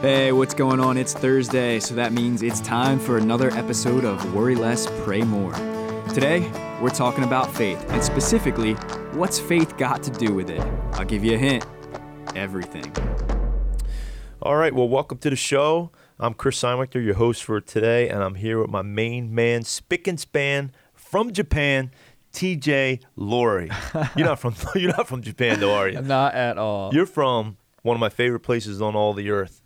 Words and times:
Hey, 0.00 0.32
what's 0.32 0.54
going 0.54 0.80
on? 0.80 0.96
It's 0.96 1.12
Thursday, 1.12 1.78
so 1.78 1.94
that 1.94 2.14
means 2.14 2.42
it's 2.42 2.62
time 2.62 2.98
for 2.98 3.18
another 3.18 3.50
episode 3.50 4.02
of 4.02 4.34
Worry 4.34 4.54
Less, 4.54 4.86
Pray 5.04 5.20
More. 5.20 5.52
Today, 6.14 6.50
we're 6.80 6.88
talking 6.88 7.22
about 7.22 7.54
faith, 7.54 7.84
and 7.90 8.02
specifically, 8.02 8.72
what's 9.12 9.38
faith 9.38 9.76
got 9.76 10.02
to 10.04 10.10
do 10.10 10.32
with 10.32 10.48
it? 10.48 10.62
I'll 10.92 11.04
give 11.04 11.22
you 11.22 11.34
a 11.34 11.36
hint 11.36 11.66
everything. 12.34 12.90
All 14.40 14.56
right, 14.56 14.74
well, 14.74 14.88
welcome 14.88 15.18
to 15.18 15.28
the 15.28 15.36
show. 15.36 15.90
I'm 16.18 16.32
Chris 16.32 16.62
Einwechter, 16.62 17.04
your 17.04 17.16
host 17.16 17.44
for 17.44 17.60
today, 17.60 18.08
and 18.08 18.22
I'm 18.22 18.36
here 18.36 18.58
with 18.58 18.70
my 18.70 18.80
main 18.80 19.34
man, 19.34 19.64
spick 19.64 20.08
and 20.08 20.18
span 20.18 20.72
from 20.94 21.30
Japan, 21.30 21.90
TJ 22.32 23.02
Laurie. 23.16 23.70
You're 24.16 24.28
not 24.28 24.38
from 24.38 24.54
you're 24.74 24.96
not 24.96 25.08
from 25.08 25.20
Japan, 25.20 25.60
though, 25.60 25.74
are 25.74 25.90
you? 25.90 26.00
Not 26.00 26.34
at 26.34 26.56
all. 26.56 26.94
You're 26.94 27.04
from 27.04 27.58
one 27.82 27.96
of 27.96 28.00
my 28.00 28.08
favorite 28.08 28.40
places 28.40 28.80
on 28.80 28.96
all 28.96 29.12
the 29.12 29.28
earth, 29.30 29.59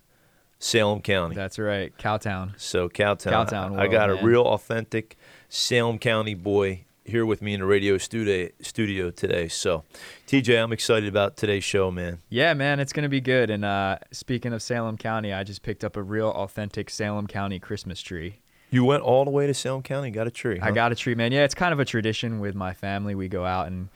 Salem 0.65 0.99
County. 0.99 1.35
That's 1.35 1.59
right, 1.59 1.95
Cowtown. 1.99 2.59
So 2.59 2.89
Cowtown. 2.89 3.47
Cowtown 3.47 3.79
I, 3.79 3.83
I 3.83 3.87
got 3.87 4.09
a 4.09 4.15
man. 4.15 4.25
real 4.25 4.41
authentic 4.41 5.15
Salem 5.47 5.99
County 5.99 6.33
boy 6.33 6.85
here 7.03 7.23
with 7.23 7.39
me 7.39 7.53
in 7.53 7.59
the 7.59 7.67
radio 7.67 7.99
studio 7.99 8.49
studio 8.61 9.11
today. 9.11 9.47
So, 9.47 9.83
TJ, 10.25 10.63
I'm 10.63 10.73
excited 10.73 11.07
about 11.07 11.37
today's 11.37 11.63
show, 11.63 11.91
man. 11.91 12.17
Yeah, 12.29 12.55
man, 12.55 12.79
it's 12.79 12.93
gonna 12.93 13.09
be 13.09 13.21
good. 13.21 13.51
And 13.51 13.63
uh, 13.63 13.99
speaking 14.11 14.53
of 14.53 14.63
Salem 14.63 14.97
County, 14.97 15.31
I 15.31 15.43
just 15.43 15.61
picked 15.61 15.83
up 15.83 15.95
a 15.95 16.01
real 16.01 16.29
authentic 16.29 16.89
Salem 16.89 17.27
County 17.27 17.59
Christmas 17.59 18.01
tree. 18.01 18.39
You 18.71 18.85
went 18.85 19.03
all 19.03 19.23
the 19.23 19.31
way 19.31 19.45
to 19.45 19.53
Salem 19.53 19.83
County, 19.83 20.09
got 20.09 20.25
a 20.25 20.31
tree. 20.31 20.59
I 20.59 20.71
got 20.71 20.91
a 20.91 20.95
tree, 20.95 21.13
man. 21.13 21.31
Yeah, 21.31 21.43
it's 21.43 21.53
kind 21.53 21.73
of 21.73 21.79
a 21.79 21.85
tradition 21.85 22.39
with 22.39 22.55
my 22.55 22.73
family. 22.73 23.13
We 23.13 23.27
go 23.27 23.45
out 23.45 23.67
and 23.67 23.89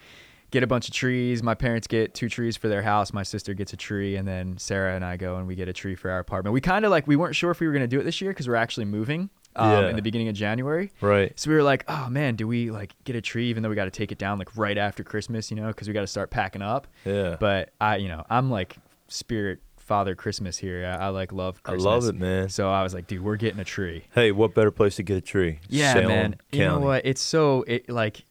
get 0.51 0.63
a 0.63 0.67
bunch 0.67 0.87
of 0.87 0.93
trees. 0.93 1.43
My 1.43 1.53
parents 1.55 1.87
get 1.87 2.13
two 2.13 2.29
trees 2.29 2.57
for 2.57 2.67
their 2.67 2.81
house. 2.81 3.13
My 3.13 3.23
sister 3.23 3.53
gets 3.53 3.73
a 3.73 3.77
tree, 3.77 4.15
and 4.15 4.27
then 4.27 4.57
Sarah 4.57 4.95
and 4.95 5.03
I 5.05 5.17
go 5.17 5.37
and 5.37 5.47
we 5.47 5.55
get 5.55 5.67
a 5.67 5.73
tree 5.73 5.95
for 5.95 6.09
our 6.11 6.19
apartment. 6.19 6.53
We 6.53 6.61
kind 6.61 6.85
of 6.85 6.91
like 6.91 7.07
we 7.07 7.15
weren't 7.15 7.35
sure 7.35 7.51
if 7.51 7.59
we 7.59 7.67
were 7.67 7.73
gonna 7.73 7.87
do 7.87 7.99
it 7.99 8.03
this 8.03 8.21
year 8.21 8.31
because 8.31 8.47
we're 8.47 8.55
actually 8.55 8.85
moving 8.85 9.29
um, 9.55 9.71
Yeah. 9.71 9.89
in 9.89 9.95
the 9.95 10.01
beginning 10.01 10.27
of 10.27 10.35
January. 10.35 10.91
right. 11.01 11.31
So 11.39 11.49
we 11.49 11.55
were 11.55 11.63
like, 11.63 11.83
oh 11.87 12.07
man, 12.09 12.35
do 12.35 12.47
we 12.47 12.71
like 12.71 12.93
get 13.03 13.15
a 13.15 13.21
tree 13.21 13.49
even 13.49 13.63
though 13.63 13.69
we 13.69 13.75
got 13.75 13.85
to 13.85 13.91
take 13.91 14.11
it 14.11 14.17
down 14.17 14.37
like 14.39 14.55
right 14.57 14.77
after 14.77 15.03
Christmas, 15.03 15.49
you 15.51 15.57
know, 15.57 15.67
because 15.67 15.87
we 15.87 15.93
got 15.93 16.01
to 16.01 16.07
start 16.07 16.29
packing 16.29 16.61
up. 16.61 16.87
Yeah. 17.05 17.35
But 17.39 17.71
I, 17.81 17.97
you 17.97 18.07
know, 18.09 18.23
I'm 18.29 18.49
like 18.51 18.77
spirit 19.07 19.59
father 19.77 20.13
Christmas 20.13 20.55
here. 20.55 20.85
I, 20.85 21.05
I 21.05 21.07
like 21.09 21.33
love 21.33 21.59
I 21.65 21.73
love 21.73 22.05
it, 22.07 22.13
man. 22.15 22.49
So 22.49 22.69
I 22.69 22.83
was 22.83 22.93
like, 22.93 23.07
dude, 23.07 23.23
we're 23.23 23.37
getting 23.37 23.59
a 23.59 23.63
tree. 23.65 24.05
Hey, 24.13 24.31
what 24.31 24.53
better 24.53 24.69
place 24.71 24.97
to 24.97 25.03
get 25.03 25.17
a 25.17 25.21
tree? 25.21 25.59
Yeah, 25.67 25.93
Salem 25.93 26.07
man. 26.09 26.35
You 26.51 26.65
know 26.65 26.79
what? 26.79 27.05
It's 27.07 27.21
so 27.21 27.63
it 27.67 27.89
like 27.89 28.23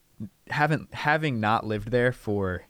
haven't 0.51 0.93
having 0.95 1.41
not 1.41 1.67
lived 1.67 1.91
there 1.91 2.13
for 2.13 2.63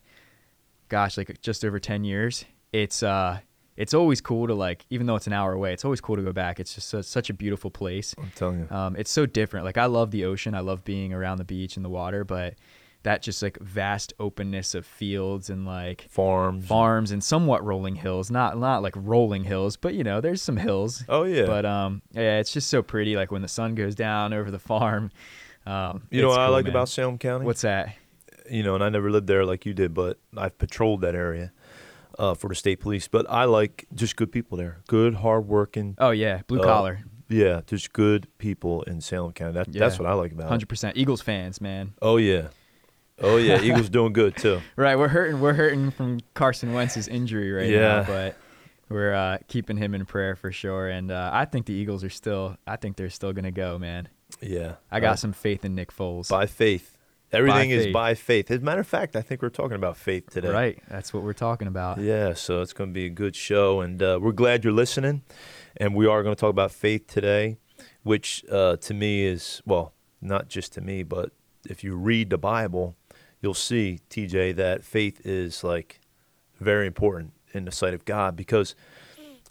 gosh, 0.88 1.16
like 1.16 1.40
just 1.42 1.64
over 1.64 1.78
10 1.78 2.04
years. 2.04 2.44
It's 2.72 3.02
uh 3.02 3.40
it's 3.76 3.94
always 3.94 4.20
cool 4.20 4.46
to 4.48 4.54
like 4.54 4.84
even 4.90 5.06
though 5.06 5.16
it's 5.16 5.26
an 5.26 5.32
hour 5.32 5.52
away, 5.52 5.72
it's 5.72 5.84
always 5.84 6.00
cool 6.00 6.16
to 6.16 6.22
go 6.22 6.32
back. 6.32 6.58
It's 6.60 6.74
just 6.74 6.88
su- 6.88 7.02
such 7.02 7.30
a 7.30 7.34
beautiful 7.34 7.70
place. 7.70 8.14
I'm 8.18 8.32
telling 8.34 8.60
you. 8.60 8.76
Um 8.76 8.96
it's 8.96 9.10
so 9.10 9.26
different. 9.26 9.64
Like 9.64 9.78
I 9.78 9.86
love 9.86 10.10
the 10.10 10.24
ocean. 10.24 10.54
I 10.54 10.60
love 10.60 10.84
being 10.84 11.12
around 11.12 11.38
the 11.38 11.44
beach 11.44 11.76
and 11.76 11.84
the 11.84 11.88
water, 11.90 12.24
but 12.24 12.54
that 13.04 13.22
just 13.22 13.40
like 13.42 13.56
vast 13.60 14.12
openness 14.18 14.74
of 14.74 14.84
fields 14.84 15.48
and 15.50 15.64
like 15.64 16.08
Farms. 16.10 16.66
farms 16.66 17.10
and 17.12 17.22
somewhat 17.22 17.64
rolling 17.64 17.94
hills. 17.94 18.28
Not 18.30 18.58
not 18.58 18.82
like 18.82 18.94
rolling 18.96 19.44
hills, 19.44 19.76
but 19.76 19.94
you 19.94 20.02
know, 20.02 20.20
there's 20.20 20.42
some 20.42 20.56
hills. 20.56 21.04
Oh 21.08 21.22
yeah. 21.22 21.46
But 21.46 21.64
um, 21.64 22.02
yeah, 22.12 22.38
it's 22.40 22.52
just 22.52 22.68
so 22.68 22.82
pretty. 22.82 23.14
Like 23.14 23.30
when 23.30 23.40
the 23.42 23.48
sun 23.48 23.76
goes 23.76 23.94
down 23.94 24.32
over 24.32 24.50
the 24.50 24.58
farm. 24.58 25.10
Um, 25.68 26.02
you 26.10 26.22
know 26.22 26.28
what 26.28 26.40
I 26.40 26.48
like 26.48 26.64
man. 26.64 26.72
about 26.72 26.88
Salem 26.88 27.18
County? 27.18 27.44
what's 27.44 27.60
that? 27.62 27.94
you 28.50 28.62
know, 28.62 28.74
and 28.74 28.82
I 28.82 28.88
never 28.88 29.10
lived 29.10 29.26
there 29.26 29.44
like 29.44 29.66
you 29.66 29.74
did, 29.74 29.92
but 29.92 30.18
I've 30.34 30.56
patrolled 30.56 31.02
that 31.02 31.14
area 31.14 31.52
uh, 32.18 32.32
for 32.34 32.48
the 32.48 32.54
state 32.54 32.80
police. 32.80 33.06
But 33.06 33.26
I 33.28 33.44
like 33.44 33.84
just 33.94 34.16
good 34.16 34.32
people 34.32 34.56
there, 34.56 34.78
good, 34.88 35.14
hardworking. 35.16 35.96
Oh 35.98 36.10
yeah, 36.10 36.40
blue 36.46 36.60
uh, 36.60 36.64
collar, 36.64 37.00
Yeah, 37.28 37.60
just 37.66 37.92
good 37.92 38.26
people 38.38 38.82
in 38.84 39.02
Salem 39.02 39.32
County. 39.34 39.52
That, 39.52 39.70
That's 39.70 39.98
what 39.98 40.08
I 40.08 40.14
like 40.14 40.32
about 40.32 40.46
it. 40.46 40.48
hundred 40.48 40.70
percent 40.70 40.96
Eagles 40.96 41.20
fans, 41.20 41.60
man. 41.60 41.92
Oh 42.00 42.16
yeah, 42.16 42.48
oh 43.20 43.36
yeah. 43.36 43.60
Eagles 43.62 43.90
doing 43.90 44.14
good 44.14 44.34
too. 44.38 44.62
Right, 44.76 44.96
we're 44.96 45.08
hurting. 45.08 45.40
We're 45.40 45.52
hurting 45.52 45.90
from 45.90 46.20
Carson 46.32 46.72
Wentz's 46.72 47.06
injury 47.08 47.52
right 47.52 47.68
Yeah. 47.68 47.80
now, 47.80 48.04
but 48.04 48.36
we're 48.88 49.12
uh, 49.12 49.38
keeping 49.48 49.76
him 49.76 49.94
in 49.94 50.06
prayer 50.06 50.34
for 50.36 50.50
sure. 50.50 50.88
And 50.88 51.10
uh, 51.10 51.28
I 51.34 51.44
think 51.44 51.66
the 51.66 51.74
Eagles 51.74 52.02
are 52.02 52.08
still. 52.10 52.56
I 52.66 52.76
think 52.76 52.96
they're 52.96 53.10
still 53.10 53.34
gonna 53.34 53.50
go, 53.50 53.78
man. 53.78 54.08
Yeah, 54.40 54.74
I 54.90 55.00
got 55.00 55.12
Uh, 55.12 55.16
some 55.16 55.32
faith 55.32 55.64
in 55.64 55.74
Nick 55.74 55.92
Foles. 55.92 56.28
by 56.28 56.46
faith. 56.46 56.96
Everything 57.30 57.70
is 57.70 57.84
faith. 57.86 57.92
by 57.92 58.14
faith. 58.14 58.50
As 58.50 58.58
a 58.58 58.64
matter 58.64 58.80
of 58.80 58.86
fact, 58.86 59.14
I 59.14 59.20
think 59.20 59.42
we're 59.42 59.50
talking 59.50 59.74
about 59.76 59.96
faith 59.98 60.30
today. 60.30 60.48
Right, 60.48 60.78
that's 60.88 61.12
what 61.12 61.22
we're 61.22 61.34
talking 61.34 61.68
about. 61.68 61.98
Yeah, 61.98 62.32
so 62.34 62.62
it's 62.62 62.72
going 62.72 62.90
to 62.90 62.94
be 62.94 63.04
a 63.06 63.10
good 63.10 63.36
show, 63.36 63.80
and 63.80 64.02
uh, 64.02 64.18
we're 64.20 64.32
glad 64.32 64.64
you're 64.64 64.72
listening. 64.72 65.22
And 65.76 65.94
we 65.94 66.06
are 66.06 66.22
going 66.22 66.34
to 66.34 66.40
talk 66.40 66.50
about 66.50 66.72
faith 66.72 67.06
today, 67.06 67.58
which 68.02 68.44
uh, 68.50 68.76
to 68.76 68.94
me 68.94 69.24
is, 69.26 69.62
well, 69.66 69.92
not 70.22 70.48
just 70.48 70.72
to 70.74 70.80
me, 70.80 71.02
but 71.02 71.30
if 71.68 71.84
you 71.84 71.94
read 71.96 72.30
the 72.30 72.38
Bible, 72.38 72.96
you'll 73.42 73.54
see, 73.54 74.00
TJ, 74.10 74.56
that 74.56 74.82
faith 74.82 75.20
is 75.24 75.62
like 75.62 76.00
very 76.60 76.86
important 76.86 77.32
in 77.52 77.64
the 77.66 77.70
sight 77.72 77.94
of 77.94 78.04
God 78.04 78.34
because 78.36 78.74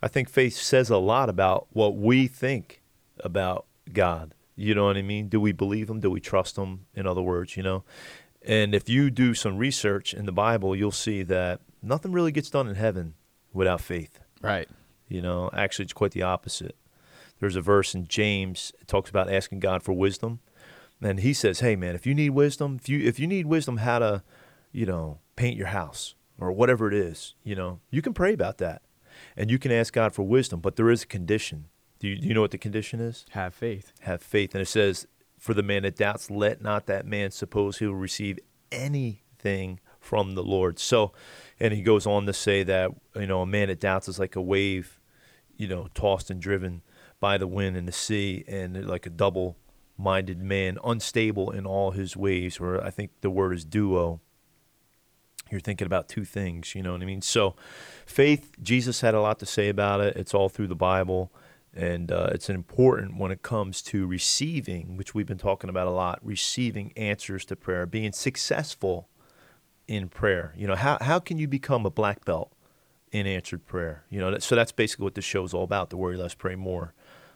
I 0.03 0.07
think 0.07 0.29
faith 0.29 0.55
says 0.55 0.89
a 0.89 0.97
lot 0.97 1.29
about 1.29 1.67
what 1.71 1.95
we 1.95 2.27
think 2.27 2.81
about 3.19 3.65
God. 3.93 4.33
You 4.57 4.75
know 4.75 4.85
what 4.85 4.97
I 4.97 5.03
mean? 5.03 5.29
Do 5.29 5.39
we 5.39 5.51
believe 5.53 5.87
them? 5.87 5.99
Do 5.99 6.09
we 6.09 6.19
trust 6.19 6.55
them? 6.55 6.87
In 6.95 7.05
other 7.07 7.21
words, 7.21 7.55
you 7.55 7.63
know? 7.63 7.83
And 8.41 8.73
if 8.73 8.89
you 8.89 9.09
do 9.09 9.33
some 9.33 9.57
research 9.57 10.13
in 10.13 10.25
the 10.25 10.31
Bible, 10.31 10.75
you'll 10.75 10.91
see 10.91 11.23
that 11.23 11.61
nothing 11.81 12.11
really 12.11 12.31
gets 12.31 12.49
done 12.49 12.67
in 12.67 12.75
heaven 12.75 13.13
without 13.53 13.81
faith. 13.81 14.19
Right. 14.41 14.67
You 15.07 15.21
know, 15.21 15.49
actually, 15.53 15.83
it's 15.83 15.93
quite 15.93 16.11
the 16.11 16.23
opposite. 16.23 16.75
There's 17.39 17.55
a 17.55 17.61
verse 17.61 17.93
in 17.93 18.07
James 18.07 18.73
it 18.81 18.87
talks 18.87 19.09
about 19.09 19.31
asking 19.31 19.59
God 19.59 19.83
for 19.83 19.93
wisdom, 19.93 20.39
and 21.01 21.19
he 21.19 21.33
says, 21.33 21.59
"Hey, 21.59 21.75
man, 21.75 21.93
if 21.93 22.07
you 22.07 22.15
need 22.15 22.31
wisdom, 22.31 22.77
if 22.81 22.89
you 22.89 22.99
if 22.99 23.19
you 23.19 23.27
need 23.27 23.45
wisdom 23.45 23.77
how 23.77 23.99
to, 23.99 24.23
you 24.71 24.85
know, 24.85 25.19
paint 25.35 25.55
your 25.55 25.67
house 25.67 26.15
or 26.39 26.51
whatever 26.51 26.87
it 26.87 26.95
is, 26.95 27.35
you 27.43 27.55
know, 27.55 27.79
you 27.91 28.01
can 28.01 28.13
pray 28.13 28.33
about 28.33 28.57
that, 28.57 28.81
and 29.35 29.51
you 29.51 29.59
can 29.59 29.71
ask 29.71 29.93
God 29.93 30.13
for 30.13 30.23
wisdom. 30.23 30.61
But 30.61 30.77
there 30.77 30.89
is 30.89 31.03
a 31.03 31.07
condition. 31.07 31.65
Do 31.99 32.07
you, 32.07 32.17
do 32.17 32.27
you 32.27 32.33
know 32.33 32.41
what 32.41 32.51
the 32.51 32.57
condition 32.57 32.99
is? 32.99 33.25
Have 33.29 33.53
faith. 33.53 33.93
have 34.01 34.21
faith. 34.21 34.53
And 34.53 34.61
it 34.61 34.67
says, 34.67 35.07
For 35.37 35.53
the 35.53 35.63
man 35.63 35.83
that 35.83 35.95
doubts, 35.95 36.29
let 36.29 36.61
not 36.61 36.85
that 36.87 37.05
man 37.05 37.31
suppose 37.31 37.77
he 37.77 37.87
will 37.87 37.95
receive 37.95 38.39
anything 38.71 39.79
from 39.99 40.35
the 40.35 40.43
Lord. 40.43 40.79
So, 40.79 41.11
and 41.59 41.73
he 41.73 41.81
goes 41.81 42.05
on 42.05 42.25
to 42.25 42.33
say 42.33 42.63
that, 42.63 42.91
you 43.15 43.27
know, 43.27 43.41
a 43.41 43.45
man 43.45 43.67
that 43.67 43.79
doubts 43.79 44.07
is 44.07 44.19
like 44.19 44.35
a 44.35 44.41
wave, 44.41 44.99
you 45.57 45.67
know, 45.67 45.87
tossed 45.93 46.29
and 46.29 46.41
driven 46.41 46.81
by 47.19 47.37
the 47.37 47.47
wind 47.47 47.75
and 47.75 47.87
the 47.87 47.91
sea, 47.91 48.43
and 48.47 48.85
like 48.85 49.05
a 49.05 49.09
double 49.09 49.57
minded 49.97 50.41
man, 50.41 50.77
unstable 50.83 51.51
in 51.51 51.65
all 51.65 51.91
his 51.91 52.15
ways, 52.15 52.59
or 52.59 52.83
I 52.83 52.91
think 52.91 53.11
the 53.21 53.29
word 53.29 53.53
is 53.53 53.65
duo. 53.65 54.21
You're 55.49 55.59
thinking 55.59 55.87
about 55.87 56.09
two 56.09 56.25
things, 56.25 56.75
you 56.75 56.83
know 56.83 56.91
what 56.91 57.01
I 57.01 57.05
mean? 57.05 57.21
So, 57.21 57.55
faith, 58.05 58.51
Jesus 58.61 59.01
had 59.01 59.15
a 59.15 59.21
lot 59.21 59.39
to 59.39 59.45
say 59.45 59.69
about 59.69 60.01
it. 60.01 60.15
It's 60.15 60.33
all 60.33 60.49
through 60.49 60.67
the 60.67 60.75
Bible. 60.75 61.31
And 61.77 62.11
uh, 62.11 62.29
it's 62.31 62.49
important 62.49 63.19
when 63.19 63.31
it 63.31 63.43
comes 63.43 63.83
to 63.83 64.07
receiving, 64.07 64.97
which 64.97 65.13
we've 65.13 65.27
been 65.27 65.37
talking 65.37 65.69
about 65.69 65.85
a 65.85 65.91
lot, 65.91 66.17
receiving 66.23 66.91
answers 66.97 67.45
to 67.45 67.55
prayer, 67.55 67.85
being 67.85 68.13
successful 68.13 69.09
in 69.87 70.09
prayer. 70.09 70.55
You 70.57 70.65
know, 70.65 70.75
how, 70.75 70.97
how 70.99 71.19
can 71.19 71.37
you 71.37 71.47
become 71.47 71.85
a 71.85 71.91
black 71.91 72.25
belt 72.25 72.51
in 73.11 73.27
answered 73.27 73.67
prayer? 73.67 74.05
You 74.09 74.19
know, 74.19 74.31
that, 74.31 74.41
so 74.41 74.55
that's 74.55 74.71
basically 74.71 75.03
what 75.03 75.13
this 75.13 75.23
show 75.23 75.43
is 75.43 75.53
all 75.53 75.63
about 75.63 75.91
the 75.91 75.97
Worry 75.97 76.17
Less, 76.17 76.33
Pray 76.33 76.55
More 76.55 76.95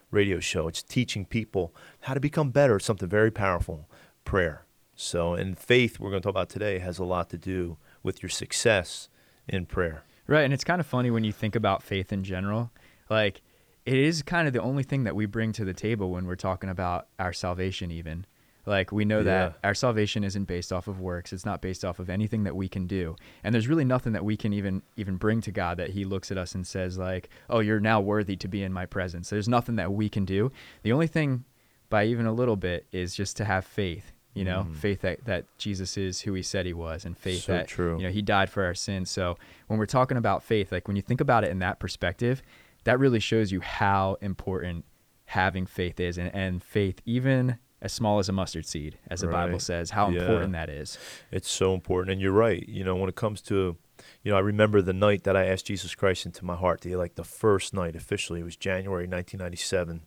radio 0.09 0.39
show. 0.39 0.67
It's 0.67 0.81
teaching 0.81 1.23
people 1.23 1.71
how 2.01 2.15
to 2.15 2.19
become 2.19 2.49
better 2.49 2.77
at 2.77 2.81
something 2.81 3.07
very 3.07 3.29
powerful 3.29 3.87
prayer. 4.25 4.65
So, 4.95 5.35
and 5.35 5.55
faith, 5.55 5.99
we're 5.99 6.09
going 6.09 6.23
to 6.23 6.25
talk 6.25 6.33
about 6.33 6.49
today, 6.49 6.79
has 6.79 6.97
a 6.97 7.05
lot 7.05 7.29
to 7.29 7.37
do 7.37 7.77
with 8.01 8.23
your 8.23 8.31
success 8.31 9.07
in 9.47 9.67
prayer. 9.67 10.03
Right, 10.25 10.41
and 10.41 10.51
it's 10.53 10.63
kind 10.63 10.79
of 10.79 10.87
funny 10.87 11.11
when 11.11 11.23
you 11.23 11.31
think 11.31 11.55
about 11.55 11.83
faith 11.83 12.11
in 12.11 12.23
general. 12.23 12.71
Like, 13.07 13.41
it 13.85 13.95
is 13.97 14.21
kind 14.21 14.47
of 14.47 14.53
the 14.53 14.61
only 14.61 14.83
thing 14.83 15.03
that 15.05 15.15
we 15.15 15.25
bring 15.25 15.51
to 15.53 15.65
the 15.65 15.73
table 15.73 16.11
when 16.11 16.25
we're 16.25 16.35
talking 16.35 16.69
about 16.69 17.07
our 17.19 17.33
salvation, 17.33 17.91
even. 17.91 18.25
Like, 18.63 18.91
we 18.91 19.05
know 19.05 19.23
that 19.23 19.57
our 19.63 19.73
salvation 19.73 20.23
isn't 20.23 20.43
based 20.43 20.71
off 20.71 20.87
of 20.87 20.99
works. 20.99 21.33
It's 21.33 21.45
not 21.45 21.61
based 21.63 21.83
off 21.83 21.97
of 21.97 22.11
anything 22.11 22.43
that 22.43 22.55
we 22.55 22.69
can 22.69 22.85
do. 22.85 23.15
And 23.43 23.55
there's 23.55 23.67
really 23.67 23.83
nothing 23.85 24.13
that 24.13 24.23
we 24.23 24.37
can 24.37 24.53
even 24.53 24.83
even 24.97 25.15
bring 25.17 25.41
to 25.41 25.51
God 25.51 25.77
that 25.77 25.89
He 25.89 26.05
looks 26.05 26.31
at 26.31 26.37
us 26.37 26.53
and 26.53 26.65
says, 26.65 26.95
like, 26.97 27.29
oh, 27.49 27.59
you're 27.59 27.79
now 27.79 27.99
worthy 27.99 28.35
to 28.35 28.47
be 28.47 28.61
in 28.61 28.71
my 28.71 28.85
presence. 28.85 29.31
There's 29.31 29.49
nothing 29.49 29.77
that 29.77 29.91
we 29.91 30.09
can 30.09 30.25
do. 30.25 30.51
The 30.83 30.91
only 30.91 31.07
thing, 31.07 31.43
by 31.89 32.05
even 32.05 32.27
a 32.27 32.31
little 32.33 32.55
bit, 32.55 32.85
is 32.91 33.15
just 33.15 33.35
to 33.37 33.45
have 33.45 33.65
faith. 33.65 34.11
You 34.35 34.45
know, 34.45 34.65
Mm. 34.69 34.75
faith 34.75 35.01
that, 35.01 35.25
that 35.25 35.45
Jesus 35.57 35.97
is 35.97 36.21
who 36.21 36.33
he 36.35 36.41
said 36.43 36.65
he 36.65 36.71
was, 36.71 37.03
and 37.03 37.17
faith 37.17 37.43
So 37.45 37.51
that 37.53 37.67
true. 37.67 37.97
you 37.97 38.03
know 38.03 38.11
he 38.11 38.21
died 38.21 38.49
for 38.51 38.63
our 38.63 38.75
sins. 38.75 39.09
So 39.09 39.37
when 39.67 39.77
we're 39.79 39.85
talking 39.87 40.15
about 40.17 40.41
faith, 40.43 40.71
like 40.71 40.87
when 40.87 40.95
you 40.95 41.01
think 41.01 41.19
about 41.19 41.43
it 41.43 41.49
in 41.49 41.59
that 41.59 41.79
perspective, 41.79 42.41
that 42.83 42.99
really 42.99 43.19
shows 43.19 43.51
you 43.51 43.61
how 43.61 44.17
important 44.21 44.85
having 45.25 45.65
faith 45.65 45.99
is, 45.99 46.17
and, 46.17 46.33
and 46.35 46.63
faith 46.63 47.01
even 47.05 47.57
as 47.81 47.91
small 47.93 48.19
as 48.19 48.29
a 48.29 48.31
mustard 48.31 48.65
seed, 48.65 48.97
as 49.09 49.21
the 49.21 49.27
Bible 49.27 49.59
says, 49.59 49.91
how 49.91 50.09
Yeah. 50.09 50.21
important 50.21 50.51
that 50.53 50.69
is. 50.69 50.97
It's 51.31 51.49
so 51.49 51.73
important, 51.73 52.11
and 52.11 52.21
you're 52.21 52.31
right. 52.31 52.67
You 52.67 52.83
know, 52.83 52.95
when 52.95 53.09
it 53.09 53.15
comes 53.15 53.41
to 53.43 53.77
you 54.23 54.31
know, 54.31 54.37
I 54.37 54.41
remember 54.41 54.81
the 54.81 54.93
night 54.93 55.23
that 55.25 55.35
I 55.37 55.45
asked 55.45 55.67
Jesus 55.67 55.93
Christ 55.95 56.25
into 56.25 56.43
my 56.43 56.55
heart. 56.55 56.81
The 56.81 56.95
like 56.95 57.15
the 57.15 57.23
first 57.23 57.73
night 57.73 57.95
officially. 57.95 58.39
It 58.39 58.43
was 58.43 58.55
January 58.55 59.03
1997. 59.07 60.01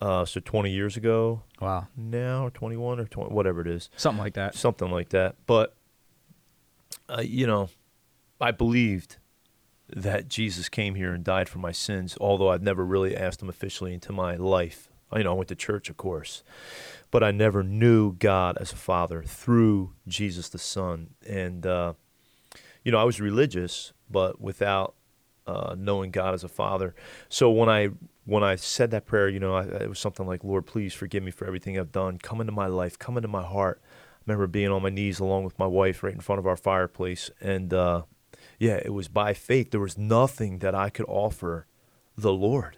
Uh, 0.00 0.24
so 0.24 0.40
20 0.40 0.70
years 0.70 0.96
ago. 0.96 1.42
Wow. 1.60 1.86
Now, 1.96 2.46
or 2.46 2.50
21 2.50 2.98
or 3.00 3.04
20, 3.06 3.32
whatever 3.34 3.60
it 3.60 3.68
is. 3.68 3.88
Something 3.96 4.22
like 4.22 4.34
that. 4.34 4.54
Something 4.54 4.90
like 4.90 5.10
that. 5.10 5.36
But, 5.46 5.74
uh, 7.08 7.22
you 7.22 7.46
know, 7.46 7.68
I 8.40 8.50
believed 8.50 9.16
that 9.94 10.28
Jesus 10.28 10.68
came 10.68 10.94
here 10.94 11.12
and 11.12 11.24
died 11.24 11.48
for 11.48 11.58
my 11.58 11.72
sins, 11.72 12.16
although 12.20 12.48
I've 12.50 12.62
never 12.62 12.84
really 12.84 13.16
asked 13.16 13.42
him 13.42 13.48
officially 13.48 13.94
into 13.94 14.12
my 14.12 14.36
life. 14.36 14.88
You 15.14 15.24
know, 15.24 15.32
I 15.32 15.34
went 15.34 15.48
to 15.48 15.54
church, 15.54 15.90
of 15.90 15.96
course, 15.98 16.42
but 17.10 17.22
I 17.22 17.30
never 17.32 17.62
knew 17.62 18.12
God 18.14 18.56
as 18.58 18.72
a 18.72 18.76
father 18.76 19.22
through 19.22 19.92
Jesus 20.08 20.48
the 20.48 20.58
Son. 20.58 21.10
And, 21.28 21.66
uh, 21.66 21.92
you 22.82 22.92
know, 22.92 22.98
I 22.98 23.04
was 23.04 23.20
religious, 23.20 23.92
but 24.10 24.40
without 24.40 24.94
uh, 25.46 25.74
knowing 25.76 26.10
God 26.10 26.34
as 26.34 26.44
a 26.44 26.48
father. 26.48 26.94
So 27.28 27.50
when 27.50 27.68
I 27.68 27.90
when 28.24 28.44
I 28.44 28.54
said 28.54 28.92
that 28.92 29.04
prayer, 29.04 29.28
you 29.28 29.40
know, 29.40 29.56
I, 29.56 29.64
it 29.64 29.88
was 29.88 29.98
something 29.98 30.26
like, 30.26 30.44
"Lord, 30.44 30.66
please 30.66 30.94
forgive 30.94 31.22
me 31.22 31.30
for 31.30 31.46
everything 31.46 31.78
I've 31.78 31.92
done. 31.92 32.18
Come 32.18 32.40
into 32.40 32.52
my 32.52 32.66
life. 32.66 32.98
Come 32.98 33.16
into 33.16 33.28
my 33.28 33.42
heart." 33.42 33.80
I 33.82 34.22
remember 34.26 34.46
being 34.46 34.70
on 34.70 34.82
my 34.82 34.90
knees 34.90 35.18
along 35.18 35.42
with 35.42 35.58
my 35.58 35.66
wife 35.66 36.04
right 36.04 36.14
in 36.14 36.20
front 36.20 36.38
of 36.38 36.46
our 36.46 36.56
fireplace, 36.56 37.30
and 37.40 37.74
uh, 37.74 38.02
yeah, 38.62 38.80
it 38.84 38.92
was 38.92 39.08
by 39.08 39.34
faith. 39.34 39.72
There 39.72 39.80
was 39.80 39.98
nothing 39.98 40.60
that 40.60 40.72
I 40.72 40.88
could 40.88 41.06
offer 41.08 41.66
the 42.16 42.32
Lord. 42.32 42.76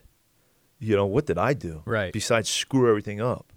You 0.78 0.96
know, 0.96 1.04
what 1.04 1.26
did 1.26 1.36
I 1.36 1.52
do? 1.52 1.82
Right. 1.84 2.10
Besides 2.10 2.48
screw 2.48 2.88
everything 2.88 3.20
up, 3.20 3.52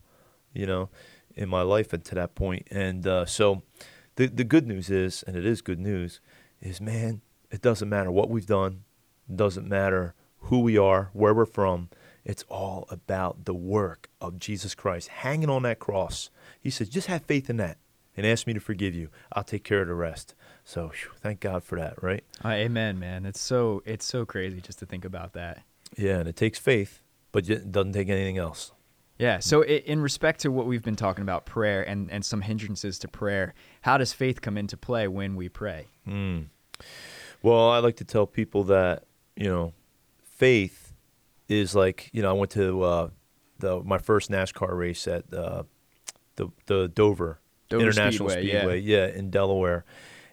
you 0.52 0.66
know, 0.66 0.90
in 1.36 1.48
my 1.48 1.62
life 1.62 1.94
and 1.94 2.04
to 2.04 2.16
that 2.16 2.36
point. 2.36 2.68
And 2.70 3.08
uh, 3.08 3.26
so 3.26 3.64
the 4.18 4.28
the 4.28 4.44
good 4.44 4.68
news 4.68 4.90
is, 4.90 5.24
and 5.24 5.38
it 5.38 5.46
is 5.46 5.62
good 5.62 5.80
news, 5.80 6.20
is 6.62 6.82
man, 6.82 7.22
it 7.50 7.62
doesn't 7.62 7.88
matter 7.88 8.12
what 8.12 8.30
we've 8.30 8.46
done, 8.46 8.84
it 9.30 9.38
doesn't 9.38 9.70
matter 9.70 10.14
who 10.42 10.60
we 10.60 10.78
are, 10.78 11.10
where 11.14 11.34
we're 11.34 11.46
from. 11.46 11.88
It's 12.26 12.44
all 12.50 12.88
about 12.90 13.46
the 13.46 13.54
work 13.54 14.10
of 14.20 14.38
Jesus 14.38 14.76
Christ 14.76 15.08
hanging 15.08 15.50
on 15.50 15.64
that 15.64 15.80
cross. 15.80 16.30
He 16.60 16.72
says, 16.72 16.90
just 16.90 17.08
have 17.08 17.22
faith 17.22 17.50
in 17.50 17.56
that 17.58 17.78
and 18.18 18.26
ask 18.26 18.46
me 18.46 18.54
to 18.54 18.60
forgive 18.60 18.96
you. 18.96 19.08
I'll 19.32 19.46
take 19.46 19.64
care 19.64 19.82
of 19.82 19.88
the 19.88 19.94
rest. 19.94 20.36
So 20.68 20.90
whew, 20.90 21.12
thank 21.22 21.40
God 21.40 21.64
for 21.64 21.80
that, 21.80 22.04
right? 22.04 22.26
Uh, 22.44 22.50
amen, 22.50 23.00
man. 23.00 23.26
It's 23.26 23.40
so 23.40 23.82
it's 23.86 24.04
so 24.04 24.26
crazy 24.26 24.60
just 24.60 24.80
to 24.80 24.86
think 24.86 25.06
about 25.06 25.32
that. 25.32 25.64
Yeah, 25.96 26.18
and 26.18 26.28
it 26.28 26.36
takes 26.36 26.60
faith, 26.60 27.02
but 27.32 27.50
it 27.50 27.72
doesn't 27.72 27.94
take 27.94 28.10
anything 28.10 28.38
else. 28.38 28.74
Yeah. 29.18 29.40
So, 29.40 29.64
i 29.64 29.82
in 29.86 30.02
respect 30.02 30.42
to 30.42 30.52
what 30.52 30.66
we've 30.66 30.84
been 30.84 30.98
talking 30.98 31.22
about, 31.22 31.46
prayer 31.46 31.88
and 31.88 32.12
and 32.12 32.26
some 32.26 32.42
hindrances 32.42 33.00
to 33.00 33.08
prayer, 33.08 33.54
how 33.84 33.98
does 33.98 34.12
faith 34.12 34.42
come 34.42 34.58
into 34.58 34.76
play 34.76 35.08
when 35.08 35.38
we 35.38 35.48
pray? 35.48 35.88
Mm. 36.06 36.48
Well, 37.42 37.70
I 37.70 37.80
like 37.80 37.96
to 37.98 38.04
tell 38.04 38.28
people 38.28 38.66
that 38.66 39.06
you 39.38 39.48
know, 39.48 39.72
faith 40.22 40.92
is 41.48 41.76
like 41.76 42.10
you 42.12 42.22
know 42.22 42.30
I 42.30 42.34
went 42.34 42.52
to 42.52 42.82
uh, 42.84 43.10
the 43.60 43.82
my 43.84 44.00
first 44.00 44.30
NASCAR 44.30 44.78
race 44.78 45.08
at 45.08 45.34
uh, 45.34 45.64
the 46.36 46.50
the 46.66 46.90
Dover, 46.90 47.40
Dover 47.70 47.84
International 47.86 48.30
Speedway, 48.30 48.50
Speedway, 48.50 48.80
yeah. 48.82 49.08
in 49.08 49.30
Delaware, 49.30 49.86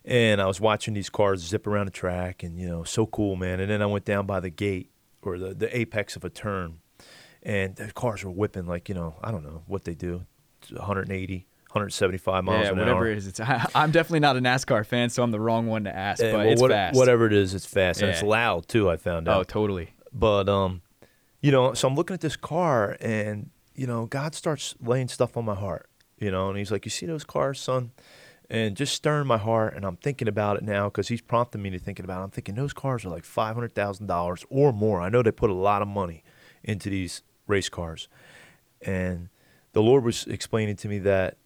and 0.05 0.41
I 0.41 0.47
was 0.47 0.61
watching 0.61 0.95
these 0.95 1.09
cars 1.11 1.41
zip 1.41 1.67
around 1.67 1.87
the 1.87 1.93
track, 1.93 2.43
and 2.43 2.59
you 2.59 2.69
know, 2.69 2.85
so 2.85 3.07
cool, 3.07 3.37
man. 3.37 3.61
And 3.61 3.71
then 3.71 3.83
I 3.83 3.87
went 3.87 4.05
down 4.05 4.27
by 4.27 4.41
the 4.41 4.51
gate 4.51 4.91
or 5.23 5.39
the 5.39 5.55
the 5.55 5.77
apex 5.77 6.17
of 6.17 6.25
a 6.25 6.31
turn, 6.31 6.81
and 7.43 7.77
the 7.77 7.93
cars 7.93 8.25
were 8.25 8.31
whipping 8.31 8.67
like 8.67 8.89
you 8.89 8.95
know 8.95 9.17
I 9.23 9.31
don't 9.31 9.43
know 9.45 9.63
what 9.67 9.85
they 9.85 9.95
do, 9.95 10.25
180. 10.71 11.47
175 11.75 12.45
miles 12.45 12.67
yeah, 12.67 12.71
an 12.71 12.79
whatever 12.79 12.99
hour. 12.99 13.09
it 13.09 13.19
is. 13.19 13.27
It's, 13.27 13.41
I'm 13.75 13.91
definitely 13.91 14.21
not 14.21 14.37
a 14.37 14.41
NASCAR 14.41 14.87
fan, 14.87 15.11
so 15.11 15.25
I'm 15.25 15.33
the 15.33 15.41
wrong 15.41 15.67
one 15.67 15.83
to 15.85 15.97
ask. 15.97 16.23
Eh, 16.23 16.31
but 16.31 16.39
well, 16.39 16.49
it's 16.49 16.63
what- 16.63 16.71
fast. 16.71 16.97
Whatever 16.97 17.27
it 17.27 17.33
is, 17.33 17.53
it's 17.53 17.67
fast 17.67 18.01
and 18.01 18.13
it's 18.13 18.23
loud 18.23 18.69
too. 18.69 18.89
I 18.89 18.97
found 18.97 19.29
out. 19.29 19.41
Oh, 19.41 19.43
totally. 19.43 19.91
But 20.13 20.49
um, 20.49 20.83
you 21.41 21.51
know, 21.51 21.75
so 21.75 21.89
I'm 21.89 21.97
looking 21.97 22.15
at 22.15 22.21
this 22.21 22.37
car, 22.37 22.97
and 23.01 23.51
you 23.75 23.89
know, 23.89 24.07
God 24.07 24.37
starts 24.37 24.77
laying 24.81 25.09
stuff 25.09 25.37
on 25.37 25.45
my 25.45 25.57
heart. 25.57 25.89
You 26.21 26.31
know, 26.31 26.49
and 26.49 26.57
He's 26.57 26.71
like, 26.71 26.85
"You 26.85 26.91
see 26.91 27.07
those 27.07 27.25
cars, 27.25 27.59
son?" 27.61 27.91
And 28.51 28.77
just 28.77 28.95
stirring 28.95 29.27
my 29.27 29.39
heart, 29.39 29.75
and 29.75 29.85
I'm 29.87 29.97
thinking 29.97 30.29
about 30.29 30.59
it 30.59 30.63
now 30.63 30.89
because 30.89 31.09
He's 31.09 31.23
prompting 31.23 31.63
me 31.63 31.71
to 31.71 31.79
thinking 31.79 32.05
about. 32.05 32.21
it. 32.21 32.25
I'm 32.25 32.31
thinking 32.31 32.55
those 32.55 32.75
cars 32.75 33.05
are 33.05 33.09
like 33.09 33.25
five 33.25 33.55
hundred 33.55 33.75
thousand 33.75 34.07
dollars 34.07 34.45
or 34.51 34.73
more. 34.73 35.01
I 35.01 35.09
know 35.09 35.23
they 35.23 35.33
put 35.33 35.51
a 35.51 35.55
lot 35.55 35.81
of 35.83 35.89
money 35.89 36.23
into 36.63 36.91
these 36.91 37.23
race 37.47 37.69
cars, 37.69 38.09
and 38.83 39.29
the 39.73 39.83
Lord 39.83 40.05
was 40.05 40.27
explaining 40.27 40.77
to 40.77 40.89
me 40.89 40.99
that 41.01 41.39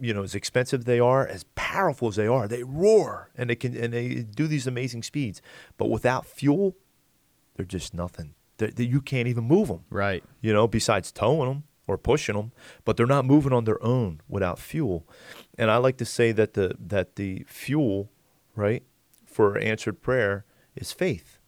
you 0.00 0.14
know, 0.14 0.22
as 0.22 0.34
expensive 0.34 0.84
they 0.84 1.00
are, 1.00 1.26
as 1.26 1.44
powerful 1.54 2.08
as 2.08 2.16
they 2.16 2.26
are, 2.26 2.48
they 2.48 2.62
roar 2.62 3.30
and 3.36 3.50
they 3.50 3.54
can 3.54 3.76
and 3.76 3.92
they 3.92 4.14
do 4.16 4.46
these 4.46 4.66
amazing 4.66 5.02
speeds. 5.02 5.40
But 5.76 5.86
without 5.90 6.26
fuel, 6.26 6.76
they're 7.56 7.66
just 7.66 7.94
nothing. 7.94 8.34
They're, 8.58 8.70
they, 8.70 8.84
you 8.84 9.00
can't 9.00 9.28
even 9.28 9.44
move 9.44 9.68
them. 9.68 9.84
Right. 9.90 10.24
You 10.40 10.52
know, 10.52 10.66
besides 10.66 11.12
towing 11.12 11.48
them 11.48 11.64
or 11.86 11.98
pushing 11.98 12.36
them, 12.36 12.52
but 12.84 12.96
they're 12.96 13.06
not 13.06 13.24
moving 13.24 13.52
on 13.52 13.64
their 13.64 13.82
own 13.82 14.20
without 14.28 14.58
fuel. 14.58 15.06
And 15.60 15.70
I 15.70 15.76
like 15.76 15.98
to 15.98 16.06
say 16.06 16.32
that 16.32 16.54
the 16.54 16.74
that 16.78 17.16
the 17.16 17.44
fuel, 17.46 18.10
right, 18.56 18.82
for 19.26 19.58
answered 19.58 20.00
prayer 20.00 20.46
is 20.74 20.90
faith. 20.90 21.38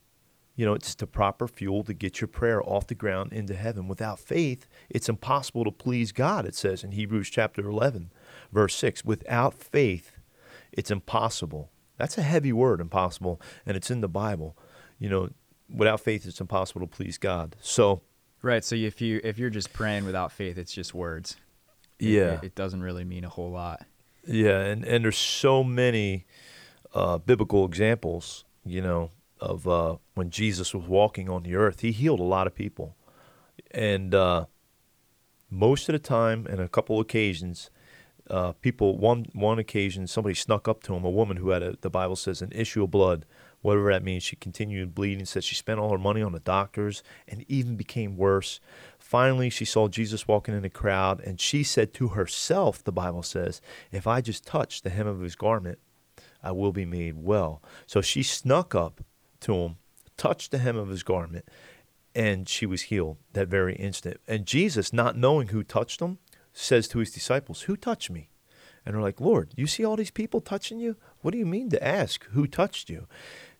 You 0.55 0.67
know, 0.67 0.75
it's 0.75 0.94
the 0.94 1.06
proper 1.06 1.49
fuel 1.49 1.82
to 1.85 1.94
get 1.94 2.20
your 2.20 2.29
prayer 2.29 2.62
off 2.62 2.87
the 2.87 2.94
ground 2.94 3.32
into 3.32 3.55
heaven. 3.55 3.88
Without 3.88 4.20
faith, 4.20 4.67
it's 4.91 5.09
impossible 5.09 5.64
to 5.64 5.70
please 5.70 6.12
God, 6.12 6.44
it 6.44 6.55
says 6.55 6.85
in 6.85 6.93
Hebrews 6.93 7.31
chapter 7.31 7.67
11, 7.67 8.12
verse 8.53 8.75
6. 8.75 9.03
Without 9.03 9.55
faith, 9.55 10.19
it's 10.73 10.91
impossible. 10.91 11.70
That's 11.97 12.19
a 12.19 12.23
heavy 12.23 12.53
word, 12.53 12.82
impossible, 12.82 13.41
and 13.64 13.79
it's 13.79 13.91
in 13.91 14.03
the 14.03 14.09
Bible. 14.09 14.59
You 14.99 15.09
know, 15.09 15.31
without 15.75 16.00
faith, 16.00 16.26
it's 16.26 16.38
impossible 16.38 16.82
to 16.82 16.87
please 16.87 17.17
God. 17.17 17.56
So, 17.62 18.03
Right. 18.43 18.62
So 18.62 18.75
if 18.75 19.00
you 19.00 19.20
if 19.25 19.38
you're 19.38 19.50
just 19.50 19.73
praying 19.73 20.05
without 20.05 20.32
faith, 20.32 20.59
it's 20.59 20.75
just 20.75 20.93
words. 20.93 21.37
Yeah. 21.99 22.35
It, 22.35 22.44
it 22.44 22.55
doesn't 22.55 22.82
really 22.82 23.05
mean 23.05 23.25
a 23.25 23.29
whole 23.29 23.53
lot. 23.53 23.87
Yeah, 24.27 24.61
and, 24.61 24.85
and 24.85 25.05
there's 25.05 25.19
so 25.19 25.65
many 25.65 26.27
uh, 26.95 27.19
biblical 27.19 27.65
examples, 27.65 28.45
you 28.65 28.81
know, 28.81 29.11
of 29.41 29.67
uh, 29.67 29.97
when 30.15 30.31
Jesus 30.31 30.73
was 30.73 30.87
walking 30.87 31.29
on 31.29 31.43
the 31.43 31.57
earth. 31.57 31.81
He 31.81 31.91
healed 31.91 32.21
a 32.21 32.25
lot 32.25 32.47
of 32.47 32.55
people. 32.55 32.97
And 33.73 34.15
uh, 34.15 34.47
most 35.51 35.88
of 35.88 35.95
the 35.95 35.99
time, 35.99 36.47
and 36.49 36.61
a 36.61 36.69
couple 36.69 37.00
occasions, 37.00 37.71
uh, 38.31 38.52
people, 38.52 38.97
one, 38.97 39.26
one 39.33 39.59
occasion, 39.59 40.07
somebody 40.07 40.35
snuck 40.35 40.69
up 40.69 40.83
to 40.85 40.95
him, 40.95 41.05
a 41.05 41.11
woman 41.11 41.38
who 41.38 41.50
had, 41.50 41.62
a, 41.62 41.76
the 41.81 41.91
Bible 41.91 42.17
says, 42.17 42.41
an 42.41 42.52
issue 42.52 42.85
of 42.85 42.91
blood, 42.93 43.26
whatever 43.61 43.93
that 43.93 44.05
means. 44.05 44.23
She 44.23 44.37
continued 44.37 44.95
bleeding, 44.95 45.25
said 45.25 45.43
she 45.43 45.57
spent 45.57 45.81
all 45.81 45.91
her 45.91 45.99
money 45.99 46.23
on 46.23 46.33
the 46.33 46.41
doctors 46.41 47.02
and 47.26 47.45
even 47.49 47.76
became 47.76 48.17
worse. 48.17 48.61
Finally, 49.12 49.50
she 49.50 49.66
saw 49.66 49.88
Jesus 49.88 50.26
walking 50.26 50.54
in 50.54 50.62
the 50.62 50.71
crowd, 50.71 51.21
and 51.21 51.38
she 51.38 51.62
said 51.62 51.92
to 51.92 52.09
herself, 52.09 52.83
the 52.83 52.90
Bible 52.90 53.23
says, 53.23 53.61
If 53.90 54.07
I 54.07 54.23
just 54.23 54.47
touch 54.47 54.81
the 54.81 54.88
hem 54.88 55.07
of 55.07 55.21
his 55.21 55.37
garment, 55.37 55.78
I 56.42 56.52
will 56.52 56.73
be 56.73 56.87
made 56.87 57.23
well. 57.23 57.62
So 57.87 58.00
she 58.00 58.23
snuck 58.23 58.75
up 58.75 59.02
to 59.40 59.54
him, 59.54 59.76
touched 60.16 60.50
the 60.50 60.57
hem 60.57 60.78
of 60.78 60.88
his 60.88 61.02
garment, 61.02 61.47
and 62.14 62.49
she 62.49 62.64
was 62.64 62.85
healed 62.85 63.19
that 63.35 63.49
very 63.49 63.76
instant. 63.76 64.19
And 64.26 64.47
Jesus, 64.47 64.95
not 64.95 65.14
knowing 65.14 65.49
who 65.49 65.62
touched 65.62 66.00
him, 66.00 66.16
says 66.54 66.88
to 66.88 66.99
his 66.99 67.11
disciples, 67.11 67.61
Who 67.62 67.76
touched 67.76 68.09
me? 68.09 68.31
And 68.87 68.95
they're 68.95 69.02
like, 69.02 69.21
Lord, 69.21 69.52
you 69.59 69.66
see 69.66 69.85
all 69.85 69.97
these 69.97 70.11
people 70.11 70.40
touching 70.40 70.81
you? 70.81 70.97
What 71.21 71.33
do 71.33 71.38
you 71.38 71.45
mean 71.45 71.69
to 71.69 71.87
ask 71.87 72.25
who 72.31 72.47
touched 72.47 72.88
you? 72.88 73.07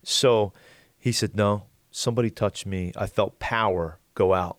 So 0.01 0.51
he 0.97 1.11
said, 1.11 1.35
No, 1.35 1.67
somebody 1.91 2.31
touched 2.31 2.65
me. 2.65 2.91
I 2.95 3.05
felt 3.05 3.37
power 3.37 3.99
go 4.15 4.33
out. 4.33 4.57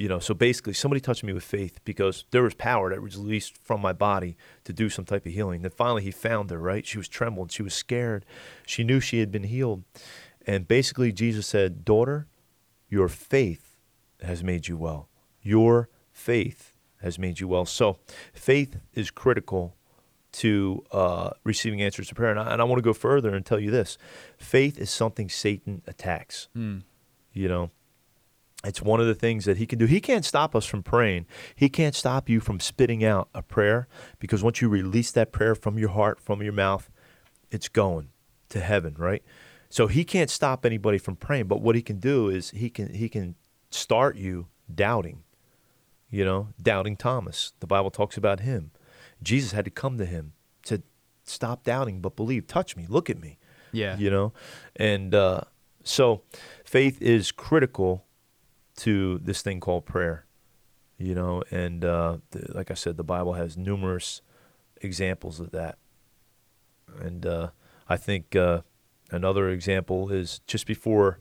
You 0.00 0.08
know, 0.08 0.18
so 0.18 0.32
basically 0.32 0.72
somebody 0.72 0.98
touched 0.98 1.22
me 1.24 1.34
with 1.34 1.44
faith 1.44 1.78
because 1.84 2.24
there 2.30 2.42
was 2.42 2.54
power 2.54 2.88
that 2.88 3.02
was 3.02 3.18
released 3.18 3.58
from 3.58 3.82
my 3.82 3.92
body 3.92 4.34
to 4.64 4.72
do 4.72 4.88
some 4.88 5.04
type 5.04 5.26
of 5.26 5.32
healing. 5.32 5.60
Then 5.60 5.72
finally 5.72 6.02
he 6.02 6.10
found 6.10 6.48
her, 6.48 6.58
right? 6.58 6.86
She 6.86 6.96
was 6.96 7.06
trembling, 7.06 7.48
she 7.48 7.62
was 7.62 7.74
scared. 7.74 8.24
She 8.66 8.82
knew 8.82 8.98
she 9.00 9.20
had 9.20 9.30
been 9.30 9.42
healed. 9.42 9.84
And 10.46 10.66
basically 10.66 11.12
Jesus 11.12 11.46
said, 11.46 11.84
Daughter, 11.84 12.26
your 12.88 13.08
faith 13.08 13.76
has 14.22 14.42
made 14.42 14.68
you 14.68 14.78
well. 14.78 15.10
Your 15.42 15.90
faith 16.14 16.72
has 17.02 17.18
made 17.18 17.38
you 17.38 17.46
well. 17.46 17.66
So 17.66 17.98
faith 18.32 18.78
is 18.94 19.10
critical 19.10 19.76
to 20.32 20.82
uh, 20.92 21.32
receiving 21.44 21.82
answers 21.82 22.08
to 22.08 22.14
prayer. 22.14 22.30
And 22.30 22.40
I, 22.40 22.54
and 22.54 22.62
I 22.62 22.64
want 22.64 22.78
to 22.78 22.82
go 22.82 22.94
further 22.94 23.34
and 23.34 23.44
tell 23.44 23.60
you 23.60 23.70
this 23.70 23.98
faith 24.38 24.78
is 24.78 24.88
something 24.88 25.28
Satan 25.28 25.82
attacks. 25.86 26.48
Mm. 26.56 26.84
You 27.34 27.48
know, 27.48 27.70
it's 28.64 28.82
one 28.82 29.00
of 29.00 29.06
the 29.06 29.14
things 29.14 29.46
that 29.46 29.56
he 29.56 29.66
can 29.66 29.78
do. 29.78 29.86
He 29.86 30.00
can't 30.00 30.24
stop 30.24 30.54
us 30.54 30.66
from 30.66 30.82
praying. 30.82 31.26
He 31.54 31.68
can't 31.68 31.94
stop 31.94 32.28
you 32.28 32.40
from 32.40 32.60
spitting 32.60 33.02
out 33.02 33.28
a 33.34 33.42
prayer 33.42 33.88
because 34.18 34.42
once 34.42 34.60
you 34.60 34.68
release 34.68 35.10
that 35.12 35.32
prayer 35.32 35.54
from 35.54 35.78
your 35.78 35.88
heart, 35.90 36.20
from 36.20 36.42
your 36.42 36.52
mouth, 36.52 36.90
it's 37.50 37.68
going 37.68 38.10
to 38.50 38.60
heaven, 38.60 38.94
right? 38.98 39.22
So 39.70 39.86
he 39.86 40.04
can't 40.04 40.28
stop 40.28 40.66
anybody 40.66 40.98
from 40.98 41.16
praying, 41.16 41.46
but 41.46 41.62
what 41.62 41.74
he 41.74 41.80
can 41.80 42.00
do 42.00 42.28
is 42.28 42.50
he 42.50 42.68
can 42.68 42.92
he 42.92 43.08
can 43.08 43.36
start 43.70 44.16
you 44.16 44.48
doubting. 44.72 45.22
You 46.10 46.24
know, 46.24 46.48
doubting 46.60 46.96
Thomas. 46.96 47.52
The 47.60 47.68
Bible 47.68 47.90
talks 47.90 48.16
about 48.16 48.40
him. 48.40 48.72
Jesus 49.22 49.52
had 49.52 49.64
to 49.64 49.70
come 49.70 49.96
to 49.98 50.04
him 50.04 50.32
to 50.64 50.82
stop 51.22 51.62
doubting 51.62 52.00
but 52.00 52.16
believe. 52.16 52.46
Touch 52.48 52.76
me, 52.76 52.86
look 52.88 53.08
at 53.08 53.20
me. 53.20 53.38
Yeah. 53.72 53.96
You 53.96 54.10
know, 54.10 54.32
and 54.74 55.14
uh, 55.14 55.42
so 55.84 56.22
faith 56.64 57.00
is 57.00 57.30
critical 57.30 58.04
to 58.80 59.18
this 59.18 59.42
thing 59.42 59.60
called 59.60 59.86
prayer. 59.86 60.26
You 60.98 61.14
know, 61.14 61.42
and 61.50 61.82
uh, 61.82 62.18
the, 62.30 62.52
like 62.54 62.70
I 62.70 62.74
said, 62.74 62.98
the 62.98 63.04
Bible 63.04 63.32
has 63.32 63.56
numerous 63.56 64.20
examples 64.82 65.40
of 65.40 65.50
that. 65.52 65.78
And 67.00 67.24
uh, 67.24 67.50
I 67.88 67.96
think 67.96 68.36
uh, 68.36 68.60
another 69.10 69.48
example 69.48 70.10
is 70.10 70.40
just 70.46 70.66
before 70.66 71.20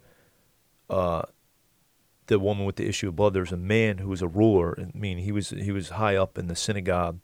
uh, 0.89 1.21
the 2.27 2.39
woman 2.39 2.65
with 2.65 2.75
the 2.75 2.87
issue 2.87 3.07
of 3.07 3.15
blood, 3.15 3.33
there 3.33 3.41
was 3.41 3.51
a 3.51 3.57
man 3.57 3.99
who 3.99 4.09
was 4.09 4.21
a 4.21 4.27
ruler. 4.27 4.77
I 4.77 4.97
mean, 4.97 5.19
he 5.19 5.31
was 5.31 5.49
he 5.49 5.71
was 5.71 5.89
high 5.89 6.15
up 6.15 6.37
in 6.37 6.47
the 6.47 6.55
synagogue 6.55 7.19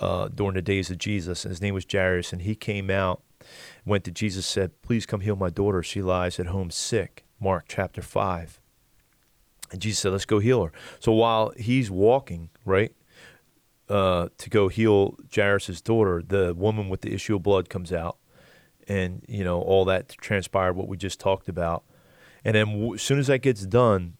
uh, 0.00 0.28
during 0.28 0.54
the 0.54 0.62
days 0.62 0.90
of 0.90 0.98
Jesus. 0.98 1.44
His 1.44 1.60
name 1.60 1.74
was 1.74 1.86
Jairus, 1.90 2.32
and 2.32 2.42
he 2.42 2.54
came 2.54 2.90
out, 2.90 3.22
went 3.84 4.04
to 4.04 4.10
Jesus, 4.10 4.46
said, 4.46 4.82
"Please 4.82 5.06
come 5.06 5.20
heal 5.20 5.36
my 5.36 5.50
daughter. 5.50 5.82
She 5.82 6.02
lies 6.02 6.40
at 6.40 6.46
home 6.46 6.70
sick." 6.70 7.24
Mark 7.40 7.66
chapter 7.68 8.02
five. 8.02 8.60
And 9.70 9.80
Jesus 9.80 10.00
said, 10.00 10.12
"Let's 10.12 10.24
go 10.24 10.38
heal 10.38 10.64
her." 10.64 10.72
So 11.00 11.12
while 11.12 11.52
he's 11.56 11.90
walking, 11.90 12.50
right, 12.64 12.92
uh, 13.88 14.28
to 14.38 14.50
go 14.50 14.68
heal 14.68 15.16
Jairus' 15.34 15.80
daughter, 15.80 16.22
the 16.26 16.54
woman 16.54 16.88
with 16.88 17.00
the 17.02 17.12
issue 17.12 17.36
of 17.36 17.42
blood 17.42 17.68
comes 17.68 17.92
out, 17.92 18.18
and 18.86 19.24
you 19.28 19.44
know 19.44 19.60
all 19.60 19.84
that 19.86 20.08
transpired, 20.08 20.74
what 20.74 20.88
we 20.88 20.96
just 20.96 21.20
talked 21.20 21.48
about. 21.48 21.84
And 22.44 22.54
then 22.54 22.66
w- 22.66 22.94
as 22.94 23.02
soon 23.02 23.18
as 23.18 23.26
that 23.26 23.40
gets 23.40 23.66
done, 23.66 24.16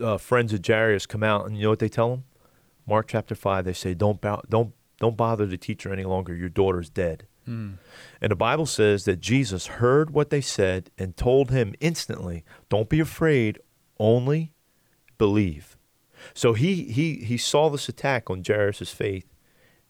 uh, 0.00 0.18
friends 0.18 0.52
of 0.52 0.64
Jairus 0.64 1.06
come 1.06 1.22
out, 1.22 1.46
and 1.46 1.56
you 1.56 1.64
know 1.64 1.70
what 1.70 1.78
they 1.78 1.88
tell 1.88 2.12
him? 2.12 2.24
Mark 2.86 3.08
chapter 3.08 3.34
five. 3.34 3.64
They 3.64 3.72
say, 3.72 3.94
"Don't 3.94 4.20
bow, 4.20 4.42
don't 4.48 4.72
don't 5.00 5.16
bother 5.16 5.46
the 5.46 5.56
teacher 5.56 5.92
any 5.92 6.04
longer. 6.04 6.34
Your 6.34 6.48
daughter's 6.48 6.90
dead." 6.90 7.26
Hmm. 7.44 7.74
And 8.20 8.32
the 8.32 8.36
Bible 8.36 8.66
says 8.66 9.04
that 9.04 9.20
Jesus 9.20 9.66
heard 9.66 10.10
what 10.10 10.30
they 10.30 10.40
said 10.40 10.90
and 10.98 11.16
told 11.16 11.50
him 11.50 11.74
instantly, 11.80 12.44
"Don't 12.68 12.88
be 12.88 12.98
afraid, 13.00 13.60
only 13.98 14.52
believe." 15.18 15.76
So 16.34 16.52
he 16.54 16.84
he 16.84 17.16
he 17.16 17.36
saw 17.36 17.68
this 17.68 17.88
attack 17.88 18.30
on 18.30 18.42
Jairus' 18.46 18.90
faith, 18.90 19.32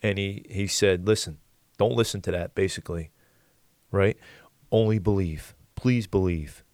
and 0.03 0.19
he 0.19 0.45
he 0.49 0.67
said, 0.67 1.07
"Listen, 1.07 1.39
don't 1.79 1.95
listen 1.97 2.21
to 2.23 2.31
that." 2.33 2.55
Basically, 2.55 3.11
right? 3.91 4.17
Only 4.71 4.99
believe. 4.99 5.55
Please 5.75 6.07
believe. 6.07 6.65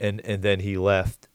And 0.00 0.20
and 0.24 0.42
then 0.42 0.60
he 0.60 0.76
left, 0.78 1.28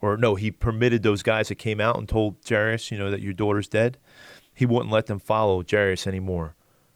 or 0.00 0.16
no, 0.16 0.36
he 0.36 0.50
permitted 0.50 1.02
those 1.02 1.22
guys 1.22 1.48
that 1.48 1.56
came 1.56 1.80
out 1.80 1.98
and 1.98 2.08
told 2.08 2.36
Jairus, 2.48 2.90
you 2.90 2.98
know, 2.98 3.10
that 3.10 3.20
your 3.20 3.32
daughter's 3.32 3.68
dead. 3.68 3.98
He 4.54 4.66
wouldn't 4.66 4.92
let 4.92 5.06
them 5.06 5.18
follow 5.18 5.64
Jairus 5.68 6.06
anymore. 6.06 6.54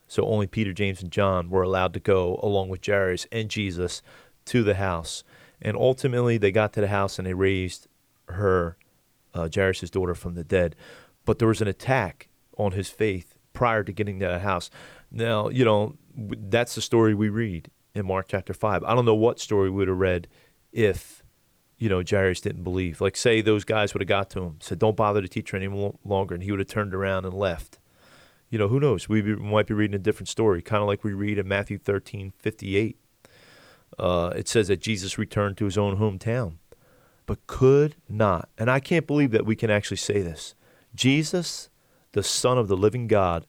So 0.08 0.24
only 0.24 0.46
Peter, 0.46 0.72
James, 0.72 1.02
and 1.02 1.10
John 1.10 1.50
were 1.50 1.62
allowed 1.62 1.94
to 1.94 2.00
go 2.00 2.38
along 2.42 2.68
with 2.68 2.84
Jairus 2.84 3.26
and 3.32 3.48
Jesus 3.48 4.02
to 4.46 4.62
the 4.62 4.74
house. 4.74 5.24
And 5.60 5.76
ultimately, 5.76 6.38
they 6.38 6.52
got 6.52 6.72
to 6.74 6.80
the 6.80 6.88
house 6.88 7.18
and 7.18 7.26
they 7.26 7.34
raised 7.34 7.88
her, 8.28 8.76
uh, 9.36 9.48
Jairus' 9.52 9.90
daughter, 9.90 10.14
from 10.14 10.34
the 10.34 10.44
dead. 10.44 10.76
But 11.24 11.38
there 11.38 11.48
was 11.48 11.60
an 11.60 11.68
attack 11.68 12.28
on 12.56 12.72
his 12.72 12.88
faith 12.88 13.36
prior 13.52 13.82
to 13.82 13.92
getting 13.92 14.18
to 14.20 14.26
that 14.26 14.42
house. 14.42 14.70
Now, 15.10 15.48
you 15.48 15.64
know, 15.64 15.96
that's 16.16 16.74
the 16.74 16.80
story 16.80 17.14
we 17.14 17.28
read 17.28 17.70
in 17.94 18.06
Mark 18.06 18.26
chapter 18.28 18.54
5. 18.54 18.84
I 18.84 18.94
don't 18.94 19.04
know 19.04 19.14
what 19.14 19.40
story 19.40 19.70
we 19.70 19.76
would 19.76 19.88
have 19.88 19.98
read 19.98 20.28
if, 20.72 21.22
you 21.78 21.88
know, 21.88 22.02
Jairus 22.08 22.40
didn't 22.40 22.64
believe. 22.64 23.00
Like, 23.00 23.16
say 23.16 23.40
those 23.40 23.64
guys 23.64 23.94
would 23.94 24.02
have 24.02 24.08
got 24.08 24.30
to 24.30 24.42
him, 24.42 24.56
said, 24.60 24.78
don't 24.78 24.96
bother 24.96 25.20
the 25.20 25.28
teacher 25.28 25.56
any 25.56 25.68
longer, 26.04 26.34
and 26.34 26.42
he 26.42 26.50
would 26.50 26.60
have 26.60 26.68
turned 26.68 26.94
around 26.94 27.24
and 27.24 27.34
left 27.34 27.78
you 28.50 28.58
know, 28.58 28.68
who 28.68 28.80
knows? 28.80 29.08
We 29.08 29.22
might 29.22 29.66
be 29.66 29.74
reading 29.74 29.94
a 29.94 29.98
different 29.98 30.28
story, 30.28 30.62
kind 30.62 30.82
of 30.82 30.86
like 30.86 31.02
we 31.02 31.12
read 31.12 31.38
in 31.38 31.48
Matthew 31.48 31.78
13, 31.78 32.32
58. 32.38 32.96
Uh, 33.98 34.32
it 34.36 34.48
says 34.48 34.68
that 34.68 34.80
Jesus 34.80 35.18
returned 35.18 35.56
to 35.58 35.64
his 35.64 35.78
own 35.78 35.96
hometown, 35.96 36.54
but 37.26 37.46
could 37.46 37.96
not. 38.08 38.48
And 38.56 38.70
I 38.70 38.80
can't 38.80 39.06
believe 39.06 39.32
that 39.32 39.44
we 39.46 39.56
can 39.56 39.70
actually 39.70 39.96
say 39.98 40.22
this. 40.22 40.54
Jesus, 40.94 41.68
the 42.12 42.22
Son 42.22 42.56
of 42.56 42.68
the 42.68 42.76
living 42.76 43.06
God, 43.06 43.46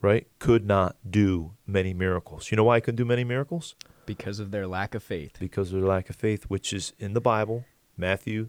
right, 0.00 0.26
could 0.38 0.64
not 0.64 0.96
do 1.08 1.52
many 1.66 1.92
miracles. 1.92 2.50
You 2.50 2.56
know 2.56 2.64
why 2.64 2.76
he 2.76 2.80
couldn't 2.80 2.96
do 2.96 3.04
many 3.04 3.24
miracles? 3.24 3.74
Because 4.06 4.38
of 4.38 4.50
their 4.50 4.66
lack 4.66 4.94
of 4.94 5.02
faith. 5.02 5.36
because 5.38 5.72
of 5.72 5.80
their 5.80 5.88
lack 5.88 6.08
of 6.08 6.16
faith, 6.16 6.44
which 6.44 6.72
is 6.72 6.92
in 6.98 7.14
the 7.14 7.20
Bible, 7.20 7.64
Matthew 7.96 8.48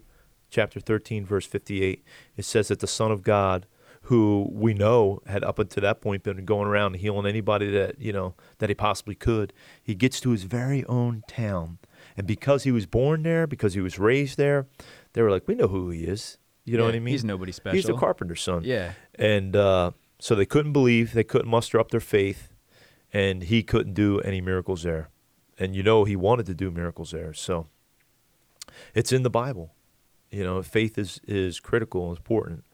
chapter 0.50 0.80
13, 0.80 1.24
verse 1.24 1.46
58. 1.46 2.04
It 2.36 2.44
says 2.44 2.68
that 2.68 2.80
the 2.80 2.86
Son 2.86 3.10
of 3.10 3.22
God, 3.22 3.66
who 4.02 4.48
we 4.52 4.74
know 4.74 5.20
had 5.26 5.44
up 5.44 5.58
until 5.58 5.82
that 5.82 6.00
point 6.00 6.22
been 6.22 6.44
going 6.44 6.66
around 6.66 6.94
healing 6.94 7.26
anybody 7.26 7.70
that, 7.70 8.00
you 8.00 8.12
know, 8.12 8.34
that 8.58 8.68
he 8.68 8.74
possibly 8.74 9.14
could, 9.14 9.52
he 9.82 9.94
gets 9.94 10.20
to 10.20 10.30
his 10.30 10.44
very 10.44 10.84
own 10.86 11.22
town. 11.28 11.78
And 12.20 12.26
because 12.26 12.64
he 12.64 12.70
was 12.70 12.84
born 12.84 13.22
there, 13.22 13.46
because 13.46 13.72
he 13.72 13.80
was 13.80 13.98
raised 13.98 14.36
there, 14.36 14.66
they 15.14 15.22
were 15.22 15.30
like, 15.30 15.48
we 15.48 15.54
know 15.54 15.68
who 15.68 15.88
he 15.88 16.04
is. 16.04 16.36
You 16.66 16.76
know 16.76 16.82
Yeah, 16.82 16.88
what 16.88 16.94
I 16.96 16.98
mean? 16.98 17.12
He's 17.12 17.24
nobody 17.24 17.50
special. 17.50 17.76
He's 17.76 17.86
the 17.86 17.94
carpenter's 17.94 18.42
son. 18.42 18.60
Yeah. 18.62 18.92
And 19.14 19.56
uh, 19.56 19.92
so 20.18 20.34
they 20.34 20.44
couldn't 20.44 20.74
believe, 20.74 21.14
they 21.14 21.24
couldn't 21.24 21.48
muster 21.48 21.80
up 21.80 21.90
their 21.90 21.98
faith, 21.98 22.52
and 23.10 23.44
he 23.44 23.62
couldn't 23.62 23.94
do 23.94 24.20
any 24.20 24.42
miracles 24.42 24.82
there. 24.82 25.08
And 25.58 25.74
you 25.74 25.82
know, 25.82 26.04
he 26.04 26.14
wanted 26.14 26.44
to 26.44 26.54
do 26.54 26.70
miracles 26.70 27.12
there. 27.12 27.32
So 27.32 27.68
it's 28.94 29.12
in 29.12 29.22
the 29.22 29.30
Bible. 29.30 29.72
You 30.30 30.44
know, 30.44 30.62
faith 30.62 30.98
is, 30.98 31.22
is 31.26 31.58
critical 31.58 32.10
and 32.10 32.18
important. 32.18 32.64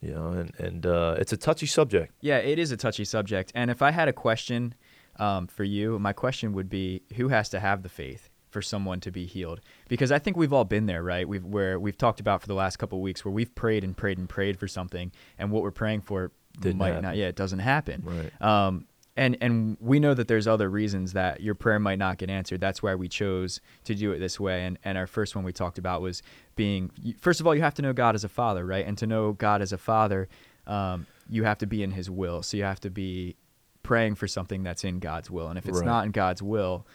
You 0.00 0.14
know, 0.14 0.28
and, 0.28 0.54
and 0.58 0.86
uh, 0.86 1.16
it's 1.18 1.34
a 1.34 1.36
touchy 1.36 1.66
subject. 1.66 2.14
Yeah, 2.22 2.38
it 2.38 2.58
is 2.58 2.72
a 2.72 2.78
touchy 2.78 3.04
subject. 3.04 3.52
And 3.54 3.70
if 3.70 3.82
I 3.82 3.90
had 3.90 4.08
a 4.08 4.12
question 4.14 4.74
um, 5.16 5.48
for 5.48 5.64
you, 5.64 5.98
my 5.98 6.14
question 6.14 6.54
would 6.54 6.70
be 6.70 7.02
who 7.16 7.28
has 7.28 7.50
to 7.50 7.60
have 7.60 7.82
the 7.82 7.90
faith 7.90 8.30
for 8.50 8.62
someone 8.62 9.00
to 9.00 9.10
be 9.10 9.26
healed? 9.26 9.60
Because 9.88 10.10
I 10.12 10.18
think 10.18 10.36
we've 10.36 10.52
all 10.52 10.64
been 10.64 10.86
there, 10.86 11.02
right? 11.02 11.28
We've 11.28 11.44
where 11.44 11.78
we've 11.78 11.96
talked 11.98 12.20
about 12.20 12.40
for 12.40 12.46
the 12.48 12.54
last 12.54 12.76
couple 12.78 12.98
of 12.98 13.02
weeks 13.02 13.24
where 13.24 13.32
we've 13.32 13.54
prayed 13.54 13.84
and 13.84 13.96
prayed 13.96 14.18
and 14.18 14.28
prayed 14.28 14.58
for 14.58 14.68
something 14.68 15.12
and 15.38 15.50
what 15.50 15.62
we're 15.62 15.70
praying 15.70 16.02
for 16.02 16.32
Didn't 16.60 16.78
might 16.78 16.88
happen. 16.88 17.02
not 17.02 17.16
yeah, 17.16 17.26
it 17.26 17.36
doesn't 17.36 17.60
happen. 17.60 18.02
Right. 18.04 18.42
Um 18.42 18.86
and 19.16 19.36
and 19.40 19.76
we 19.80 19.98
know 19.98 20.14
that 20.14 20.28
there's 20.28 20.46
other 20.46 20.70
reasons 20.70 21.12
that 21.14 21.40
your 21.40 21.56
prayer 21.56 21.80
might 21.80 21.98
not 21.98 22.18
get 22.18 22.30
answered. 22.30 22.60
That's 22.60 22.82
why 22.84 22.94
we 22.94 23.08
chose 23.08 23.60
to 23.84 23.94
do 23.94 24.12
it 24.12 24.18
this 24.20 24.38
way. 24.38 24.64
And 24.64 24.78
and 24.84 24.96
our 24.96 25.08
first 25.08 25.34
one 25.34 25.44
we 25.44 25.52
talked 25.52 25.78
about 25.78 26.02
was 26.02 26.22
being 26.54 26.90
first 27.20 27.40
of 27.40 27.46
all 27.46 27.54
you 27.54 27.62
have 27.62 27.74
to 27.74 27.82
know 27.82 27.92
God 27.92 28.14
as 28.14 28.22
a 28.24 28.28
father, 28.28 28.64
right? 28.64 28.86
And 28.86 28.96
to 28.98 29.06
know 29.08 29.32
God 29.32 29.60
as 29.60 29.72
a 29.72 29.78
father, 29.78 30.28
um, 30.68 31.06
you 31.28 31.42
have 31.44 31.58
to 31.58 31.66
be 31.66 31.82
in 31.82 31.90
His 31.90 32.08
will. 32.08 32.42
So 32.42 32.56
you 32.56 32.62
have 32.62 32.80
to 32.80 32.90
be 32.90 33.34
praying 33.82 34.14
for 34.14 34.28
something 34.28 34.62
that's 34.62 34.84
in 34.84 34.98
God's 35.00 35.30
will. 35.30 35.48
And 35.48 35.58
if 35.58 35.66
it's 35.66 35.78
Right. 35.78 35.86
not 35.86 36.04
in 36.04 36.10
God's 36.12 36.42
will, 36.42 36.86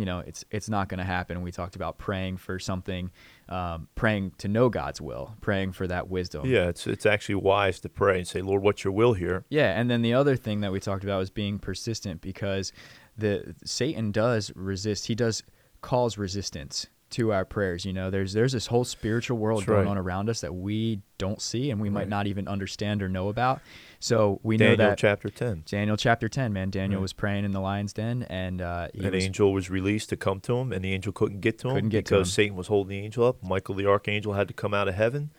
you 0.00 0.06
know 0.06 0.20
it's 0.20 0.46
it's 0.50 0.70
not 0.70 0.88
going 0.88 0.96
to 0.96 1.04
happen. 1.04 1.42
We 1.42 1.52
talked 1.52 1.76
about 1.76 1.98
praying 1.98 2.38
for 2.38 2.58
something, 2.58 3.10
um, 3.50 3.86
praying 3.96 4.32
to 4.38 4.48
know 4.48 4.70
God's 4.70 4.98
will, 4.98 5.36
praying 5.42 5.72
for 5.72 5.86
that 5.88 6.08
wisdom. 6.08 6.46
Yeah, 6.46 6.68
it's, 6.68 6.86
it's 6.86 7.04
actually 7.04 7.34
wise 7.34 7.80
to 7.80 7.90
pray 7.90 8.16
and 8.16 8.26
say, 8.26 8.40
Lord, 8.40 8.62
what's 8.62 8.82
your 8.82 8.94
will 8.94 9.12
here? 9.12 9.44
Yeah, 9.50 9.78
and 9.78 9.90
then 9.90 10.00
the 10.00 10.14
other 10.14 10.36
thing 10.36 10.62
that 10.62 10.72
we 10.72 10.80
talked 10.80 11.04
about 11.04 11.18
was 11.18 11.28
being 11.28 11.58
persistent 11.58 12.22
because 12.22 12.72
the 13.18 13.54
Satan 13.62 14.10
does 14.10 14.50
resist. 14.56 15.08
He 15.08 15.14
does 15.14 15.42
cause 15.82 16.16
resistance 16.16 16.86
to 17.10 17.32
our 17.32 17.44
prayers. 17.44 17.84
You 17.84 17.92
know, 17.92 18.10
there's 18.10 18.32
there's 18.32 18.52
this 18.52 18.66
whole 18.68 18.84
spiritual 18.84 19.38
world 19.38 19.60
That's 19.60 19.66
going 19.68 19.84
right. 19.86 19.90
on 19.90 19.98
around 19.98 20.28
us 20.30 20.40
that 20.40 20.54
we 20.54 21.00
don't 21.18 21.40
see 21.42 21.70
and 21.70 21.80
we 21.80 21.90
might 21.90 22.00
Right. 22.00 22.08
not 22.08 22.26
even 22.26 22.48
understand 22.48 23.02
or 23.02 23.08
know 23.08 23.28
about. 23.28 23.60
So 23.98 24.40
we 24.42 24.56
know 24.56 24.66
Daniel 24.76 24.88
that 24.90 24.98
chapter 24.98 25.28
10. 25.28 25.64
Daniel 25.66 25.96
chapter 25.96 26.28
10, 26.28 26.52
man, 26.52 26.70
Daniel 26.70 26.98
Right. 27.00 27.02
was 27.02 27.12
praying 27.12 27.44
in 27.44 27.50
the 27.52 27.60
lion's 27.60 27.92
den 27.92 28.22
and 28.30 28.62
uh, 28.62 28.88
An 28.94 29.12
was, 29.12 29.24
angel 29.24 29.52
was 29.52 29.68
released 29.70 30.08
to 30.10 30.16
come 30.16 30.40
to 30.40 30.56
him, 30.56 30.72
and 30.72 30.84
the 30.84 30.92
angel 30.92 31.12
couldn't 31.12 31.40
get 31.40 31.58
to 31.58 31.70
him 31.70 31.88
get 31.88 32.06
to 32.06 32.14
because 32.14 32.28
him. 32.28 32.32
Satan 32.32 32.56
was 32.56 32.68
holding 32.68 32.90
the 32.98 33.04
angel 33.04 33.26
up. 33.26 33.42
Michael 33.42 33.74
the 33.74 33.86
archangel 33.86 34.32
had 34.34 34.48
to 34.48 34.54
come 34.54 34.72
out 34.72 34.88
of 34.88 34.94
heaven. 34.94 35.30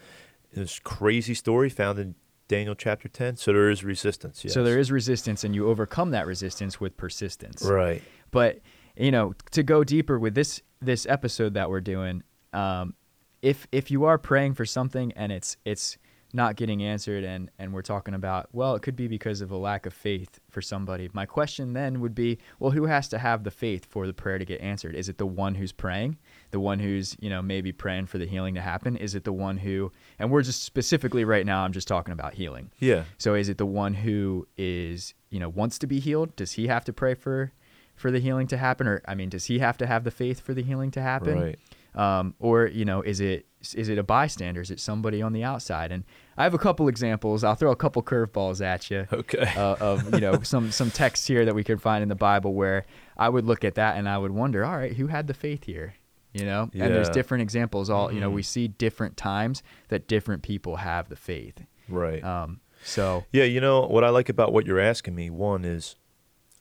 This 0.53 0.79
crazy 0.79 1.33
story 1.33 1.69
found 1.69 1.97
in 1.97 2.15
Daniel 2.49 2.75
chapter 2.75 3.07
10. 3.07 3.37
So 3.37 3.53
there 3.53 3.69
is 3.69 3.83
resistance. 3.85 4.43
Yes. 4.43 4.53
So 4.53 4.63
there 4.63 4.77
is 4.77 4.91
resistance 4.91 5.43
and 5.45 5.55
you 5.55 5.69
overcome 5.69 6.11
that 6.11 6.27
resistance 6.27 6.79
with 6.81 6.97
persistence. 6.97 7.63
Right. 7.63 8.03
But 8.29 8.59
you 8.97 9.09
know, 9.09 9.33
to 9.51 9.63
go 9.63 9.85
deeper 9.85 10.19
with 10.19 10.35
this 10.35 10.61
this 10.81 11.05
episode 11.05 11.53
that 11.53 11.69
we're 11.69 11.81
doing, 11.81 12.23
um, 12.53 12.95
if 13.41 13.67
if 13.71 13.89
you 13.89 14.05
are 14.05 14.17
praying 14.17 14.53
for 14.53 14.65
something 14.65 15.11
and 15.13 15.31
it's 15.31 15.57
it's 15.65 15.97
not 16.33 16.55
getting 16.55 16.81
answered 16.81 17.23
and 17.23 17.49
and 17.59 17.73
we're 17.73 17.81
talking 17.81 18.13
about 18.13 18.47
well 18.53 18.75
it 18.75 18.81
could 18.81 18.95
be 18.95 19.07
because 19.07 19.41
of 19.41 19.51
a 19.51 19.57
lack 19.57 19.85
of 19.85 19.93
faith 19.93 20.39
for 20.49 20.61
somebody. 20.61 21.09
My 21.13 21.25
question 21.25 21.73
then 21.73 21.99
would 21.99 22.15
be 22.15 22.37
well 22.59 22.71
who 22.71 22.85
has 22.85 23.07
to 23.09 23.17
have 23.17 23.43
the 23.43 23.51
faith 23.51 23.85
for 23.85 24.07
the 24.07 24.13
prayer 24.13 24.37
to 24.37 24.45
get 24.45 24.61
answered? 24.61 24.95
Is 24.95 25.09
it 25.09 25.17
the 25.17 25.25
one 25.25 25.55
who's 25.55 25.71
praying? 25.71 26.17
The 26.51 26.59
one 26.59 26.79
who's 26.79 27.17
you 27.19 27.29
know 27.29 27.41
maybe 27.41 27.71
praying 27.71 28.05
for 28.05 28.17
the 28.17 28.25
healing 28.25 28.55
to 28.55 28.61
happen? 28.61 28.95
Is 28.95 29.15
it 29.15 29.23
the 29.23 29.33
one 29.33 29.57
who 29.57 29.91
and 30.19 30.31
we're 30.31 30.43
just 30.43 30.63
specifically 30.63 31.25
right 31.25 31.45
now 31.45 31.63
i'm 31.63 31.73
just 31.73 31.87
talking 31.87 32.13
about 32.13 32.33
healing. 32.33 32.71
Yeah. 32.79 33.03
so 33.17 33.33
is 33.35 33.49
it 33.49 33.57
the 33.57 33.65
one 33.65 33.93
who 33.93 34.47
is, 34.57 35.13
you 35.29 35.39
know, 35.39 35.49
wants 35.49 35.79
to 35.79 35.87
be 35.87 35.99
healed? 35.99 36.35
Does 36.35 36.53
he 36.53 36.67
have 36.67 36.85
to 36.85 36.93
pray 36.93 37.13
for 37.13 37.51
for 38.01 38.11
the 38.11 38.19
healing 38.19 38.47
to 38.47 38.57
happen 38.57 38.87
or 38.87 39.01
I 39.07 39.15
mean, 39.15 39.29
does 39.29 39.45
he 39.45 39.59
have 39.59 39.77
to 39.77 39.87
have 39.87 40.03
the 40.03 40.11
faith 40.11 40.39
for 40.41 40.53
the 40.53 40.63
healing 40.63 40.91
to 40.91 41.01
happen? 41.01 41.39
Right. 41.39 41.59
um, 41.95 42.33
or 42.39 42.65
you 42.67 42.83
know, 42.83 43.01
is 43.01 43.19
it 43.21 43.45
is 43.75 43.87
it 43.89 43.97
a 43.97 44.03
bystander? 44.03 44.59
Is 44.61 44.71
it 44.71 44.79
somebody 44.79 45.21
on 45.21 45.33
the 45.33 45.43
outside? 45.43 45.91
And 45.91 46.03
I 46.35 46.43
have 46.43 46.53
a 46.55 46.57
couple 46.57 46.87
examples. 46.87 47.43
I'll 47.43 47.55
throw 47.55 47.71
a 47.71 47.75
couple 47.75 48.01
curveballs 48.01 48.59
at 48.65 48.89
you. 48.89 49.07
Okay. 49.13 49.53
Uh, 49.55 49.75
of 49.79 50.13
you 50.13 50.19
know 50.19 50.41
some 50.43 50.71
some 50.71 50.89
texts 50.91 51.27
here 51.27 51.45
that 51.45 51.53
we 51.55 51.63
could 51.63 51.81
find 51.81 52.01
in 52.03 52.09
the 52.09 52.15
Bible 52.15 52.53
where 52.55 52.85
I 53.17 53.29
would 53.29 53.45
look 53.45 53.63
at 53.63 53.75
that 53.75 53.95
and 53.97 54.09
I 54.09 54.17
would 54.17 54.31
wonder, 54.31 54.65
all 54.65 54.75
right, 54.77 54.93
who 54.93 55.07
had 55.07 55.27
the 55.27 55.33
faith 55.35 55.63
here? 55.65 55.93
You 56.33 56.45
know, 56.45 56.69
and 56.73 56.93
there's 56.95 57.09
different 57.09 57.41
examples. 57.41 57.89
All 57.89 58.11
you 58.11 58.19
know, 58.21 58.31
Mhm. 58.31 58.35
we 58.35 58.41
see 58.43 58.67
different 58.69 59.17
times 59.17 59.61
that 59.89 60.07
different 60.07 60.43
people 60.43 60.77
have 60.77 61.09
the 61.09 61.17
faith. 61.17 61.61
Right. 61.89 62.23
Um, 62.23 62.61
so 62.85 63.25
Yeah, 63.33 63.43
you 63.43 63.59
know 63.59 63.81
what 63.85 64.03
I 64.05 64.09
like 64.09 64.29
about 64.29 64.53
what 64.53 64.65
you're 64.65 64.79
asking 64.79 65.13
me. 65.13 65.29
One 65.29 65.65
is, 65.65 65.97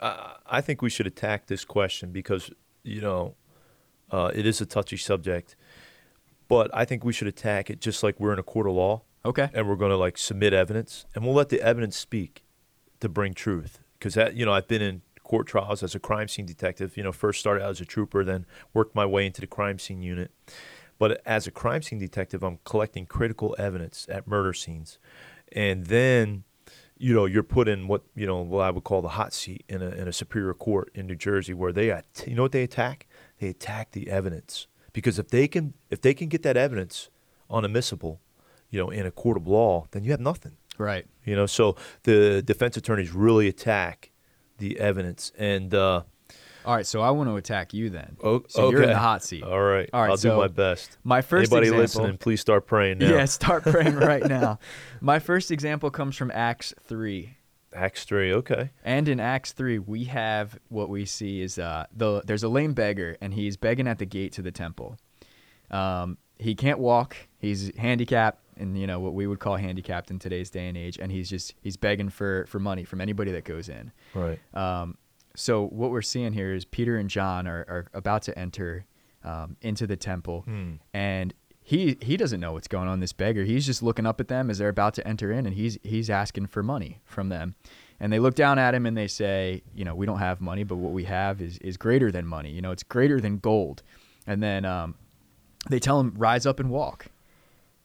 uh, 0.01 0.35
I 0.47 0.61
think 0.61 0.83
we 0.83 0.91
should 0.91 1.07
attack 1.07 1.47
this 1.47 1.65
question 1.65 2.11
because 2.11 2.51
you 2.83 3.01
know 3.01 3.35
uh, 4.11 4.31
it 4.35 4.47
is 4.47 4.61
a 4.61 4.67
touchy 4.67 4.97
subject, 4.97 5.57
but 6.49 6.71
I 6.75 6.85
think 6.85 7.05
we 7.05 7.13
should 7.13 7.29
attack 7.29 7.71
it 7.71 7.81
just 7.81 8.03
like 8.03 8.19
we're 8.19 8.33
in 8.33 8.39
a 8.39 8.45
court 8.45 8.67
of 8.67 8.75
law 8.75 9.03
okay, 9.25 9.49
and 9.53 9.69
we're 9.69 9.77
going 9.77 9.91
to 9.91 9.97
like 9.97 10.19
submit 10.19 10.53
evidence 10.53 11.07
and 11.15 11.25
we'll 11.25 11.35
let 11.35 11.49
the 11.49 11.61
evidence 11.61 11.97
speak 11.97 12.43
to 13.01 13.09
bring 13.09 13.35
truth. 13.35 13.81
Because 13.99 14.15
that 14.15 14.35
you 14.35 14.47
know 14.47 14.53
I've 14.53 14.69
been 14.69 14.83
in 14.83 15.03
court 15.23 15.47
trials 15.47 15.83
as 15.83 15.95
a 15.95 16.01
crime 16.01 16.29
scene 16.29 16.47
detective. 16.47 16.97
You 16.97 17.05
know, 17.05 17.13
first 17.13 17.41
started 17.41 17.63
out 17.63 17.71
as 17.71 17.81
a 17.81 17.85
trooper, 17.85 18.25
then 18.25 18.47
worked 18.75 18.95
my 18.95 19.07
way 19.07 19.27
into 19.27 19.41
the 19.41 19.47
crime 19.47 19.79
scene 19.79 20.03
unit. 20.03 20.31
But 20.99 21.23
as 21.25 21.47
a 21.47 21.51
crime 21.51 21.83
scene 21.83 21.99
detective, 21.99 22.43
I'm 22.43 22.59
collecting 22.65 23.07
critical 23.07 23.55
evidence 23.59 24.07
at 24.11 24.27
murder 24.27 24.53
scenes, 24.53 24.99
and 25.53 25.87
then, 25.87 26.45
you 27.01 27.15
know, 27.15 27.25
you're 27.25 27.43
put 27.43 27.67
in 27.67 27.89
what 27.89 28.03
you 28.15 28.27
know 28.27 28.41
what 28.43 28.63
I 28.63 28.71
would 28.71 28.85
call 28.85 29.01
the 29.03 29.09
hot 29.21 29.33
seat 29.33 29.65
in 29.69 29.81
a 29.83 29.89
in 29.91 30.07
a 30.07 30.13
superior 30.13 30.55
court 30.55 30.91
in 30.95 31.07
New 31.07 31.17
Jersey, 31.17 31.55
where 31.55 31.73
they, 31.73 31.91
at- 31.91 32.25
you 32.27 32.35
know, 32.35 32.43
what 32.43 32.53
they 32.53 32.63
attack? 32.63 33.07
They 33.39 33.49
attack 33.49 33.93
the 33.93 34.11
evidence 34.11 34.67
because 34.93 35.19
if 35.19 35.29
they 35.29 35.49
can 35.49 35.73
if 35.89 36.01
they 36.03 36.15
can 36.15 36.29
get 36.29 36.43
that 36.43 36.57
evidence 36.57 37.09
unadmissible, 37.51 38.19
you 38.71 38.79
know, 38.79 38.91
in 38.91 39.07
a 39.07 39.11
court 39.11 39.37
of 39.37 39.49
law, 39.49 39.87
then 39.93 40.05
you 40.05 40.11
have 40.11 40.21
nothing. 40.21 40.53
right. 40.79 41.07
You 41.25 41.35
know, 41.37 41.47
so 41.47 41.77
the 42.05 42.43
defense 42.43 42.77
attorneys 42.77 43.13
really 43.13 43.49
attack 43.49 44.11
the 44.59 44.79
evidence, 44.79 45.33
and 45.39 45.73
uh, 45.75 46.03
All 46.65 46.75
right, 46.75 46.87
so 46.87 47.01
I 47.01 47.11
want 47.11 47.29
to 47.31 47.37
attack 47.37 47.73
you 47.75 47.91
then. 47.91 48.17
o- 48.23 48.45
so 48.49 48.71
you're 48.71 48.83
in 48.83 48.91
the 48.91 48.99
hot 48.99 49.23
seat. 49.25 49.43
All 49.43 49.61
right, 49.61 49.89
All 49.93 50.03
right, 50.03 50.11
I'll 50.11 50.17
so 50.17 50.31
do 50.31 50.37
my 50.37 50.49
best. 50.49 50.99
My 51.05 51.23
first 51.23 51.51
Anybody 51.53 51.69
example, 51.69 51.83
listening, 51.83 52.19
please 52.19 52.41
start 52.41 52.67
praying 52.67 52.99
now. 52.99 53.11
Yeah, 53.11 53.25
start 53.25 53.63
praying 53.65 53.95
right 53.97 54.25
now. 54.25 54.59
My 55.01 55.19
first 55.19 55.51
example 55.51 55.91
comes 55.91 56.17
from 56.17 56.31
Acts 56.33 56.75
3. 56.85 57.37
Acts 57.73 58.03
three. 58.05 58.33
Okay. 58.33 58.71
And 58.85 59.09
in 59.09 59.21
Acts 59.21 59.53
3, 59.53 59.79
we 59.79 60.05
have 60.07 60.59
what 60.71 60.89
we 60.89 61.05
see 61.05 61.41
is 61.41 61.57
uh, 61.57 61.87
the 61.97 62.21
there's 62.27 62.43
a 62.43 62.49
lame 62.49 62.73
beggar 62.75 63.17
and 63.21 63.33
he's 63.33 63.57
begging 63.57 63.87
at 63.87 63.99
the 64.01 64.07
gate 64.07 64.33
to 64.33 64.43
the 64.43 64.51
temple. 64.51 64.99
Um, 65.71 66.19
he 66.39 66.55
can't 66.57 66.79
walk. 66.81 67.17
He's 67.39 67.71
handicapped 67.77 68.43
and 68.57 68.77
you 68.77 68.87
know 68.87 68.99
what 68.99 69.15
we 69.15 69.27
would 69.27 69.39
call 69.39 69.55
handicapped 69.57 70.11
in 70.11 70.19
today's 70.19 70.51
day 70.51 70.67
and 70.69 70.77
age 70.77 70.99
and 71.01 71.11
he's 71.13 71.31
just 71.31 71.55
he's 71.63 71.77
begging 71.77 72.09
for 72.11 72.45
for 72.47 72.59
money 72.59 72.83
from 72.85 73.01
anybody 73.01 73.31
that 73.33 73.45
goes 73.45 73.69
in. 73.69 73.93
Right. 74.15 74.39
Um, 74.53 74.99
so 75.35 75.67
what 75.67 75.91
we're 75.91 76.03
seeing 76.03 76.33
here 76.33 76.53
is 76.55 76.65
Peter 76.65 76.97
and 76.97 77.09
John 77.11 77.47
are, 77.47 77.65
are 77.69 77.87
about 77.95 78.23
to 78.23 78.39
enter 78.39 78.85
um, 79.25 79.57
into 79.61 79.87
the 79.87 79.97
temple, 79.97 80.43
Hmm. 80.43 80.75
and 80.95 81.35
he 81.63 81.97
he 82.01 82.17
doesn't 82.17 82.41
know 82.41 82.53
what's 82.53 82.69
going 82.69 82.89
on. 82.89 83.01
This 83.01 83.13
beggar, 83.13 83.45
he's 83.45 83.65
just 83.67 83.83
looking 83.83 84.07
up 84.07 84.19
at 84.21 84.29
them 84.29 84.51
as 84.51 84.59
they're 84.59 84.69
about 84.71 84.95
to 84.95 85.07
enter 85.07 85.31
in, 85.31 85.47
and 85.47 85.55
he's 85.55 85.79
he's 85.83 86.09
asking 86.11 86.47
for 86.47 86.63
money 86.63 86.99
from 87.05 87.29
them. 87.29 87.55
And 88.03 88.11
they 88.13 88.19
look 88.19 88.35
down 88.35 88.59
at 88.59 88.75
him 88.75 88.87
and 88.87 88.97
they 88.97 89.07
say, 89.07 89.63
you 89.75 89.85
know, 89.85 89.95
we 89.95 90.07
don't 90.07 90.21
have 90.21 90.41
money, 90.41 90.65
but 90.65 90.77
what 90.77 90.93
we 90.93 91.05
have 91.05 91.41
is 91.43 91.59
is 91.59 91.77
greater 91.77 92.11
than 92.11 92.27
money. 92.27 92.51
You 92.51 92.63
know, 92.63 92.71
it's 92.73 92.83
greater 92.83 93.21
than 93.21 93.39
gold. 93.39 93.83
And 94.27 94.43
then 94.43 94.65
um, 94.65 94.95
they 95.69 95.79
tell 95.79 96.01
him, 96.01 96.15
rise 96.17 96.47
up 96.47 96.61
and 96.61 96.71
walk. 96.71 97.07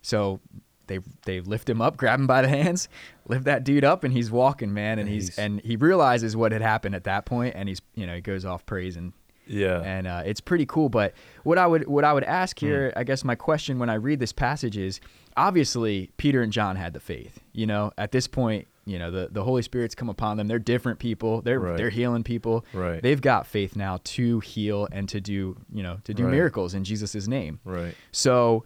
So 0.02 0.40
they 0.88 1.00
they 1.26 1.42
lift 1.42 1.70
him 1.70 1.82
up, 1.82 1.98
grab 1.98 2.20
him 2.20 2.28
by 2.28 2.42
the 2.42 2.48
hands, 2.50 2.88
lift 3.28 3.46
that 3.46 3.64
dude 3.64 3.84
up, 3.84 4.04
and 4.04 4.14
he's 4.14 4.32
walking, 4.32 4.74
man. 4.74 5.00
And 5.00 5.02
And 5.02 5.10
he's, 5.10 5.28
he's- 5.28 5.38
and 5.40 5.62
he 5.62 5.76
realizes 5.76 6.36
what 6.36 6.52
had 6.52 6.62
happened 6.62 6.96
at 6.96 7.04
that 7.06 7.26
point, 7.26 7.56
and 7.56 7.68
he's 7.70 7.82
you 7.96 8.06
know 8.08 8.16
he 8.16 8.22
goes 8.22 8.46
off 8.46 8.66
praising, 8.66 9.14
Yeah. 9.48 9.82
and 9.82 10.08
uh, 10.08 10.24
it's 10.26 10.42
pretty 10.42 10.66
cool. 10.66 10.90
But 10.90 11.14
what 11.44 11.58
I 11.58 11.68
would 11.68 11.88
what 11.88 12.04
I 12.04 12.14
would 12.14 12.24
ask 12.24 12.60
Hmm. 12.60 12.66
here, 12.66 12.94
I 12.96 13.04
guess 13.04 13.24
my 13.24 13.36
question 13.36 13.80
when 13.80 13.90
I 13.90 13.96
read 13.96 14.20
this 14.20 14.34
passage 14.34 14.78
is, 14.78 15.00
obviously 15.38 16.12
Peter 16.18 16.42
and 16.42 16.52
John 16.54 16.76
had 16.76 16.94
the 16.94 17.00
faith. 17.00 17.40
You 17.54 17.66
know, 17.66 17.92
at 17.98 18.12
this 18.12 18.28
point, 18.28 18.68
you 18.88 19.00
know 19.00 19.10
the 19.10 19.30
the 19.32 19.44
Holy 19.44 19.62
Spirit's 19.64 19.96
come 19.96 20.10
upon 20.10 20.38
them. 20.38 20.48
They're 20.48 20.60
different 20.60 21.00
people. 21.00 21.42
They're 21.42 21.60
Right. 21.60 21.76
they're 21.78 21.90
healing 21.90 22.24
people. 22.24 22.64
Right. 22.74 23.02
They've 23.02 23.20
got 23.22 23.48
faith 23.48 23.76
now 23.76 24.00
to 24.04 24.40
heal 24.42 24.88
and 24.92 25.10
to 25.10 25.20
do 25.20 25.58
you 25.74 25.82
know 25.84 25.98
to 26.04 26.14
do 26.14 26.26
Right. 26.26 26.32
miracles 26.32 26.74
in 26.76 26.84
Jesus' 26.84 27.28
name. 27.28 27.60
right. 27.66 27.96
So 28.12 28.64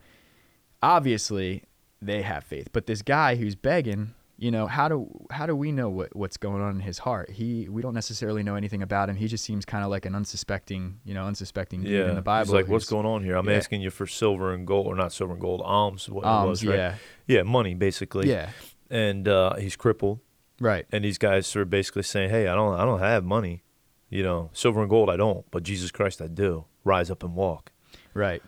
obviously 0.82 1.64
they 2.02 2.22
have 2.22 2.44
faith. 2.44 2.70
But 2.72 2.86
this 2.88 3.02
guy 3.02 3.36
who's 3.36 3.56
begging, 3.56 4.14
you 4.38 4.52
know, 4.52 4.68
how 4.68 4.88
do 4.88 5.08
how 5.32 5.46
do 5.46 5.56
we 5.56 5.72
know 5.72 5.90
what, 5.90 6.16
what's 6.16 6.38
going 6.38 6.62
on 6.62 6.76
in 6.76 6.80
his 6.80 7.00
heart? 7.00 7.30
He 7.30 7.68
we 7.68 7.82
don't 7.82 7.94
necessarily 7.94 8.42
know 8.42 8.56
anything 8.56 8.82
about 8.82 9.10
him. 9.10 9.16
He 9.18 9.28
just 9.28 9.44
seems 9.44 9.66
kind 9.66 9.84
of 9.84 9.90
like 9.90 10.06
an 10.06 10.16
unsuspecting, 10.16 11.00
you 11.04 11.14
know, 11.14 11.26
unsuspecting 11.26 11.84
dude 11.84 12.10
in 12.10 12.16
the 12.16 12.22
Bible. 12.22 12.46
He's 12.46 12.54
like, 12.54 12.68
what's 12.70 12.86
going 12.90 13.06
on 13.06 13.24
here? 13.24 13.36
I'm 13.36 13.48
Yeah. 13.50 13.56
asking 13.56 13.82
you 13.82 13.90
for 13.90 14.08
silver 14.08 14.54
and 14.54 14.66
gold, 14.66 14.88
or 14.88 14.96
not 14.96 15.12
silver 15.12 15.34
and 15.34 15.42
gold, 15.42 15.62
alms. 15.64 16.08
What 16.10 16.24
it 16.24 16.28
Alms, 16.28 16.50
was, 16.50 16.66
right? 16.66 16.76
yeah. 16.76 16.96
Yeah, 17.28 17.44
money 17.44 17.74
basically. 17.76 18.30
Yeah. 18.30 18.50
And 18.90 19.28
uh, 19.28 19.56
he's 19.56 19.76
crippled, 19.76 20.20
Right. 20.60 20.86
and 20.92 21.04
these 21.04 21.18
guys 21.18 21.54
are 21.56 21.66
basically 21.66 22.04
saying, 22.04 22.30
"Hey, 22.32 22.48
I 22.48 22.56
don't, 22.56 22.80
I 22.80 22.86
don't 22.86 23.00
have 23.00 23.24
money. 23.26 23.62
You 24.10 24.24
know, 24.24 24.50
silver 24.54 24.80
and 24.82 24.90
gold 24.90 25.10
I 25.12 25.18
don't, 25.18 25.46
but 25.52 25.62
Jesus 25.64 25.92
Christ 25.92 26.22
I 26.22 26.28
do. 26.28 26.66
Rise 26.84 27.12
up 27.12 27.24
and 27.24 27.36
walk." 27.36 27.72
Right. 28.16 28.42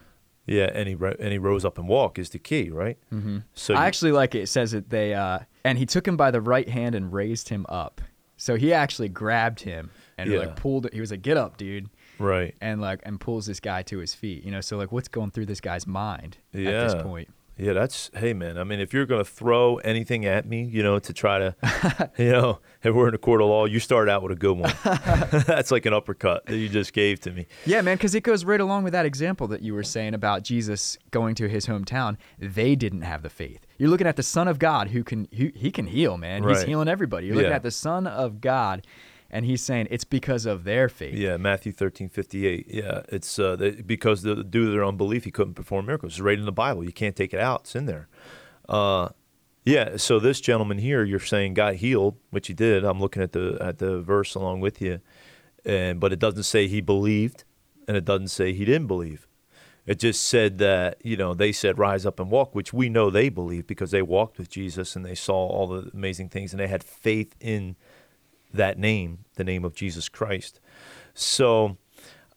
Yeah, 0.47 0.69
and 0.73 0.87
he 0.89 0.95
and 0.95 1.31
he 1.31 1.37
rose 1.37 1.63
up 1.63 1.77
and 1.77 1.87
walk 1.87 2.17
is 2.19 2.29
the 2.31 2.39
key, 2.39 2.69
right? 2.69 2.97
hmm 3.09 3.39
So 3.53 3.73
I 3.75 3.81
you- 3.81 3.87
actually 3.87 4.11
like 4.11 4.35
it. 4.35 4.41
It 4.41 4.47
says 4.47 4.71
that 4.71 4.89
they 4.89 5.13
uh 5.13 5.39
and 5.63 5.77
he 5.77 5.85
took 5.85 6.07
him 6.07 6.17
by 6.17 6.31
the 6.31 6.41
right 6.41 6.67
hand 6.67 6.95
and 6.95 7.13
raised 7.13 7.49
him 7.49 7.65
up. 7.69 8.01
So 8.37 8.55
he 8.55 8.73
actually 8.73 9.09
grabbed 9.09 9.59
him 9.61 9.91
and 10.17 10.31
Yeah. 10.31 10.39
like 10.39 10.55
pulled 10.55 10.91
he 10.91 10.99
was 10.99 11.11
like, 11.11 11.21
Get 11.21 11.37
up, 11.37 11.57
dude. 11.57 11.89
right. 12.17 12.55
And 12.59 12.81
like 12.81 13.01
and 13.03 13.19
pulls 13.19 13.45
this 13.45 13.59
guy 13.59 13.83
to 13.83 13.99
his 13.99 14.13
feet. 14.15 14.43
You 14.43 14.51
know, 14.51 14.61
so 14.61 14.77
like 14.77 14.91
what's 14.91 15.07
going 15.07 15.29
through 15.31 15.45
this 15.45 15.61
guy's 15.61 15.85
mind 15.85 16.37
at 16.53 16.59
this 16.63 16.95
point? 17.03 17.29
Yeah, 17.61 17.73
that's 17.73 18.09
hey 18.15 18.33
man. 18.33 18.57
I 18.57 18.63
mean, 18.63 18.79
if 18.79 18.91
you're 18.91 19.05
gonna 19.05 19.23
throw 19.23 19.77
anything 19.77 20.25
at 20.25 20.47
me, 20.47 20.63
you 20.63 20.81
know, 20.81 20.97
to 20.97 21.13
try 21.13 21.37
to, 21.37 22.11
you 22.17 22.31
know, 22.31 22.59
if 22.81 22.95
we're 22.95 23.07
in 23.07 23.13
a 23.13 23.19
court 23.19 23.39
of 23.39 23.49
law, 23.49 23.65
you 23.65 23.79
start 23.79 24.09
out 24.09 24.23
with 24.23 24.31
a 24.31 24.35
good 24.35 24.57
one. 24.57 24.73
that's 25.45 25.69
like 25.69 25.85
an 25.85 25.93
uppercut 25.93 26.47
that 26.47 26.57
you 26.57 26.67
just 26.67 26.91
gave 26.91 27.19
to 27.19 27.31
me. 27.31 27.45
Yeah, 27.67 27.81
man, 27.81 27.97
because 27.97 28.15
it 28.15 28.23
goes 28.23 28.43
right 28.45 28.59
along 28.59 28.83
with 28.83 28.93
that 28.93 29.05
example 29.05 29.47
that 29.49 29.61
you 29.61 29.75
were 29.75 29.83
saying 29.83 30.15
about 30.15 30.41
Jesus 30.41 30.97
going 31.11 31.35
to 31.35 31.47
his 31.47 31.67
hometown. 31.67 32.17
They 32.39 32.75
didn't 32.75 33.03
have 33.03 33.21
the 33.21 33.29
faith. 33.29 33.59
You're 33.77 33.89
looking 33.89 34.07
at 34.07 34.15
the 34.15 34.23
Son 34.23 34.47
of 34.47 34.57
God 34.57 34.87
who 34.87 35.03
can 35.03 35.27
who, 35.37 35.51
he 35.53 35.69
can 35.69 35.85
heal, 35.85 36.17
man. 36.17 36.47
He's 36.47 36.63
healing 36.63 36.87
everybody. 36.87 37.27
You're 37.27 37.35
looking 37.35 37.51
Yeah. 37.51 37.57
at 37.57 37.63
the 37.63 37.69
Son 37.69 38.07
of 38.07 38.41
God, 38.41 38.87
and 39.31 39.45
he's 39.45 39.63
saying 39.63 39.87
it's 39.89 40.03
because 40.03 40.45
of 40.45 40.65
their 40.65 40.89
faith. 40.89 41.15
Yeah, 41.15 41.37
Matthew 41.37 41.71
thirteen 41.71 42.09
fifty 42.09 42.45
eight. 42.45 42.67
Yeah, 42.69 43.01
it's 43.07 43.39
uh, 43.39 43.55
they, 43.55 43.71
because 43.71 44.21
the, 44.21 44.43
due 44.43 44.65
to 44.65 44.71
their 44.71 44.85
unbelief, 44.85 45.23
he 45.23 45.31
couldn't 45.31 45.55
perform 45.55 45.87
miracles. 45.87 46.13
It's 46.13 46.19
right 46.19 46.37
in 46.37 46.45
the 46.45 46.51
Bible. 46.51 46.83
You 46.83 46.91
can't 46.91 47.15
take 47.15 47.33
it 47.33 47.39
out. 47.39 47.61
It's 47.61 47.75
in 47.75 47.85
there. 47.85 48.09
Uh, 48.67 49.09
yeah. 49.63 49.97
So 49.97 50.19
this 50.19 50.41
gentleman 50.41 50.77
here, 50.77 51.03
you're 51.03 51.19
saying 51.19 51.53
got 51.53 51.75
healed, 51.75 52.17
which 52.29 52.47
he 52.47 52.53
did. 52.53 52.83
I'm 52.83 52.99
looking 52.99 53.23
at 53.23 53.31
the 53.31 53.57
at 53.61 53.79
the 53.79 54.01
verse 54.01 54.35
along 54.35 54.59
with 54.59 54.81
you, 54.81 54.99
and 55.65 55.99
but 55.99 56.11
it 56.11 56.19
doesn't 56.19 56.43
say 56.43 56.67
he 56.67 56.81
believed, 56.81 57.45
and 57.87 57.95
it 57.95 58.05
doesn't 58.05 58.27
say 58.27 58.53
he 58.53 58.65
didn't 58.65 58.87
believe. 58.87 59.27
It 59.87 59.97
just 59.97 60.23
said 60.23 60.57
that 60.57 60.97
you 61.03 61.15
know 61.15 61.33
they 61.33 61.53
said 61.53 61.79
rise 61.79 62.05
up 62.05 62.19
and 62.19 62.29
walk, 62.29 62.53
which 62.53 62.73
we 62.73 62.89
know 62.89 63.09
they 63.09 63.29
believed 63.29 63.65
because 63.65 63.91
they 63.91 64.01
walked 64.01 64.37
with 64.37 64.49
Jesus 64.49 64.95
and 64.95 65.05
they 65.05 65.15
saw 65.15 65.47
all 65.47 65.67
the 65.67 65.89
amazing 65.93 66.27
things 66.29 66.51
and 66.51 66.59
they 66.59 66.67
had 66.67 66.83
faith 66.83 67.33
in 67.39 67.77
that 68.53 68.77
name, 68.77 69.19
the 69.35 69.43
name 69.43 69.63
of 69.65 69.73
Jesus 69.75 70.09
Christ. 70.09 70.59
So 71.13 71.77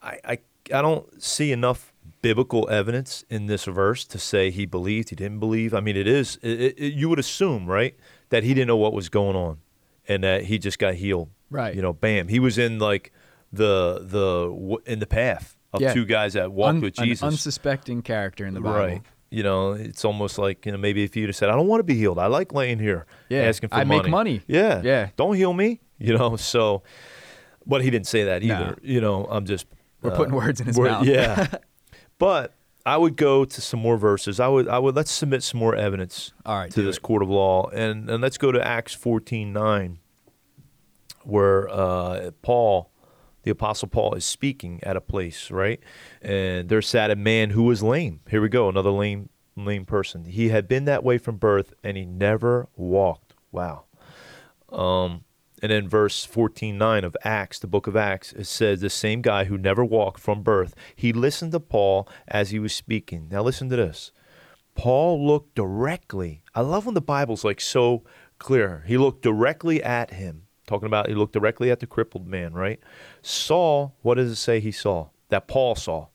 I, 0.03 0.19
I, 0.25 0.39
I 0.73 0.83
don't 0.83 1.23
see 1.23 1.53
enough 1.53 1.93
biblical 2.23 2.69
evidence 2.71 3.25
in 3.29 3.47
this 3.47 3.65
verse 3.65 4.05
to 4.07 4.19
say 4.19 4.51
he 4.51 4.65
believed, 4.67 5.11
he 5.11 5.17
didn't 5.17 5.39
believe. 5.41 5.75
I 5.75 5.81
mean, 5.81 5.97
it 5.97 6.07
is, 6.07 6.39
it, 6.43 6.75
it, 6.79 6.95
you 6.95 7.09
would 7.09 7.19
assume, 7.19 7.67
right, 7.67 7.95
that 8.31 8.45
he 8.45 8.55
didn't 8.55 8.69
know 8.69 8.77
what 8.77 8.93
was 8.93 9.09
going 9.09 9.37
on 9.37 9.59
and 10.09 10.25
that 10.25 10.45
he 10.45 10.59
just 10.59 10.79
got 10.79 10.95
healed. 10.95 11.29
Right. 11.51 11.75
You 11.75 11.83
know, 11.83 11.93
bam. 11.93 12.29
He 12.29 12.41
was 12.41 12.57
in 12.59 12.79
like 12.79 13.13
the, 13.53 14.01
the, 14.03 14.79
in 14.91 14.99
the 15.01 15.07
path 15.07 15.57
of 15.73 15.81
Yeah. 15.83 15.93
two 15.93 16.05
guys 16.05 16.33
that 16.33 16.51
walked 16.53 16.77
Un- 16.77 16.81
with 16.81 16.99
an 16.99 17.05
Jesus. 17.05 17.23
unsuspecting 17.23 18.03
character 18.03 18.47
in 18.47 18.55
the 18.55 18.61
Bible. 18.61 18.77
Right. 18.79 19.03
You 19.31 19.43
know, 19.43 19.73
it's 19.73 20.05
almost 20.05 20.39
like, 20.39 20.65
you 20.65 20.73
know, 20.73 20.79
maybe 20.79 21.03
if 21.03 21.17
you'd 21.17 21.29
have 21.29 21.37
said, 21.37 21.49
I 21.51 21.57
don't 21.57 21.67
want 21.67 21.81
to 21.81 21.85
be 21.85 21.95
healed. 21.95 22.19
I 22.19 22.27
like 22.27 22.53
laying 22.55 22.79
here 22.79 23.05
Yeah, 23.29 23.43
asking 23.43 23.71
for 23.71 23.75
I 23.77 23.85
money. 23.85 24.03
make 24.03 24.11
money. 24.11 24.41
Yeah. 24.47 24.81
Yeah. 24.85 25.09
Don't 25.17 25.35
heal 25.35 25.53
me. 25.53 25.81
You 26.09 26.19
know, 26.19 26.37
so, 26.37 26.83
but 27.67 27.83
he 27.83 27.91
didn't 27.91 28.07
say 28.07 28.25
that 28.25 28.43
either. 28.43 28.77
No. 28.77 28.77
You 28.83 29.01
know, 29.01 29.27
I'm 29.31 29.47
just. 29.47 29.67
We're 30.03 30.13
uh, 30.13 30.17
putting 30.17 30.35
words 30.35 30.61
in 30.61 30.67
his 30.67 30.79
mouth. 30.79 31.07
Yeah. 31.07 31.47
but 32.19 32.53
I 32.85 32.99
would 32.99 33.17
go 33.17 33.47
to 33.47 33.61
some 33.61 33.81
more 33.81 33.97
verses. 33.97 34.39
I 34.39 34.49
would, 34.49 34.69
I 34.69 34.79
would, 34.79 34.95
let's 34.95 35.11
submit 35.11 35.43
some 35.43 35.61
more 35.61 35.75
evidence 35.75 36.33
All 36.45 36.59
right. 36.59 36.71
to 36.73 36.83
this 36.83 36.99
it. 36.99 37.03
court 37.03 37.23
of 37.23 37.31
law. 37.31 37.69
And, 37.71 38.11
and 38.11 38.23
let's 38.23 38.37
go 38.37 38.53
to 38.53 38.63
Acts 38.63 38.93
14 38.93 39.53
9, 39.53 39.99
where 41.23 41.69
uh, 41.71 42.33
Paul 42.43 42.91
the 43.45 43.51
Apostle 43.51 43.89
Paul 43.89 44.15
is 44.15 44.25
speaking 44.25 44.81
at 44.83 44.97
a 44.97 45.01
place, 45.01 45.51
right? 45.51 45.81
And 46.21 46.69
there 46.69 46.83
sat 46.83 47.11
a 47.11 47.17
man 47.17 47.51
who 47.51 47.65
was 47.65 47.83
lame. 47.83 48.21
Here 48.29 48.41
we 48.41 48.49
go, 48.49 48.69
another 48.69 48.91
lame 48.91 49.29
lame 49.57 49.85
person. 49.85 50.25
He 50.25 50.49
had 50.49 50.67
been 50.67 50.87
that 50.87 51.05
way 51.05 51.19
from 51.19 51.37
birth, 51.37 51.75
and 51.85 51.97
he 51.97 52.05
never 52.05 52.69
walked. 52.75 53.35
Wow. 53.53 53.85
Um, 54.71 55.25
and 55.65 55.71
then 55.71 55.89
verse 55.89 56.27
14.9 56.27 57.05
of 57.05 57.17
Acts, 57.25 57.59
the 57.59 57.67
book 57.67 57.87
of 57.87 57.97
Acts, 57.97 58.35
it 58.35 58.45
says 58.45 58.83
the 58.83 58.91
same 58.91 59.23
guy 59.23 59.45
who 59.45 59.57
never 59.57 59.83
walked 59.83 60.21
from 60.21 60.43
birth, 60.43 60.75
he 60.95 61.11
listened 61.11 61.53
to 61.53 61.61
Paul 61.61 62.07
as 62.29 62.51
he 62.51 62.59
was 62.59 62.75
speaking. 62.75 63.29
Now 63.31 63.43
listen 63.43 63.71
to 63.71 63.77
this. 63.77 64.13
Paul 64.75 65.27
looked 65.27 65.55
directly. 65.55 66.43
I 66.55 66.61
love 66.61 66.85
when 66.85 66.95
the 66.95 67.01
Bible's 67.01 67.45
like 67.45 67.63
so 67.63 68.03
clear. 68.39 68.85
He 68.87 68.99
looked 68.99 69.23
directly 69.23 69.83
at 69.83 70.11
him. 70.11 70.43
Talking 70.67 70.85
about 70.85 71.09
he 71.09 71.15
looked 71.15 71.33
directly 71.33 71.71
at 71.71 71.81
the 71.81 71.87
crippled 71.87 72.27
man, 72.27 72.53
right? 72.53 72.79
Saw, 73.23 73.93
what 74.03 74.17
does 74.17 74.31
it 74.31 74.37
say 74.37 74.61
he 74.61 74.71
saw? 74.71 75.09
That 75.31 75.49
Paul 75.49 75.77
saw. 75.77 76.09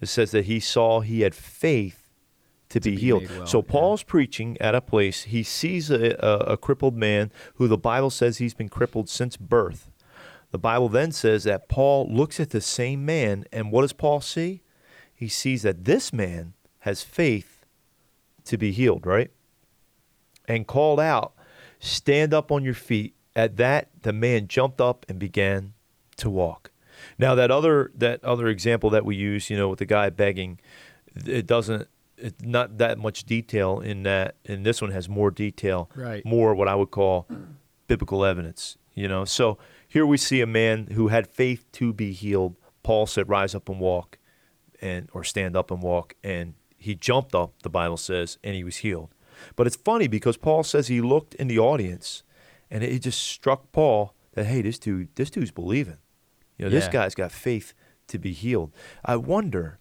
It 0.00 0.08
says 0.08 0.32
that 0.32 0.46
he 0.46 0.58
saw 0.58 0.98
he 0.98 1.20
had 1.20 1.32
faith 1.36 1.97
to, 2.70 2.80
to 2.80 2.90
be, 2.90 2.96
be, 2.96 3.02
healed. 3.02 3.28
Well, 3.30 3.46
so 3.46 3.62
Paul's 3.62 4.02
yeah. 4.02 4.10
preaching 4.10 4.56
at 4.60 4.74
a 4.74 4.80
place. 4.80 5.24
He 5.24 5.42
sees 5.42 5.90
a, 5.90 6.16
a, 6.24 6.52
a 6.52 6.56
crippled 6.56 6.96
man 6.96 7.32
who 7.54 7.68
the 7.68 7.78
Bible 7.78 8.10
says 8.10 8.38
he's 8.38 8.54
been 8.54 8.68
crippled 8.68 9.08
since 9.08 9.36
birth. 9.36 9.90
The 10.50 10.58
Bible 10.58 10.88
then 10.88 11.12
says 11.12 11.44
that 11.44 11.68
Paul 11.68 12.08
looks 12.10 12.40
at 12.40 12.50
the 12.50 12.60
same 12.60 13.04
man, 13.04 13.44
and 13.52 13.70
what 13.70 13.82
does 13.82 13.92
Paul 13.92 14.20
see? 14.20 14.62
He 15.14 15.28
sees 15.28 15.62
that 15.62 15.84
this 15.84 16.12
man 16.12 16.54
has 16.80 17.02
faith 17.02 17.64
to 18.44 18.56
be 18.56 18.72
healed, 18.72 19.04
right? 19.06 19.30
And 20.46 20.66
called 20.66 21.00
out, 21.00 21.34
Stand 21.80 22.34
up 22.34 22.50
on 22.50 22.64
your 22.64 22.74
feet. 22.74 23.14
At 23.36 23.56
that, 23.58 23.90
the 24.02 24.12
man 24.12 24.48
jumped 24.48 24.80
up 24.80 25.06
and 25.08 25.18
began 25.18 25.74
to 26.16 26.28
walk. 26.28 26.72
Now 27.18 27.36
that 27.36 27.50
other 27.50 27.92
that 27.94 28.24
other 28.24 28.48
example 28.48 28.90
that 28.90 29.04
we 29.04 29.14
use, 29.14 29.48
you 29.50 29.56
know, 29.56 29.68
with 29.68 29.78
the 29.78 29.86
guy 29.86 30.10
begging, 30.10 30.58
it 31.14 31.46
doesn't 31.46 31.88
it's 32.20 32.42
not 32.42 32.78
that 32.78 32.98
much 32.98 33.24
detail 33.24 33.80
in 33.80 34.02
that 34.02 34.36
and 34.44 34.64
this 34.66 34.82
one 34.82 34.90
has 34.90 35.08
more 35.08 35.30
detail 35.30 35.90
right. 35.94 36.24
more 36.24 36.54
what 36.54 36.68
i 36.68 36.74
would 36.74 36.90
call 36.90 37.26
biblical 37.86 38.24
evidence 38.24 38.76
you 38.98 39.06
know? 39.06 39.24
So 39.24 39.58
here 39.86 40.04
we 40.04 40.16
see 40.16 40.40
a 40.40 40.46
man 40.46 40.88
who 40.88 41.08
had 41.08 41.28
faith 41.28 41.64
to 41.72 41.92
be 41.92 42.12
healed. 42.12 42.56
Paul 42.82 43.06
said 43.06 43.28
rise 43.28 43.54
up 43.54 43.68
and 43.68 43.78
walk 43.78 44.18
and 44.82 45.08
or 45.12 45.22
stand 45.22 45.56
up 45.56 45.70
and 45.70 45.82
walk 45.82 46.14
and 46.22 46.54
he 46.76 46.94
jumped 46.94 47.34
up 47.34 47.52
the 47.62 47.70
bible 47.70 47.96
says 47.96 48.38
and 48.42 48.54
he 48.54 48.64
was 48.64 48.78
healed. 48.78 49.14
But 49.56 49.66
it's 49.66 49.76
funny 49.76 50.08
because 50.08 50.36
paul 50.36 50.62
says 50.62 50.88
he 50.88 51.00
looked 51.00 51.34
in 51.34 51.48
the 51.48 51.58
audience 51.58 52.22
and 52.70 52.82
it 52.82 52.98
just 53.00 53.20
struck 53.20 53.72
paul 53.72 54.14
that 54.34 54.46
hey 54.46 54.62
this 54.62 54.78
dude 54.78 55.14
this 55.14 55.30
dude's 55.30 55.50
believing. 55.50 55.98
You 56.56 56.64
know, 56.64 56.72
yeah. 56.72 56.80
this 56.80 56.88
guy's 56.88 57.14
got 57.14 57.30
faith 57.30 57.74
to 58.08 58.18
be 58.18 58.32
healed. 58.32 58.72
I 59.04 59.16
wonder 59.16 59.78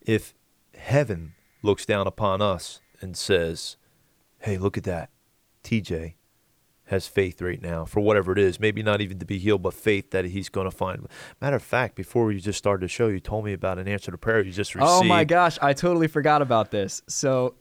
if 0.00 0.32
heaven 0.74 1.33
looks 1.64 1.86
down 1.86 2.06
upon 2.06 2.42
us 2.42 2.80
and 3.00 3.16
says, 3.16 3.76
hey, 4.40 4.58
look 4.58 4.76
at 4.76 4.84
that. 4.84 5.10
TJ 5.64 6.14
has 6.88 7.06
faith 7.06 7.40
right 7.40 7.62
now 7.62 7.86
for 7.86 8.00
whatever 8.00 8.32
it 8.32 8.38
is. 8.38 8.60
Maybe 8.60 8.82
not 8.82 9.00
even 9.00 9.18
to 9.18 9.24
be 9.24 9.38
healed, 9.38 9.62
but 9.62 9.72
faith 9.72 10.10
that 10.10 10.26
he's 10.26 10.50
going 10.50 10.70
to 10.70 10.76
find. 10.76 11.06
Matter 11.40 11.56
of 11.56 11.62
fact, 11.62 11.94
before 11.94 12.30
you 12.30 12.40
just 12.40 12.58
started 12.58 12.84
the 12.84 12.88
show, 12.88 13.08
you 13.08 13.20
told 13.20 13.46
me 13.46 13.54
about 13.54 13.78
an 13.78 13.88
answer 13.88 14.10
to 14.10 14.18
prayer 14.18 14.42
you 14.42 14.52
just 14.52 14.74
received. 14.74 14.90
Oh 14.90 15.02
my 15.02 15.24
gosh, 15.24 15.58
I 15.62 15.72
totally 15.72 16.08
forgot 16.08 16.42
about 16.42 16.70
this. 16.70 17.02
So 17.08 17.54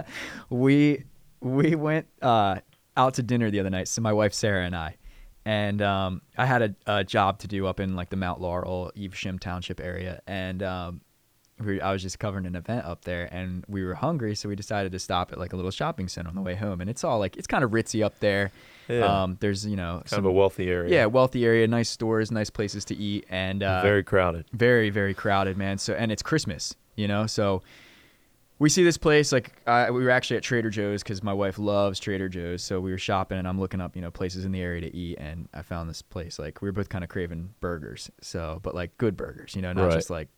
we 0.50 1.04
we 1.40 1.74
went 1.74 2.06
uh, 2.22 2.60
out 2.96 3.14
to 3.14 3.22
dinner 3.22 3.50
the 3.50 3.60
other 3.60 3.70
night. 3.70 3.88
So 3.88 4.00
my 4.00 4.14
wife 4.14 4.32
Sarah 4.32 4.64
and 4.64 4.74
I, 4.74 4.96
and 5.44 5.82
um, 5.82 6.22
I 6.38 6.46
had 6.46 6.62
a, 6.62 6.74
a, 6.86 7.04
job 7.04 7.38
to 7.40 7.48
do 7.48 7.66
up 7.66 7.80
in 7.80 7.96
like 7.96 8.08
the 8.08 8.16
Mount 8.16 8.40
Laurel, 8.40 8.92
Evesham 8.98 9.38
Township 9.38 9.80
area, 9.80 10.22
and 10.26 10.62
um, 10.62 11.00
we, 11.64 11.80
I 11.80 11.92
was 11.92 12.02
just 12.02 12.18
covering 12.18 12.46
an 12.46 12.56
event 12.56 12.84
up 12.84 13.04
there, 13.04 13.28
and 13.32 13.64
we 13.68 13.84
were 13.84 13.94
hungry, 13.94 14.34
so 14.34 14.48
we 14.48 14.56
decided 14.56 14.92
to 14.92 14.98
stop 14.98 15.32
at 15.32 15.38
like 15.38 15.52
a 15.52 15.56
little 15.56 15.70
shopping 15.70 16.08
center 16.08 16.28
on 16.28 16.34
the 16.34 16.42
way 16.42 16.54
home, 16.54 16.80
and 16.80 16.88
it's 16.88 17.04
all 17.04 17.18
like 17.18 17.36
it's 17.36 17.46
kind 17.46 17.64
of 17.64 17.70
ritzy 17.70 18.04
up 18.04 18.18
there. 18.20 18.50
Yeah. 18.88 19.22
Um, 19.22 19.36
there's 19.40 19.66
you 19.66 19.76
know 19.76 19.98
kind 19.98 20.08
some, 20.08 20.18
of 20.20 20.24
a 20.26 20.32
wealthy 20.32 20.68
area. 20.68 20.92
Yeah, 20.92 21.06
wealthy 21.06 21.44
area, 21.44 21.66
nice 21.66 21.88
stores, 21.88 22.30
nice 22.30 22.50
places 22.50 22.84
to 22.86 22.96
eat, 22.96 23.26
and 23.28 23.62
uh, 23.62 23.82
very 23.82 24.02
crowded. 24.02 24.46
Very 24.52 24.90
very 24.90 25.14
crowded, 25.14 25.56
man. 25.56 25.78
So 25.78 25.94
and 25.94 26.10
it's 26.10 26.22
Christmas, 26.22 26.74
you 26.96 27.08
know, 27.08 27.26
so 27.26 27.62
we 28.60 28.68
see 28.68 28.84
this 28.84 28.98
place 28.98 29.32
like 29.32 29.52
uh, 29.66 29.88
we 29.90 30.04
were 30.04 30.10
actually 30.10 30.36
at 30.36 30.42
Trader 30.42 30.68
Joe's 30.68 31.02
because 31.02 31.22
my 31.22 31.32
wife 31.32 31.58
loves 31.58 31.98
Trader 31.98 32.28
Joe's. 32.28 32.62
So 32.62 32.78
we 32.78 32.92
were 32.92 32.98
shopping 32.98 33.38
and 33.38 33.48
I'm 33.48 33.58
looking 33.58 33.80
up 33.80 33.96
you 33.96 34.02
know 34.02 34.10
places 34.10 34.44
in 34.44 34.52
the 34.52 34.60
area 34.60 34.82
to 34.82 34.94
eat 34.94 35.18
and 35.18 35.48
I 35.54 35.62
found 35.62 35.88
this 35.88 36.02
place 36.02 36.38
like 36.38 36.60
we 36.60 36.68
were 36.68 36.72
both 36.72 36.90
kind 36.90 37.02
of 37.02 37.08
craving 37.08 37.54
burgers. 37.60 38.10
So 38.20 38.60
but 38.62 38.74
like 38.74 38.96
good 38.98 39.16
burgers, 39.16 39.56
you 39.56 39.62
know, 39.62 39.72
not 39.72 39.86
right. 39.86 39.94
just 39.94 40.10
like 40.10 40.28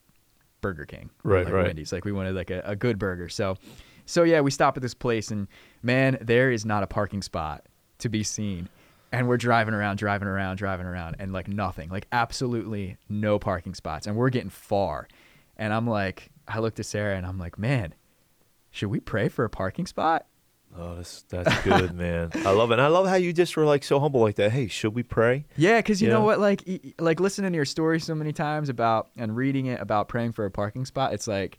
Burger 0.62 0.86
King, 0.86 1.10
right, 1.22 1.44
like 1.44 1.52
right. 1.52 1.66
Wendy's. 1.66 1.92
Like 1.92 2.06
we 2.06 2.12
wanted 2.12 2.34
like 2.34 2.50
a, 2.50 2.62
a 2.64 2.74
good 2.74 2.98
burger. 2.98 3.28
So 3.28 3.58
so 4.06 4.22
yeah, 4.22 4.40
we 4.40 4.50
stop 4.50 4.76
at 4.76 4.82
this 4.82 4.94
place 4.94 5.30
and 5.30 5.46
man, 5.82 6.16
there 6.22 6.50
is 6.50 6.64
not 6.64 6.82
a 6.82 6.86
parking 6.86 7.20
spot 7.20 7.66
to 7.98 8.08
be 8.08 8.22
seen. 8.22 8.68
And 9.14 9.28
we're 9.28 9.36
driving 9.36 9.74
around, 9.74 9.98
driving 9.98 10.26
around, 10.26 10.56
driving 10.56 10.86
around, 10.86 11.16
and 11.18 11.34
like 11.34 11.46
nothing, 11.46 11.90
like 11.90 12.06
absolutely 12.12 12.96
no 13.10 13.38
parking 13.38 13.74
spots. 13.74 14.06
And 14.06 14.16
we're 14.16 14.30
getting 14.30 14.48
far. 14.48 15.06
And 15.58 15.74
I'm 15.74 15.86
like, 15.86 16.30
I 16.48 16.60
looked 16.60 16.80
at 16.80 16.86
Sarah 16.86 17.16
and 17.16 17.26
I'm 17.26 17.38
like, 17.38 17.58
man, 17.58 17.94
should 18.70 18.88
we 18.88 19.00
pray 19.00 19.28
for 19.28 19.44
a 19.44 19.50
parking 19.50 19.86
spot? 19.86 20.26
Oh, 20.76 20.96
that's 20.96 21.22
that's 21.22 21.62
good, 21.62 21.92
man. 21.96 22.30
I 22.34 22.50
love 22.50 22.70
it. 22.70 22.74
And 22.74 22.82
I 22.82 22.86
love 22.86 23.06
how 23.06 23.16
you 23.16 23.32
just 23.32 23.56
were 23.56 23.64
like 23.64 23.84
so 23.84 24.00
humble 24.00 24.20
like 24.20 24.36
that. 24.36 24.52
Hey, 24.52 24.68
should 24.68 24.94
we 24.94 25.02
pray? 25.02 25.44
Yeah, 25.56 25.78
because 25.78 26.00
you, 26.00 26.08
know 26.08 26.22
what, 26.22 26.38
like, 26.40 26.64
like 26.98 27.20
listening 27.20 27.52
to 27.52 27.56
your 27.56 27.64
story 27.64 28.00
so 28.00 28.14
many 28.14 28.32
times 28.32 28.68
about 28.68 29.10
and 29.16 29.36
reading 29.36 29.66
it 29.66 29.80
about 29.80 30.08
praying 30.08 30.32
for 30.32 30.46
a 30.46 30.50
parking 30.50 30.86
spot, 30.86 31.12
it's 31.12 31.28
like, 31.28 31.58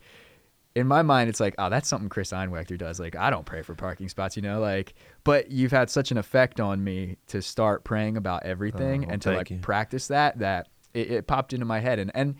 in 0.75 0.87
my 0.87 1.03
mind, 1.03 1.29
it's 1.29 1.39
like, 1.39 1.53
oh, 1.59 1.69
that's 1.69 1.87
something 1.87 2.09
Chris 2.09 2.31
Einwechter 2.31 2.77
does. 2.77 2.99
Like, 2.99 3.15
I 3.15 3.29
don't 3.29 3.45
pray 3.45 3.61
for 3.61 3.75
parking 3.75 4.09
spots, 4.09 4.35
you 4.35 4.41
know, 4.41 4.59
like, 4.59 4.95
but 5.23 5.51
you've 5.51 5.71
had 5.71 5.91
such 5.91 6.11
an 6.11 6.17
effect 6.17 6.59
on 6.59 6.83
me 6.83 7.17
to 7.27 7.41
start 7.41 7.83
praying 7.83 8.17
about 8.17 8.43
everything 8.43 9.05
oh, 9.05 9.11
and 9.11 9.21
to 9.21 9.33
like 9.33 9.51
you. 9.51 9.59
practice 9.59 10.07
that 10.07 10.39
that 10.39 10.69
it, 10.95 11.11
it, 11.11 11.27
popped 11.27 11.53
into 11.53 11.65
my 11.65 11.79
head 11.79 11.99
and 11.99 12.11
and 12.15 12.35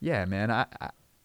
yeah, 0.00 0.24
man, 0.26 0.50
I, 0.50 0.66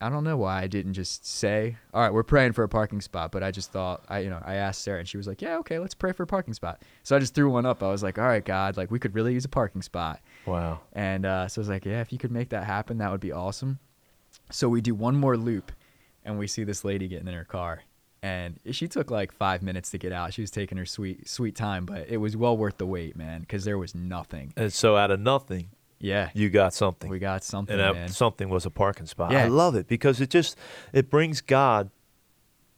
I 0.02 0.10
don't 0.10 0.24
know 0.24 0.38
why 0.38 0.62
I 0.62 0.68
didn't 0.68 0.94
just 0.94 1.26
say, 1.26 1.76
"All 1.94 2.02
right, 2.02 2.14
we're 2.14 2.24
praying 2.24 2.54
for 2.54 2.64
a 2.64 2.70
parking 2.70 3.02
spot," 3.02 3.32
but 3.34 3.44
I 3.44 3.52
just 3.52 3.72
thought, 3.72 4.06
I 4.08 4.20
you 4.20 4.30
know, 4.30 4.42
I 4.46 4.56
asked 4.56 4.82
Sarah, 4.82 5.00
and 5.00 5.08
she 5.08 5.18
was 5.18 5.28
like, 5.28 5.42
"Yeah, 5.42 5.58
okay, 5.58 5.78
let's 5.78 5.94
pray 5.94 6.14
for 6.14 6.24
a 6.24 6.28
parking 6.28 6.54
spot." 6.54 6.82
So 7.04 7.16
I 7.16 7.20
just 7.20 7.36
threw 7.36 7.50
one 7.52 7.66
up. 7.66 7.84
I 7.84 7.90
was 7.90 8.02
like, 8.02 8.18
"All 8.18 8.26
right, 8.26 8.44
God, 8.44 8.78
like 8.78 8.92
we 8.92 9.00
could 9.00 9.14
really 9.14 9.34
use 9.34 9.44
a 9.46 9.50
parking 9.50 9.82
spot." 9.82 10.22
Wow. 10.46 10.80
And 10.94 11.26
uh, 11.26 11.48
so 11.50 11.60
I 11.60 11.62
was 11.62 11.70
like, 11.70 11.86
"Yeah, 11.86 12.00
if 12.00 12.14
you 12.14 12.18
could 12.18 12.32
make 12.32 12.50
that 12.50 12.64
happen, 12.64 12.98
that 13.00 13.12
would 13.12 13.20
be 13.20 13.34
awesome." 13.34 13.80
So 14.52 14.70
we 14.70 14.80
do 14.80 14.96
one 14.96 15.16
more 15.18 15.36
loop, 15.36 15.72
and 16.24 16.40
we 16.40 16.48
see 16.48 16.64
this 16.64 16.86
lady 16.86 17.10
getting 17.10 17.28
in 17.28 17.34
her 17.34 17.44
car, 17.44 17.84
and 18.24 18.58
she 18.72 18.88
took 18.88 19.12
like 19.12 19.34
five 19.34 19.62
minutes 19.62 19.90
to 19.92 19.98
get 19.98 20.14
out. 20.14 20.34
She 20.34 20.42
was 20.42 20.52
taking 20.52 20.78
her 20.78 20.86
sweet 20.86 21.28
sweet 21.28 21.56
time, 21.56 21.86
but 21.86 22.08
it 22.08 22.18
was 22.18 22.38
well 22.38 22.56
worth 22.56 22.78
the 22.78 22.88
wait, 22.88 23.18
man, 23.18 23.42
because 23.42 23.66
there 23.66 23.78
was 23.78 23.94
nothing. 23.94 24.54
And 24.56 24.72
so 24.72 24.96
out 24.96 25.12
of 25.12 25.20
nothing, 25.20 25.72
yeah. 26.00 26.30
You 26.34 26.50
got 26.50 26.74
something. 26.74 27.10
We 27.10 27.20
got 27.20 27.44
something. 27.44 27.80
And 27.80 27.96
that 27.96 28.12
something 28.12 28.50
was 28.50 28.66
a 28.66 28.70
parking 28.70 29.06
spot. 29.06 29.32
Yeah. 29.32 29.46
I 29.46 29.48
love 29.48 29.76
it 29.76 29.88
because 29.88 30.22
it 30.22 30.30
just 30.30 30.58
it 30.94 31.10
brings 31.10 31.42
God 31.42 31.92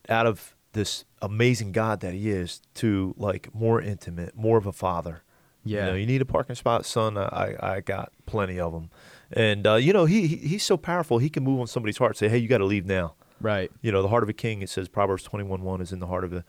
out 0.10 0.26
of 0.26 0.56
this 0.74 1.06
amazing 1.22 1.72
God 1.72 2.00
that 2.00 2.14
he 2.14 2.30
is 2.32 2.62
to 2.76 3.14
like 3.18 3.54
more 3.54 3.82
intimate, 3.82 4.36
more 4.36 4.58
of 4.58 4.66
a 4.66 4.72
father. 4.72 5.24
Yeah. 5.64 5.86
You 5.86 5.92
know, 5.92 5.98
you 5.98 6.06
need 6.08 6.22
a 6.22 6.26
parking 6.26 6.56
spot, 6.56 6.86
son. 6.86 7.18
I 7.18 7.56
I 7.60 7.80
got 7.82 8.12
plenty 8.26 8.60
of 8.60 8.74
them. 8.74 8.90
And 9.32 9.66
uh, 9.66 9.76
you 9.76 9.94
know, 9.94 10.06
he, 10.06 10.28
he 10.28 10.36
he's 10.38 10.64
so 10.64 10.76
powerful. 10.76 11.20
He 11.20 11.30
can 11.30 11.44
move 11.44 11.60
on 11.60 11.68
somebody's 11.68 11.98
heart. 11.98 12.18
Say, 12.18 12.28
"Hey, 12.28 12.38
you 12.38 12.48
got 12.48 12.58
to 12.58 12.66
leave 12.66 12.86
now." 12.86 13.14
Right. 13.40 13.72
You 13.82 13.92
know, 13.92 14.02
the 14.02 14.08
heart 14.08 14.24
of 14.24 14.30
a 14.30 14.34
king. 14.34 14.62
It 14.62 14.70
says 14.70 14.90
Proverbs 14.90 15.24
twenty 15.24 15.46
one 15.46 15.62
one 15.64 15.82
is 15.82 15.92
in 15.92 16.00
the 16.00 16.08
heart 16.08 16.24
of 16.24 16.34
a 16.34 16.44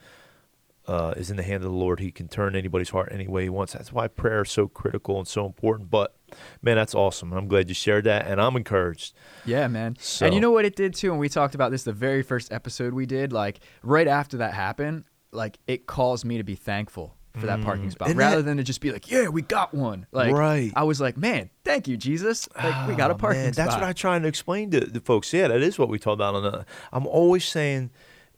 uh, 0.87 1.13
is 1.15 1.29
in 1.31 1.37
the 1.37 1.43
hand 1.43 1.57
of 1.63 1.71
the 1.71 1.77
Lord. 1.77 1.99
He 1.99 2.11
can 2.11 2.27
turn 2.27 2.55
anybody's 2.55 2.89
heart 2.89 3.09
any 3.11 3.27
way 3.27 3.43
he 3.43 3.49
wants. 3.49 3.73
That's 3.73 3.91
why 3.93 4.07
prayer 4.07 4.41
is 4.41 4.51
so 4.51 4.67
critical 4.67 5.17
and 5.17 5.27
so 5.27 5.45
important. 5.45 5.89
But 5.89 6.15
man, 6.61 6.75
that's 6.75 6.93
awesome. 6.95 7.31
I'm 7.33 7.47
glad 7.47 7.69
you 7.69 7.75
shared 7.75 8.03
that, 8.05 8.27
and 8.27 8.41
I'm 8.41 8.55
encouraged. 8.55 9.13
Yeah, 9.45 9.67
man. 9.67 9.95
So, 9.99 10.25
and 10.25 10.35
you 10.35 10.41
know 10.41 10.51
what 10.51 10.65
it 10.65 10.75
did 10.75 10.93
too, 10.93 11.11
and 11.11 11.19
we 11.19 11.29
talked 11.29 11.55
about 11.55 11.71
this 11.71 11.83
the 11.83 11.93
very 11.93 12.21
first 12.23 12.51
episode 12.51 12.93
we 12.93 13.05
did. 13.05 13.31
Like 13.31 13.59
right 13.81 14.07
after 14.07 14.37
that 14.37 14.53
happened, 14.53 15.05
like 15.31 15.57
it 15.67 15.85
caused 15.87 16.25
me 16.25 16.37
to 16.37 16.43
be 16.43 16.55
thankful 16.55 17.15
for 17.39 17.47
that 17.47 17.63
parking 17.63 17.89
spot 17.89 18.09
and 18.09 18.19
rather 18.19 18.35
that- 18.37 18.43
than 18.43 18.57
to 18.57 18.63
just 18.63 18.79
be 18.79 18.91
like, 18.91 19.09
yeah, 19.09 19.27
we 19.27 19.41
got 19.41 19.73
one. 19.73 20.05
Like 20.11 20.35
Right. 20.35 20.71
I 20.75 20.83
was 20.83 21.01
like, 21.01 21.17
man, 21.17 21.49
thank 21.63 21.87
you, 21.87 21.97
Jesus. 21.97 22.47
Like 22.55 22.87
we 22.87 22.93
got 22.93 23.09
a 23.09 23.15
Oh, 23.15 23.17
parking 23.17 23.41
man, 23.41 23.53
spot. 23.53 23.65
That's 23.65 23.75
what 23.75 23.83
I'm 23.83 23.95
trying 23.95 24.21
to 24.21 24.27
explain 24.27 24.69
to 24.69 24.81
the 24.81 24.99
folks. 24.99 25.33
Yeah, 25.33 25.47
that 25.47 25.59
is 25.63 25.79
what 25.79 25.89
we 25.89 25.97
talked 25.97 26.13
about. 26.15 26.35
On 26.35 26.43
the, 26.43 26.65
I'm 26.91 27.07
always 27.07 27.43
saying 27.43 27.89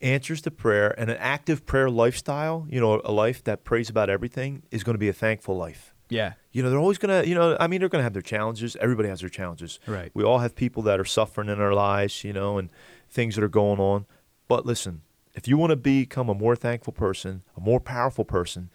answers 0.01 0.41
to 0.41 0.51
prayer 0.51 0.93
and 0.99 1.09
an 1.09 1.17
active 1.17 1.65
prayer 1.65 1.89
lifestyle. 1.89 2.67
You 2.69 2.79
know, 2.79 3.01
a 3.03 3.11
life 3.11 3.43
that 3.45 3.63
prays 3.63 3.89
about 3.89 4.09
everything 4.09 4.63
is 4.71 4.83
going 4.83 4.93
to 4.95 4.99
be 4.99 5.09
a 5.09 5.13
thankful 5.13 5.55
life. 5.57 5.93
yeah. 6.09 6.33
You 6.51 6.63
know, 6.63 6.69
they're 6.69 6.79
always 6.79 6.97
going 6.97 7.21
to, 7.21 7.27
you 7.27 7.35
know, 7.35 7.57
I 7.59 7.67
mean, 7.67 7.81
they're 7.81 7.89
going 7.89 7.99
to 7.99 8.03
have 8.03 8.13
their 8.13 8.21
challenges. 8.21 8.77
Everybody 8.79 9.09
has 9.09 9.19
their 9.19 9.29
challenges. 9.29 9.77
Right. 9.87 10.09
We 10.13 10.23
all 10.23 10.39
have 10.39 10.55
people 10.55 10.83
that 10.83 11.01
are 11.01 11.05
suffering 11.05 11.49
in 11.49 11.59
our 11.59 11.73
lives, 11.73 12.23
you 12.23 12.31
know, 12.31 12.57
and 12.57 12.69
things 13.09 13.35
that 13.35 13.43
are 13.43 13.49
going 13.49 13.81
on. 13.81 14.05
But 14.47 14.65
listen, 14.65 15.01
if 15.33 15.49
you 15.49 15.57
want 15.57 15.71
to 15.71 15.75
become 15.75 16.29
a 16.29 16.33
more 16.33 16.55
thankful 16.55 16.93
person, 16.93 17.43
a 17.57 17.59
more 17.59 17.81
powerful 17.81 18.23
person, 18.23 18.69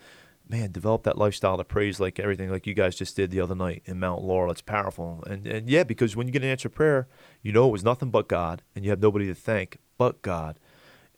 man, 0.47 0.73
develop 0.73 1.05
that 1.05 1.17
lifestyle 1.17 1.57
that 1.57 1.69
prays 1.69 2.01
like 2.01 2.21
everything, 2.21 2.51
like 2.51 2.67
you 2.67 2.75
guys 2.75 2.97
just 2.97 3.17
did 3.17 3.31
the 3.31 3.41
other 3.41 3.55
night 3.55 3.83
in 3.87 3.99
Mount 3.99 4.23
Laurel. 4.23 4.51
It's 4.51 4.61
powerful, 4.61 5.25
and 5.27 5.47
and 5.47 5.71
yeah, 5.71 5.85
because 5.85 6.17
when 6.17 6.27
you 6.27 6.33
get 6.35 6.43
an 6.43 6.51
answer 6.51 6.69
prayer, 6.69 7.09
you 7.41 7.51
know 7.53 7.67
it 7.69 7.73
was 7.73 7.85
nothing 7.85 8.11
but 8.11 8.29
God, 8.29 8.63
and 8.75 8.85
you 8.85 8.91
have 8.91 9.01
nobody 9.01 9.27
to 9.29 9.35
thank 9.35 9.79
but 9.97 10.21
God, 10.21 10.59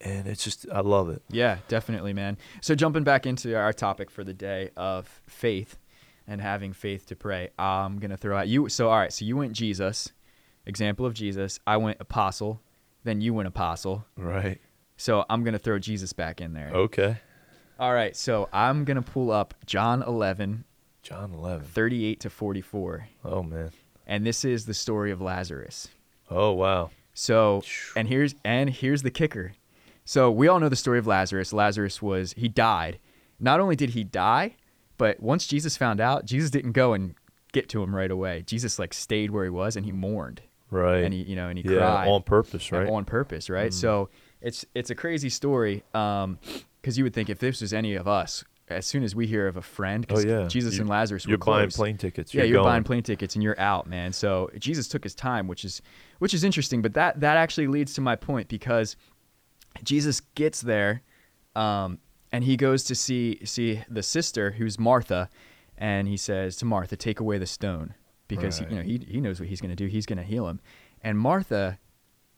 and 0.02 0.26
it's 0.26 0.44
just 0.44 0.66
I 0.72 0.80
love 0.80 1.08
it. 1.10 1.22
Yeah, 1.30 1.58
definitely, 1.68 2.12
man. 2.12 2.38
So 2.60 2.74
jumping 2.74 3.04
back 3.04 3.26
into 3.26 3.56
our 3.56 3.72
topic 3.72 4.10
for 4.10 4.24
the 4.24 4.34
day 4.34 4.70
of 4.76 5.08
faith 5.26 5.78
and 6.26 6.40
having 6.40 6.72
faith 6.72 7.06
to 7.06 7.16
pray, 7.16 7.50
I'm 7.58 7.98
gonna 7.98 8.16
throw 8.16 8.36
out 8.36 8.48
you. 8.48 8.68
So 8.68 8.88
all 8.90 8.98
right, 8.98 9.12
so 9.12 9.24
you 9.24 9.36
went 9.36 9.52
Jesus, 9.52 10.12
example 10.66 11.06
of 11.06 11.14
Jesus. 11.14 11.58
I 11.66 11.76
went 11.76 12.00
apostle, 12.00 12.60
then 13.04 13.20
you 13.20 13.34
went 13.34 13.48
apostle. 13.48 14.04
Right. 14.16 14.60
So 14.96 15.24
I'm 15.28 15.42
gonna 15.44 15.58
throw 15.58 15.78
Jesus 15.78 16.12
back 16.12 16.40
in 16.40 16.52
there. 16.52 16.70
Okay. 16.72 17.16
All 17.80 17.92
right, 17.92 18.14
so 18.16 18.48
I'm 18.52 18.84
gonna 18.84 19.02
pull 19.02 19.32
up 19.32 19.54
John 19.66 20.02
11, 20.02 20.64
John 21.02 21.32
11. 21.32 21.66
38 21.66 22.20
to 22.20 22.30
44, 22.30 23.08
Oh 23.24 23.42
man. 23.42 23.70
and 24.06 24.24
this 24.24 24.44
is 24.44 24.66
the 24.66 24.74
story 24.74 25.10
of 25.10 25.20
Lazarus. 25.20 25.88
Oh 26.30 26.52
wow. 26.52 26.90
So, 27.14 27.62
and 27.96 28.06
here's 28.08 28.34
and 28.44 28.70
here's 28.70 29.02
the 29.02 29.10
kicker. 29.10 29.52
So 30.04 30.30
we 30.30 30.48
all 30.48 30.58
know 30.60 30.68
the 30.68 30.76
story 30.76 30.98
of 30.98 31.06
Lazarus. 31.06 31.52
Lazarus 31.52 32.02
was 32.02 32.32
he 32.34 32.48
died. 32.48 32.98
Not 33.38 33.60
only 33.60 33.76
did 33.76 33.90
he 33.90 34.04
die, 34.04 34.56
but 34.98 35.20
once 35.20 35.46
Jesus 35.46 35.76
found 35.76 36.00
out, 36.00 36.24
Jesus 36.24 36.50
didn't 36.50 36.72
go 36.72 36.92
and 36.92 37.14
get 37.52 37.68
to 37.70 37.82
him 37.82 37.94
right 37.94 38.10
away. 38.10 38.42
Jesus 38.46 38.78
like 38.78 38.94
stayed 38.94 39.30
where 39.30 39.44
he 39.44 39.50
was 39.50 39.76
and 39.76 39.84
he 39.84 39.92
mourned 39.92 40.42
Right. 40.70 41.04
and 41.04 41.12
he 41.12 41.22
you 41.22 41.36
know 41.36 41.48
and 41.48 41.58
he 41.58 41.68
yeah, 41.68 41.78
cried 41.78 42.08
on 42.08 42.22
purpose, 42.22 42.72
right? 42.72 42.88
on 42.88 43.04
purpose, 43.04 43.50
right? 43.50 43.70
Mm. 43.70 43.74
So 43.74 44.08
it's 44.40 44.64
it's 44.74 44.90
a 44.90 44.94
crazy 44.94 45.28
story 45.28 45.82
because 45.92 46.96
you 46.98 47.04
would 47.04 47.14
think 47.14 47.28
if 47.28 47.38
this 47.38 47.60
was 47.60 47.72
any 47.74 47.94
of 47.94 48.08
us, 48.08 48.42
as 48.68 48.86
soon 48.86 49.02
as 49.04 49.14
we 49.14 49.26
hear 49.26 49.46
of 49.48 49.56
a 49.58 49.62
friend, 49.62 50.06
Oh, 50.08 50.18
yeah. 50.18 50.46
Jesus 50.48 50.76
You- 50.76 50.80
and 50.82 50.88
Lazarus 50.88 51.26
You're 51.26 51.36
buying 51.36 51.66
close. 51.68 51.76
plane 51.76 51.98
tickets. 51.98 52.32
Yeah, 52.32 52.40
you're, 52.42 52.46
you're 52.48 52.54
going. 52.62 52.72
buying 52.72 52.84
plane 52.84 53.02
tickets 53.02 53.34
and 53.34 53.42
you're 53.42 53.58
out, 53.60 53.86
man. 53.86 54.12
So 54.14 54.50
Jesus 54.58 54.88
took 54.88 55.04
his 55.04 55.14
time, 55.14 55.46
which 55.46 55.64
is 55.64 55.82
which 56.20 56.32
is 56.32 56.42
interesting. 56.42 56.80
But 56.80 56.94
that 56.94 57.20
that 57.20 57.36
actually 57.36 57.66
leads 57.66 57.92
to 57.94 58.00
my 58.00 58.16
point 58.16 58.48
because 58.48 58.96
Jesus 59.82 60.20
gets 60.34 60.60
there, 60.60 61.02
um, 61.56 61.98
and 62.30 62.44
he 62.44 62.56
goes 62.56 62.84
to 62.84 62.94
see 62.94 63.38
see 63.44 63.82
the 63.88 64.02
sister 64.02 64.52
who's 64.52 64.78
Martha, 64.78 65.28
and 65.76 66.08
he 66.08 66.16
says 66.16 66.56
to 66.58 66.64
Martha, 66.64 66.96
"Take 66.96 67.20
away 67.20 67.38
the 67.38 67.46
stone," 67.46 67.94
because 68.28 68.58
he, 68.58 68.64
you 68.66 68.74
know 68.76 68.82
he 68.82 68.98
he 69.08 69.20
knows 69.20 69.40
what 69.40 69.48
he's 69.48 69.60
going 69.60 69.70
to 69.70 69.76
do. 69.76 69.86
He's 69.86 70.06
going 70.06 70.18
to 70.18 70.22
heal 70.24 70.48
him, 70.48 70.60
and 71.02 71.18
Martha, 71.18 71.78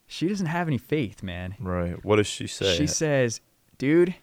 she 0.06 0.28
doesn't 0.28 0.46
have 0.46 0.66
any 0.68 0.78
faith, 0.78 1.22
man. 1.22 1.54
Right. 1.60 2.02
What 2.04 2.16
does 2.16 2.26
she 2.26 2.46
say? 2.46 2.76
She 2.76 2.86
says, 2.86 3.40
"Dude." 3.78 4.14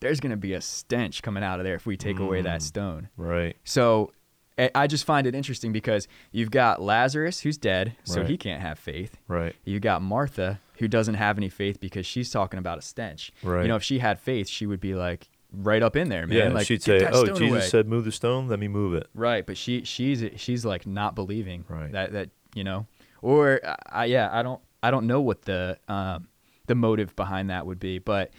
There's 0.00 0.18
gonna 0.18 0.36
be 0.36 0.52
a 0.54 0.60
stench 0.60 1.22
coming 1.22 1.44
out 1.44 1.60
of 1.60 1.64
there 1.64 1.76
if 1.76 1.86
we 1.86 1.96
take 1.96 2.18
away 2.18 2.42
that 2.42 2.58
Mm. 2.58 2.62
stone. 2.64 3.08
right. 3.16 3.56
So 3.62 4.12
I- 4.58 4.70
I 4.74 4.86
just 4.88 5.04
find 5.04 5.28
it 5.28 5.34
interesting 5.36 5.72
because 5.72 6.08
you've 6.32 6.50
got 6.50 6.82
Lazarus 6.82 7.38
who's 7.42 7.56
dead, 7.56 7.94
so 8.02 8.20
Right. 8.22 8.30
he 8.30 8.36
can't 8.36 8.60
have 8.60 8.80
faith. 8.80 9.16
Right. 9.28 9.54
You 9.64 9.78
got 9.78 10.02
Martha 10.02 10.58
who 10.82 10.88
doesn't 10.88 11.14
have 11.14 11.38
any 11.38 11.48
faith 11.48 11.78
because 11.78 12.04
she's 12.04 12.28
talking 12.28 12.58
about 12.58 12.76
a 12.76 12.82
stench. 12.82 13.30
Right. 13.44 13.62
You 13.62 13.68
know, 13.68 13.76
if 13.76 13.84
she 13.84 14.00
had 14.00 14.18
faith, 14.18 14.48
she 14.48 14.66
would 14.66 14.80
be 14.80 14.94
like 14.96 15.28
right 15.52 15.80
up 15.82 15.94
in 15.94 16.08
there, 16.08 16.26
man. 16.26 16.36
yeah. 16.36 16.48
like 16.48 16.66
she'd 16.66 16.82
say, 16.82 17.06
"Oh, 17.12 17.24
Jesus 17.26 17.40
away." 17.50 17.60
said, 17.60 17.86
move 17.86 18.04
the 18.04 18.10
stone. 18.12 18.48
Let 18.48 18.58
me 18.58 18.66
move 18.68 18.94
it." 18.94 19.06
Right, 19.14 19.46
but 19.46 19.56
she 19.56 19.84
she's 19.84 20.24
she's 20.36 20.64
like 20.64 20.86
not 20.86 21.14
believing 21.14 21.64
Right. 21.68 21.92
that 21.92 22.12
that 22.12 22.30
you 22.54 22.64
know, 22.64 22.86
or 23.22 23.60
I, 23.88 24.06
yeah, 24.06 24.28
I 24.32 24.42
don't 24.42 24.60
I 24.82 24.90
don't 24.90 25.06
know 25.06 25.20
what 25.20 25.42
the 25.42 25.78
um 25.88 26.26
the 26.66 26.74
motive 26.74 27.14
behind 27.16 27.50
that 27.50 27.64
would 27.66 27.78
be, 27.78 27.98
but 27.98 28.32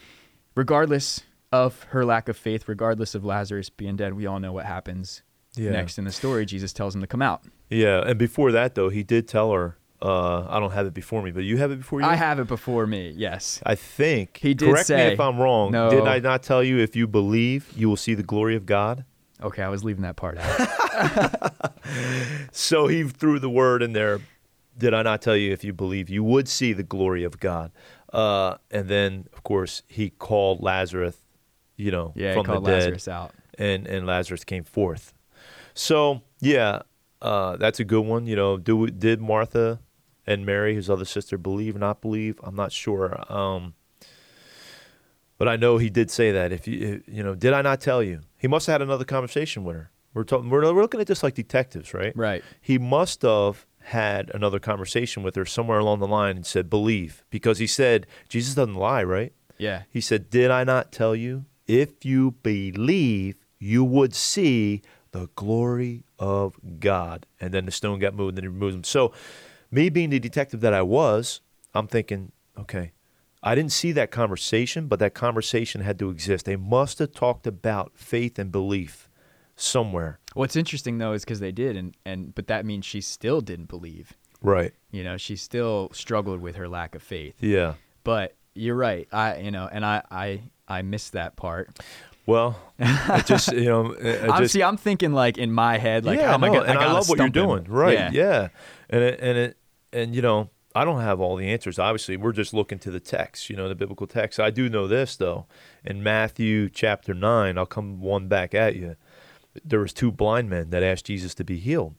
regardless 0.56 1.21
of 1.51 1.84
her 1.89 2.03
lack 2.06 2.27
of 2.29 2.36
faith, 2.38 2.67
regardless 2.67 3.15
of 3.15 3.23
Lazarus 3.23 3.69
being 3.69 3.95
dead, 3.95 4.13
we 4.15 4.25
all 4.25 4.39
know 4.39 4.51
what 4.53 4.65
happens 4.65 5.21
Yeah. 5.56 5.71
next 5.71 5.97
in 5.97 6.06
the 6.06 6.12
story. 6.12 6.45
Jesus 6.45 6.73
tells 6.73 6.95
him 6.95 7.01
to 7.01 7.08
come 7.08 7.21
out. 7.21 7.43
Yeah. 7.69 8.01
And 8.06 8.17
before 8.17 8.51
that, 8.51 8.75
though, 8.75 8.89
he 8.89 9.03
did 9.03 9.27
tell 9.27 9.51
her. 9.51 9.77
Uh, 10.03 10.45
I 10.49 10.59
don't 10.59 10.71
have 10.73 10.85
it 10.85 10.93
before 10.93 11.21
me, 11.23 11.31
but 11.31 11.45
you 11.45 11.55
have 11.57 11.71
it 11.71 11.77
before 11.77 12.01
you. 12.01 12.05
I 12.05 12.15
have 12.15 12.37
it 12.37 12.47
before 12.47 12.85
me. 12.85 13.13
Yes. 13.15 13.61
I 13.65 13.75
think 13.75 14.37
He 14.41 14.53
did 14.53 14.67
Correct 14.69 14.89
me 14.89 14.95
if 14.97 15.19
I'm 15.19 15.39
wrong. 15.39 15.71
No. 15.71 15.89
Did 15.89 16.05
I 16.07 16.19
not 16.19 16.43
tell 16.43 16.61
you 16.61 16.79
if 16.79 16.93
you 16.95 17.07
believe, 17.07 17.71
you 17.75 17.87
will 17.87 17.95
see 17.95 18.13
the 18.13 18.21
glory 18.23 18.57
of 18.57 18.65
God? 18.65 19.05
Okay, 19.41 19.63
I 19.63 19.69
was 19.69 19.83
leaving 19.83 20.03
that 20.03 20.15
part 20.17 20.37
out. 20.37 21.53
So 22.51 22.87
he 22.87 23.03
threw 23.03 23.39
the 23.39 23.49
word 23.49 23.81
in 23.81 23.93
there. 23.93 24.19
Did 24.77 24.93
I 24.93 25.01
not 25.03 25.21
tell 25.21 25.35
you 25.35 25.51
if 25.51 25.63
you 25.63 25.73
believe, 25.73 26.09
you 26.09 26.23
would 26.23 26.47
see 26.47 26.73
the 26.73 26.83
glory 26.83 27.23
of 27.23 27.39
God? 27.39 27.71
Uh, 28.11 28.55
and 28.71 28.87
then, 28.87 29.27
of 29.33 29.43
course, 29.43 29.83
he 29.87 30.09
called 30.11 30.61
Lazarus, 30.61 31.17
you 31.77 31.91
know, 31.91 32.13
Yeah, 32.15 32.29
he 32.29 32.33
from 32.35 32.45
called 32.45 32.65
the 32.65 32.71
dead, 32.71 32.83
Lazarus 32.83 33.07
out. 33.07 33.31
and 33.57 33.87
and 33.87 34.05
Lazarus 34.05 34.43
came 34.43 34.63
forth. 34.63 35.13
So 35.73 36.21
yeah, 36.39 36.83
uh, 37.21 37.57
that's 37.57 37.79
a 37.79 37.83
good 37.83 38.05
one. 38.05 38.27
You 38.27 38.35
know, 38.35 38.57
do 38.57 38.87
did 38.87 39.19
Martha 39.21 39.79
and 40.25 40.45
Mary, 40.45 40.75
his 40.75 40.89
other 40.89 41.05
sister, 41.05 41.38
believe? 41.38 41.75
Not 41.75 42.01
believe? 42.01 42.39
I'm 42.43 42.55
not 42.55 42.71
sure. 42.71 43.23
Um, 43.31 43.73
but 45.38 45.47
I 45.47 45.55
know 45.55 45.77
he 45.77 45.89
did 45.89 46.09
say 46.09 46.31
that. 46.31 46.51
If 46.51 46.67
you 46.67 47.03
you 47.07 47.23
know, 47.23 47.36
did 47.36 47.53
I 47.53 47.62
not 47.62 47.81
tell 47.81 48.01
you? 48.01 48.21
He 48.38 48.47
must 48.47 48.67
have 48.67 48.75
had 48.75 48.81
another 48.81 49.05
conversation 49.05 49.63
with 49.63 49.75
her. 49.75 49.91
We're 50.13 50.23
talking. 50.23 50.49
We're, 50.49 50.62
we're 50.73 50.81
looking 50.81 51.01
at 51.01 51.07
this 51.07 51.23
like 51.23 51.33
detectives, 51.33 51.93
right? 51.93 52.15
Right. 52.15 52.43
He 52.62 52.77
must 52.77 53.23
have 53.23 53.65
had 53.86 54.31
another 54.33 54.59
conversation 54.59 55.23
with 55.23 55.36
her 55.36 55.45
somewhere 55.45 55.79
along 55.79 55.99
the 55.99 56.07
line 56.07 56.36
and 56.38 56.45
said, 56.45 56.69
"Believe," 56.69 57.25
because 57.29 57.59
he 57.59 57.67
said 57.67 58.07
Jesus 58.29 58.55
doesn't 58.55 58.75
lie, 58.75 59.03
right? 59.03 59.33
Yeah. 59.57 59.83
He 59.89 60.01
said, 60.01 60.29
Did 60.29 60.51
I 60.51 60.63
not 60.63 60.91
tell 60.91 61.15
you? 61.15 61.45
If 61.67 62.03
you 62.05 62.31
believe, 62.31 63.38
you 63.59 63.83
would 63.83 64.13
see 64.13 64.81
the 65.12 65.29
glory 65.36 66.03
of 66.19 66.59
God. 66.79 67.25
And 67.39 67.53
then 67.53 67.65
the 67.65 67.71
stone 67.71 67.99
got 67.99 68.13
moved 68.13 68.29
and 68.29 68.38
then 68.38 68.43
he 68.43 68.47
removed 68.49 68.75
him. 68.75 68.83
So, 68.83 69.13
me 69.73 69.89
being 69.89 70.12
the 70.12 70.19
detective 70.19 70.62
that 70.62 70.73
I 70.73 70.81
was, 70.81 71.41
I'm 71.73 71.88
thinking, 71.88 72.31
okay, 72.57 72.91
I 73.41 73.55
didn't 73.55 73.71
see 73.71 73.91
that 73.93 74.12
conversation, 74.12 74.88
but 74.88 74.99
that 74.99 75.13
conversation 75.13 75.81
had 75.81 75.99
to 75.99 76.09
exist. 76.09 76.45
They 76.45 76.55
must 76.55 76.99
have 76.99 77.12
talked 77.12 77.47
about 77.47 77.93
faith 77.95 78.38
and 78.39 78.51
belief 78.51 79.09
somewhere. 79.55 80.19
What's 80.33 80.55
interesting 80.55 80.97
though 80.97 81.13
is 81.13 81.23
because 81.25 81.39
they 81.39 81.51
did, 81.51 81.75
and 81.75 81.95
and 82.05 82.33
but 82.33 82.47
that 82.47 82.65
means 82.65 82.86
she 82.86 83.01
still 83.01 83.41
didn't 83.41 83.67
believe. 83.67 84.13
Right. 84.41 84.73
You 84.91 85.03
know, 85.03 85.17
she 85.17 85.36
still 85.36 85.89
struggled 85.93 86.41
with 86.41 86.55
her 86.55 86.67
lack 86.67 86.95
of 86.95 87.01
faith. 87.01 87.36
Yeah. 87.39 87.75
But 88.03 88.36
you're 88.53 88.75
right. 88.75 89.07
I 89.12 89.38
you 89.38 89.51
know, 89.51 89.67
and 89.71 89.86
I 89.86 90.03
I 90.09 90.41
I 90.67 90.81
missed 90.81 91.13
that 91.13 91.36
part. 91.36 91.79
Well, 92.25 92.57
it 92.79 93.25
just, 93.25 93.51
you 93.51 93.65
know, 93.65 93.91
it 93.99 94.29
I'm, 94.29 94.47
see, 94.47 94.63
I'm 94.63 94.77
thinking 94.77 95.12
like 95.12 95.38
in 95.38 95.51
my 95.51 95.77
head, 95.77 96.05
like, 96.05 96.19
yeah, 96.19 96.29
how 96.29 96.36
am 96.36 96.43
I 96.43 96.47
gonna? 96.47 96.62
and 96.62 96.79
I, 96.79 96.91
love 96.91 97.09
what 97.09 97.17
you're 97.17 97.27
him. 97.27 97.33
doing. 97.33 97.65
Right. 97.65 97.93
Yeah. 97.93 98.12
Yeah. 98.13 98.47
And 98.89 99.03
it, 99.03 99.19
and 99.19 99.38
it 99.38 99.57
and 99.93 100.15
you 100.15 100.21
know, 100.21 100.49
I 100.75 100.86
don't 100.86 101.01
have 101.01 101.19
all 101.19 101.36
the 101.36 101.49
answers. 101.49 101.77
Obviously, 101.77 102.17
we're 102.17 102.32
just 102.32 102.53
looking 102.53 102.79
to 102.79 102.91
the 102.91 102.99
text, 102.99 103.49
you 103.49 103.56
know, 103.56 103.69
the 103.69 103.75
biblical 103.75 104.08
text. 104.08 104.39
I 104.39 104.49
do 104.49 104.69
know 104.69 104.88
this 104.88 105.15
though. 105.15 105.45
In 105.86 106.01
Matthew 106.01 106.69
chapter 106.69 107.13
9, 107.13 107.58
I'll 107.58 107.65
come 107.65 108.01
one 108.01 108.27
back 108.27 108.53
at 108.53 108.75
you. 108.75 108.95
There 109.63 109.79
was 109.79 109.93
two 109.93 110.12
blind 110.12 110.49
men 110.49 110.71
that 110.71 110.82
asked 110.82 111.06
Jesus 111.06 111.36
to 111.36 111.43
be 111.43 111.60
healed. 111.60 111.93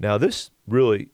Now, 0.00 0.18
this 0.18 0.50
really 0.66 1.10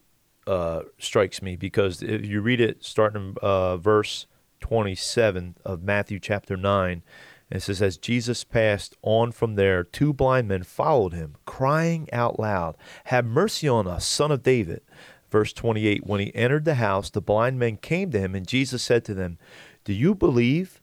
uh, 0.47 0.81
strikes 0.97 1.41
me 1.41 1.55
because 1.55 2.01
if 2.01 2.25
you 2.25 2.41
read 2.41 2.59
it 2.59 2.83
starting 2.83 3.29
in 3.29 3.35
uh, 3.41 3.77
verse 3.77 4.25
27 4.61 5.57
of 5.63 5.83
Matthew 5.83 6.19
chapter 6.19 6.57
9, 6.57 7.03
it 7.51 7.61
says, 7.61 7.81
As 7.81 7.97
Jesus 7.97 8.43
passed 8.43 8.95
on 9.03 9.31
from 9.31 9.55
there, 9.55 9.83
two 9.83 10.13
blind 10.13 10.47
men 10.47 10.63
followed 10.63 11.13
him, 11.13 11.35
crying 11.45 12.09
out 12.11 12.39
loud, 12.39 12.75
Have 13.05 13.25
mercy 13.25 13.67
on 13.67 13.87
us, 13.87 14.05
son 14.05 14.31
of 14.31 14.41
David. 14.41 14.81
Verse 15.29 15.53
28 15.53 16.05
When 16.05 16.19
he 16.19 16.35
entered 16.35 16.65
the 16.65 16.75
house, 16.75 17.09
the 17.09 17.21
blind 17.21 17.59
men 17.59 17.77
came 17.77 18.11
to 18.11 18.19
him, 18.19 18.35
and 18.35 18.47
Jesus 18.47 18.83
said 18.83 19.05
to 19.05 19.13
them, 19.13 19.37
Do 19.83 19.93
you 19.93 20.15
believe 20.15 20.81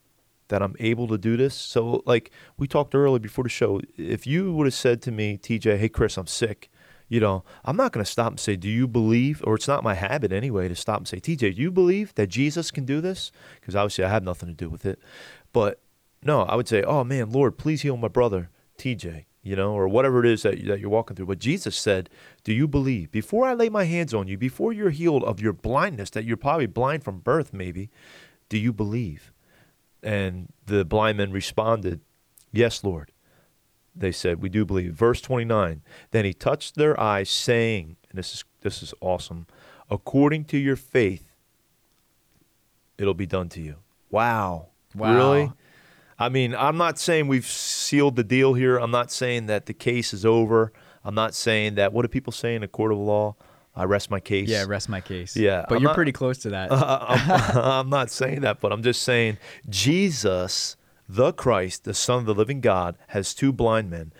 that 0.48 0.62
I'm 0.62 0.76
able 0.78 1.08
to 1.08 1.18
do 1.18 1.36
this? 1.36 1.54
So, 1.54 2.02
like 2.06 2.30
we 2.56 2.66
talked 2.66 2.94
earlier 2.94 3.18
before 3.18 3.44
the 3.44 3.50
show, 3.50 3.80
if 3.96 4.26
you 4.26 4.52
would 4.52 4.66
have 4.66 4.74
said 4.74 5.02
to 5.02 5.12
me, 5.12 5.38
TJ, 5.38 5.78
hey, 5.78 5.88
Chris, 5.88 6.16
I'm 6.16 6.26
sick, 6.26 6.70
you 7.12 7.20
know, 7.20 7.44
I'm 7.66 7.76
not 7.76 7.92
going 7.92 8.02
to 8.02 8.10
stop 8.10 8.28
and 8.28 8.40
say, 8.40 8.56
Do 8.56 8.70
you 8.70 8.88
believe? 8.88 9.42
Or 9.46 9.54
it's 9.54 9.68
not 9.68 9.84
my 9.84 9.92
habit 9.92 10.32
anyway 10.32 10.68
to 10.68 10.74
stop 10.74 10.96
and 10.96 11.06
say, 11.06 11.18
TJ, 11.20 11.56
do 11.56 11.60
you 11.62 11.70
believe 11.70 12.14
that 12.14 12.28
Jesus 12.28 12.70
can 12.70 12.86
do 12.86 13.02
this? 13.02 13.30
Because 13.60 13.76
obviously 13.76 14.04
I 14.04 14.08
have 14.08 14.22
nothing 14.22 14.48
to 14.48 14.54
do 14.54 14.70
with 14.70 14.86
it. 14.86 14.98
But 15.52 15.82
no, 16.22 16.44
I 16.44 16.54
would 16.54 16.68
say, 16.68 16.82
Oh, 16.82 17.04
man, 17.04 17.30
Lord, 17.30 17.58
please 17.58 17.82
heal 17.82 17.98
my 17.98 18.08
brother, 18.08 18.48
TJ, 18.78 19.26
you 19.42 19.56
know, 19.56 19.72
or 19.72 19.88
whatever 19.88 20.24
it 20.24 20.30
is 20.30 20.42
that, 20.42 20.64
that 20.66 20.80
you're 20.80 20.90
walking 20.90 21.16
through. 21.16 21.26
But 21.26 21.38
Jesus 21.38 21.76
said, 21.76 22.08
Do 22.44 22.52
you 22.52 22.68
believe? 22.68 23.10
Before 23.10 23.46
I 23.46 23.54
lay 23.54 23.68
my 23.68 23.84
hands 23.84 24.14
on 24.14 24.28
you, 24.28 24.38
before 24.38 24.72
you're 24.72 24.90
healed 24.90 25.24
of 25.24 25.40
your 25.40 25.52
blindness, 25.52 26.10
that 26.10 26.24
you're 26.24 26.36
probably 26.36 26.66
blind 26.66 27.04
from 27.04 27.18
birth, 27.18 27.52
maybe, 27.52 27.90
do 28.48 28.56
you 28.56 28.72
believe? 28.72 29.32
And 30.02 30.52
the 30.66 30.84
blind 30.84 31.18
men 31.18 31.32
responded, 31.32 32.00
Yes, 32.52 32.84
Lord. 32.84 33.10
They 33.94 34.12
said, 34.12 34.40
We 34.40 34.48
do 34.48 34.64
believe. 34.64 34.94
Verse 34.94 35.20
29 35.20 35.82
Then 36.12 36.24
he 36.24 36.32
touched 36.32 36.76
their 36.76 36.98
eyes, 36.98 37.28
saying, 37.28 37.96
and 38.10 38.18
this 38.18 38.34
is, 38.34 38.44
this 38.60 38.82
is 38.82 38.94
awesome, 39.00 39.46
according 39.90 40.44
to 40.46 40.58
your 40.58 40.76
faith, 40.76 41.34
it'll 42.96 43.14
be 43.14 43.26
done 43.26 43.48
to 43.50 43.60
you. 43.60 43.76
Wow. 44.10 44.68
Wow. 44.94 45.14
Really? 45.14 45.52
I 46.22 46.28
mean, 46.28 46.54
I'm 46.54 46.76
not 46.76 46.98
saying 47.00 47.26
we've 47.26 47.46
sealed 47.46 48.14
the 48.14 48.22
deal 48.22 48.54
here. 48.54 48.76
I'm 48.76 48.92
not 48.92 49.10
saying 49.10 49.46
that 49.46 49.66
the 49.66 49.74
case 49.74 50.14
is 50.14 50.24
over. 50.24 50.72
I'm 51.04 51.16
not 51.16 51.34
saying 51.34 51.74
that. 51.74 51.92
What 51.92 52.02
do 52.02 52.08
people 52.08 52.32
say 52.32 52.54
in 52.54 52.62
a 52.62 52.68
court 52.68 52.92
of 52.92 52.98
law? 52.98 53.34
I 53.74 53.84
rest 53.84 54.08
my 54.08 54.20
case. 54.20 54.48
Yeah, 54.48 54.64
rest 54.68 54.88
my 54.88 55.00
case. 55.00 55.34
Yeah, 55.34 55.64
but 55.68 55.76
I'm 55.76 55.82
you're 55.82 55.88
not- 55.88 55.96
pretty 55.96 56.12
close 56.12 56.38
to 56.38 56.50
that. 56.50 56.70
Uh, 56.70 57.06
I'm, 57.08 57.58
I'm 57.58 57.90
not 57.90 58.08
saying 58.10 58.42
that, 58.42 58.60
but 58.60 58.70
I'm 58.70 58.82
just 58.82 59.02
saying 59.02 59.38
Jesus, 59.68 60.76
the 61.08 61.32
Christ, 61.32 61.82
the 61.84 61.94
Son 61.94 62.18
of 62.20 62.26
the 62.26 62.34
living 62.34 62.60
God, 62.60 62.96
has 63.08 63.34
two 63.34 63.52
blind 63.52 63.90
men. 63.90 64.12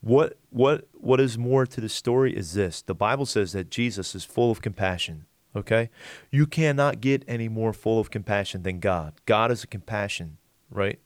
What 0.00 0.38
what 0.50 0.88
what 0.94 1.20
is 1.20 1.38
more 1.38 1.64
to 1.66 1.80
the 1.80 1.88
story 1.88 2.36
is 2.36 2.54
this. 2.54 2.82
The 2.82 2.94
Bible 2.94 3.26
says 3.26 3.52
that 3.52 3.70
Jesus 3.70 4.14
is 4.16 4.24
full 4.24 4.50
of 4.50 4.62
compassion. 4.62 5.26
Okay? 5.54 5.90
You 6.30 6.46
cannot 6.46 7.00
get 7.00 7.24
any 7.28 7.48
more 7.48 7.72
full 7.72 8.00
of 8.00 8.10
compassion 8.10 8.62
than 8.62 8.80
God. 8.80 9.14
God 9.26 9.50
is 9.50 9.62
a 9.64 9.66
compassion, 9.66 10.38
right? 10.70 10.98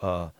Uh 0.00 0.30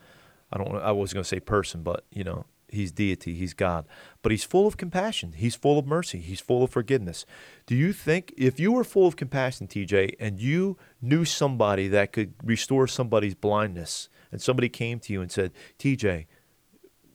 I 0.53 0.59
don't 0.59 0.75
I 0.77 0.93
was 0.93 1.13
going 1.13 1.23
to 1.23 1.29
say 1.29 1.41
person, 1.41 1.83
but 1.83 2.05
you 2.11 2.25
know, 2.25 2.45
he's 2.69 2.93
deity, 2.93 3.35
he's 3.35 3.55
God. 3.55 3.87
But 4.23 4.33
he's 4.33 4.45
full 4.45 4.67
of 4.67 4.77
compassion. 4.77 5.35
He's 5.37 5.55
full 5.55 5.79
of 5.79 5.87
mercy. 5.87 6.19
He's 6.19 6.41
full 6.41 6.63
of 6.65 6.71
forgiveness. 6.71 7.25
Do 7.67 7.75
you 7.75 7.93
think 7.93 8.35
if 8.37 8.59
you 8.59 8.73
were 8.73 8.85
full 8.85 9.07
of 9.07 9.17
compassion, 9.17 9.69
TJ, 9.69 10.15
and 10.19 10.41
you 10.41 10.77
knew 11.01 11.25
somebody 11.25 11.89
that 11.89 12.13
could 12.13 12.35
restore 12.43 12.87
somebody's 12.87 13.35
blindness, 13.35 14.09
and 14.33 14.41
somebody 14.41 14.69
came 14.69 15.01
to 15.01 15.13
you 15.13 15.21
and 15.21 15.31
said, 15.31 15.53
TJ, 15.79 16.27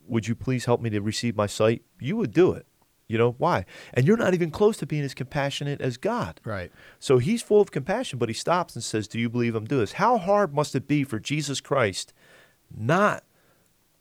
would 0.06 0.28
you 0.28 0.34
please 0.34 0.66
help 0.66 0.80
me 0.80 0.90
to 0.90 1.00
receive 1.00 1.36
my 1.36 1.46
sight? 1.46 1.82
You 1.98 2.16
would 2.16 2.32
do 2.32 2.52
it. 2.52 2.66
You 3.08 3.18
know, 3.18 3.36
why? 3.38 3.64
And 3.94 4.04
you're 4.06 4.16
not 4.16 4.34
even 4.34 4.50
close 4.50 4.76
to 4.78 4.86
being 4.86 5.04
as 5.04 5.14
compassionate 5.14 5.80
as 5.80 5.96
God. 5.96 6.40
right. 6.44 6.72
So 6.98 7.18
he's 7.18 7.40
full 7.40 7.60
of 7.60 7.70
compassion, 7.70 8.18
but 8.18 8.28
he 8.28 8.34
stops 8.34 8.74
and 8.74 8.82
says, 8.82 9.06
Do 9.06 9.20
you 9.20 9.28
believe 9.28 9.54
I'm 9.54 9.64
doing 9.64 9.82
this? 9.82 9.92
How 9.92 10.18
hard 10.18 10.52
must 10.52 10.74
it 10.74 10.88
be 10.88 11.04
for 11.04 11.20
Jesus 11.20 11.60
Christ 11.60 12.12
not 12.74 13.24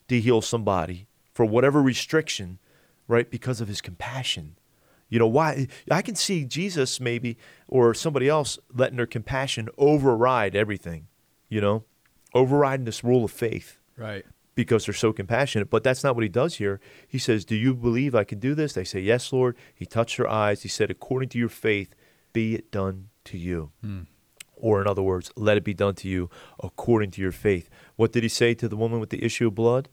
to 0.08 0.20
heal 0.20 0.42
somebody 0.42 1.08
for 1.34 1.46
whatever 1.46 1.82
restriction, 1.82 2.60
right? 3.08 3.30
Because 3.30 3.62
of 3.62 3.68
his 3.68 3.82
compassion. 3.82 4.58
You 5.10 5.20
know, 5.20 5.28
why? 5.28 5.68
I 5.92 6.02
can 6.02 6.16
see 6.16 6.46
Jesus 6.46 7.00
maybe 7.00 7.38
or 7.68 7.94
somebody 7.94 8.28
else 8.28 8.58
letting 8.74 8.98
their 8.98 9.06
compassion 9.06 9.70
override 9.78 10.56
everything, 10.56 11.08
you 11.50 11.62
know, 11.62 11.84
overriding 12.34 12.86
this 12.86 13.04
rule 13.04 13.24
of 13.24 13.32
faith 13.32 13.80
Right. 13.98 14.26
because 14.56 14.86
they're 14.86 14.94
so 14.94 15.14
compassionate. 15.14 15.70
But 15.70 15.84
that's 15.84 16.04
not 16.04 16.16
what 16.16 16.24
he 16.24 16.30
does 16.30 16.56
here. 16.56 16.80
He 17.08 17.20
says, 17.20 17.46
Do 17.46 17.56
you 17.56 17.76
believe 17.76 18.16
I 18.16 18.24
can 18.24 18.40
do 18.40 18.56
this? 18.56 18.74
They 18.74 18.84
say, 18.84 19.00
Yes, 19.00 19.32
Lord. 19.32 19.56
He 19.74 19.86
touched 19.86 20.18
their 20.18 20.28
eyes. 20.28 20.64
He 20.64 20.70
said, 20.70 20.90
According 20.90 21.30
to 21.30 21.38
your 21.38 21.50
faith, 21.50 21.94
be 22.34 22.56
it 22.56 22.72
done 22.72 23.10
to 23.26 23.38
you. 23.38 23.72
Hmm. 23.82 24.02
Or, 24.66 24.82
in 24.82 24.88
other 24.88 25.04
words, 25.04 25.32
let 25.36 25.58
it 25.58 25.64
be 25.64 25.76
done 25.76 25.94
to 25.94 26.08
you 26.08 26.28
according 26.60 27.12
to 27.12 27.22
your 27.22 27.32
faith. 27.32 27.70
What 27.98 28.12
did 28.12 28.24
he 28.24 28.30
say 28.30 28.56
to 28.56 28.68
the 28.68 28.76
woman 28.76 29.00
with 29.00 29.12
the 29.12 29.24
issue 29.24 29.46
of 29.50 29.54
blood? 29.54 29.90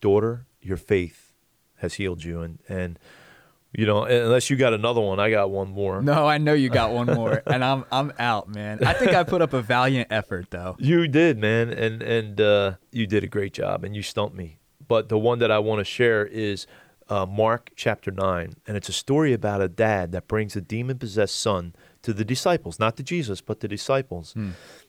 Daughter, 0.00 0.46
your 0.60 0.76
faith 0.76 1.32
has 1.76 1.94
healed 1.94 2.24
you. 2.24 2.40
And, 2.40 2.58
and 2.68 2.98
you 3.70 3.86
know, 3.86 4.02
unless 4.02 4.50
you 4.50 4.56
got 4.56 4.74
another 4.74 5.00
one, 5.00 5.20
I 5.20 5.30
got 5.30 5.52
one 5.52 5.70
more. 5.70 6.02
No, 6.02 6.26
I 6.26 6.38
know 6.38 6.52
you 6.52 6.68
got 6.68 6.90
one 6.90 7.06
more, 7.14 7.44
and 7.46 7.64
I'm 7.64 7.84
I'm 7.92 8.12
out, 8.18 8.48
man. 8.48 8.82
I 8.82 8.92
think 8.92 9.12
I 9.12 9.22
put 9.22 9.40
up 9.40 9.52
a 9.52 9.62
valiant 9.62 10.08
effort 10.10 10.50
though. 10.50 10.74
You 10.84 11.06
did, 11.06 11.38
man, 11.38 11.70
and 11.70 12.02
and 12.02 12.40
uh, 12.40 12.72
you 12.90 13.06
did 13.06 13.22
a 13.22 13.28
great 13.28 13.52
job, 13.52 13.84
and 13.84 13.94
you 13.94 14.02
stumped 14.02 14.36
me. 14.36 14.58
But 14.86 15.08
the 15.08 15.18
one 15.18 15.38
that 15.38 15.52
I 15.52 15.60
want 15.60 15.78
to 15.78 15.84
share 15.84 16.26
is 16.26 16.66
uh, 17.08 17.26
Mark 17.26 17.70
chapter 17.76 18.10
nine, 18.10 18.54
and 18.66 18.76
it's 18.76 18.88
a 18.88 18.92
story 18.92 19.32
about 19.32 19.60
a 19.60 19.68
dad 19.68 20.12
that 20.12 20.26
brings 20.28 20.56
a 20.56 20.60
demon-possessed 20.60 21.36
son 21.36 21.74
to 22.02 22.12
the 22.12 22.24
disciples, 22.24 22.78
not 22.78 22.96
to 22.96 23.02
Jesus, 23.02 23.40
but 23.40 23.60
the 23.60 23.68
disciples. 23.68 24.34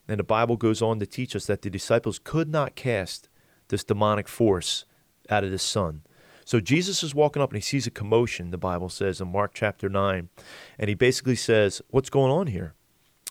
And 0.07 0.19
the 0.19 0.23
Bible 0.23 0.55
goes 0.57 0.81
on 0.81 0.99
to 0.99 1.05
teach 1.05 1.35
us 1.35 1.45
that 1.47 1.61
the 1.61 1.69
disciples 1.69 2.19
could 2.19 2.49
not 2.49 2.75
cast 2.75 3.29
this 3.69 3.83
demonic 3.83 4.27
force 4.27 4.85
out 5.29 5.43
of 5.43 5.51
this 5.51 5.63
son. 5.63 6.01
So 6.45 6.59
Jesus 6.59 7.01
is 7.03 7.15
walking 7.15 7.41
up 7.41 7.49
and 7.49 7.57
he 7.57 7.61
sees 7.61 7.87
a 7.87 7.91
commotion, 7.91 8.51
the 8.51 8.57
Bible 8.57 8.89
says 8.89 9.19
in 9.19 9.31
Mark 9.31 9.51
chapter 9.55 9.89
9. 9.89 10.29
And 10.77 10.89
he 10.89 10.93
basically 10.93 11.35
says, 11.35 11.81
What's 11.89 12.11
going 12.11 12.31
on 12.31 12.47
here? 12.47 12.75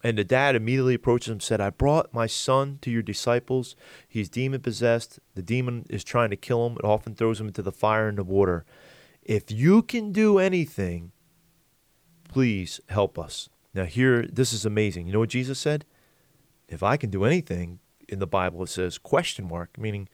And 0.04 0.18
the 0.18 0.24
dad 0.24 0.54
immediately 0.54 0.94
approaches 0.94 1.28
him 1.28 1.32
and 1.32 1.42
said, 1.42 1.62
I 1.62 1.70
brought 1.70 2.12
my 2.12 2.26
son 2.26 2.78
to 2.82 2.90
your 2.90 3.02
disciples. 3.02 3.74
He's 4.06 4.28
demon 4.28 4.60
possessed. 4.60 5.18
The 5.34 5.42
demon 5.42 5.86
is 5.88 6.04
trying 6.04 6.28
to 6.28 6.36
kill 6.36 6.66
him. 6.66 6.74
It 6.74 6.84
often 6.84 7.14
throws 7.14 7.40
him 7.40 7.46
into 7.48 7.62
the 7.62 7.72
fire 7.72 8.06
and 8.06 8.18
the 8.18 8.22
water. 8.22 8.66
If 9.22 9.50
you 9.50 9.82
can 9.82 10.12
do 10.12 10.38
anything, 10.38 11.12
please 12.28 12.80
help 12.90 13.18
us. 13.18 13.48
Now, 13.72 13.86
here, 13.86 14.26
this 14.30 14.52
is 14.52 14.66
amazing. 14.66 15.06
You 15.06 15.14
know 15.14 15.20
what 15.20 15.30
Jesus 15.30 15.58
said? 15.58 15.86
If 16.68 16.82
I 16.82 16.98
can 16.98 17.08
do 17.08 17.24
anything, 17.24 17.78
in 18.06 18.18
the 18.18 18.26
Bible 18.26 18.62
it 18.62 18.68
says 18.68 18.98
question 18.98 19.48
mark, 19.48 19.78
meaning 19.78 20.10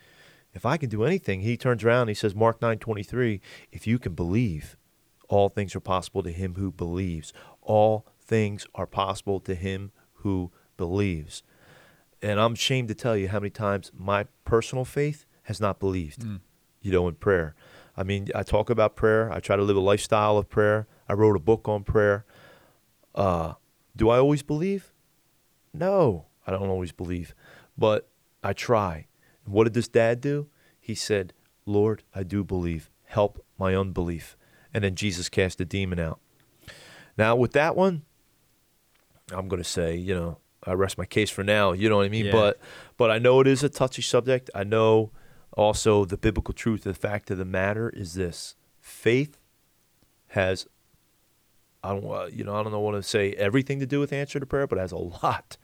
if 0.55 0.65
I 0.65 0.77
can 0.77 0.89
do 0.89 1.05
anything, 1.05 1.41
he 1.41 1.57
turns 1.57 1.83
around 1.83 2.03
and 2.03 2.11
he 2.11 2.15
says, 2.15 2.35
Mark 2.35 2.63
nine 2.63 2.79
twenty 2.79 3.03
three, 3.03 3.41
if 3.73 3.87
you 3.87 3.99
can 3.99 4.15
believe, 4.15 4.77
all 5.29 5.49
things 5.49 5.75
are 5.75 5.81
possible 5.81 6.23
to 6.23 6.31
him 6.31 6.55
who 6.55 6.71
believes. 6.71 7.33
All 7.61 8.07
things 8.31 8.65
are 8.77 8.87
possible 8.87 9.41
to 9.41 9.57
him 9.57 9.91
who 10.23 10.53
believes. 10.77 11.43
And 12.23 12.39
I'm 12.39 12.53
ashamed 12.53 12.87
to 12.89 12.95
tell 12.95 13.17
you 13.17 13.27
how 13.29 13.41
many 13.41 13.51
times 13.51 13.91
my 13.93 14.27
personal 14.45 14.85
faith 14.85 15.27
has 15.43 15.61
not 15.61 15.81
believed, 15.81 16.25
you 16.81 16.93
know, 16.93 17.09
in 17.09 17.17
prayer. 17.17 17.57
I 17.97 18.05
mean, 18.05 18.29
I 18.33 18.45
talk 18.45 18.71
about 18.71 18.95
prayer. 18.95 19.33
I 19.33 19.41
try 19.41 19.57
to 19.57 19.63
live 19.63 19.77
a 19.77 19.81
lifestyle 19.81 20.39
of 20.39 20.49
prayer. 20.49 20.87
I 21.09 21.15
wrote 21.15 21.35
a 21.35 21.41
book 21.41 21.69
on 21.69 21.83
prayer. 21.83 22.25
Uh, 23.17 23.55
do 23.97 24.09
I 24.11 24.19
always 24.19 24.45
believe? 24.45 24.93
No, 25.75 26.27
I 26.47 26.53
don't 26.53 26.69
always 26.69 26.93
believe, 26.93 27.35
but 27.77 28.09
I 28.45 28.53
try. 28.53 29.09
And 29.45 29.53
what 29.53 29.65
did 29.65 29.75
this 29.75 29.89
dad 29.89 30.21
do? 30.21 30.49
He 30.79 30.95
said, 30.95 31.33
Lord, 31.67 32.05
I 32.15 32.23
do 32.23 32.45
believe. 32.45 32.91
Help 33.07 33.45
my 33.59 33.75
unbelief. 33.75 34.37
And 34.73 34.85
then 34.85 34.95
Jesus 34.95 35.29
cast 35.29 35.59
the 35.59 35.65
demon 35.65 35.99
out. 35.99 36.21
Now, 37.19 37.35
with 37.35 37.53
that 37.53 37.75
one, 37.75 38.05
I'm 39.33 39.49
going 39.49 39.63
to 39.63 39.69
say, 39.69 39.97
you 39.97 40.15
know, 40.15 40.39
I 40.65 40.73
rest 40.73 40.99
my 40.99 41.07
case 41.07 41.31
for 41.31 41.43
now. 41.45 41.73
You 41.73 41.89
know 41.89 41.97
what 41.99 42.07
I 42.07 42.11
mean? 42.11 42.27
Yeah. 42.27 42.33
But, 42.33 42.61
but 42.97 43.11
I 43.11 43.19
know 43.19 43.41
it 43.41 43.47
is 43.47 43.63
a 43.63 43.69
touchy 43.69 44.03
subject. 44.03 44.51
I 44.55 44.65
know 44.65 45.11
also 45.53 46.05
the 46.05 46.17
biblical 46.17 46.55
truth. 46.55 46.85
The 46.85 46.95
fact 46.95 47.31
of 47.31 47.39
the 47.39 47.45
matter 47.45 47.91
is 47.91 48.15
this: 48.15 48.57
faith 48.81 49.39
has, 50.29 50.67
I 51.83 51.91
don't, 51.91 52.33
you 52.33 52.45
know, 52.45 52.55
I 52.55 52.63
don't 52.63 52.73
know 52.73 52.81
what 52.81 52.93
to 52.93 53.03
say 53.03 53.33
everything 53.33 53.81
to 53.81 53.87
do 53.87 54.01
with 54.01 54.13
answer 54.13 54.39
to 54.39 54.47
prayer, 54.47 54.67
but 54.67 54.79
it 54.79 54.83
has 54.83 54.93
a 54.93 54.99
lot 54.99 55.57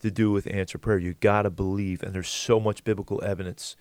to 0.00 0.10
do 0.10 0.30
with 0.30 0.46
answer 0.52 0.78
prayer. 0.78 0.98
You 0.98 1.14
got 1.14 1.42
to 1.42 1.50
believe, 1.50 2.02
and 2.02 2.12
there's 2.12 2.28
so 2.28 2.60
much 2.60 2.84
biblical 2.84 3.22
evidence 3.24 3.76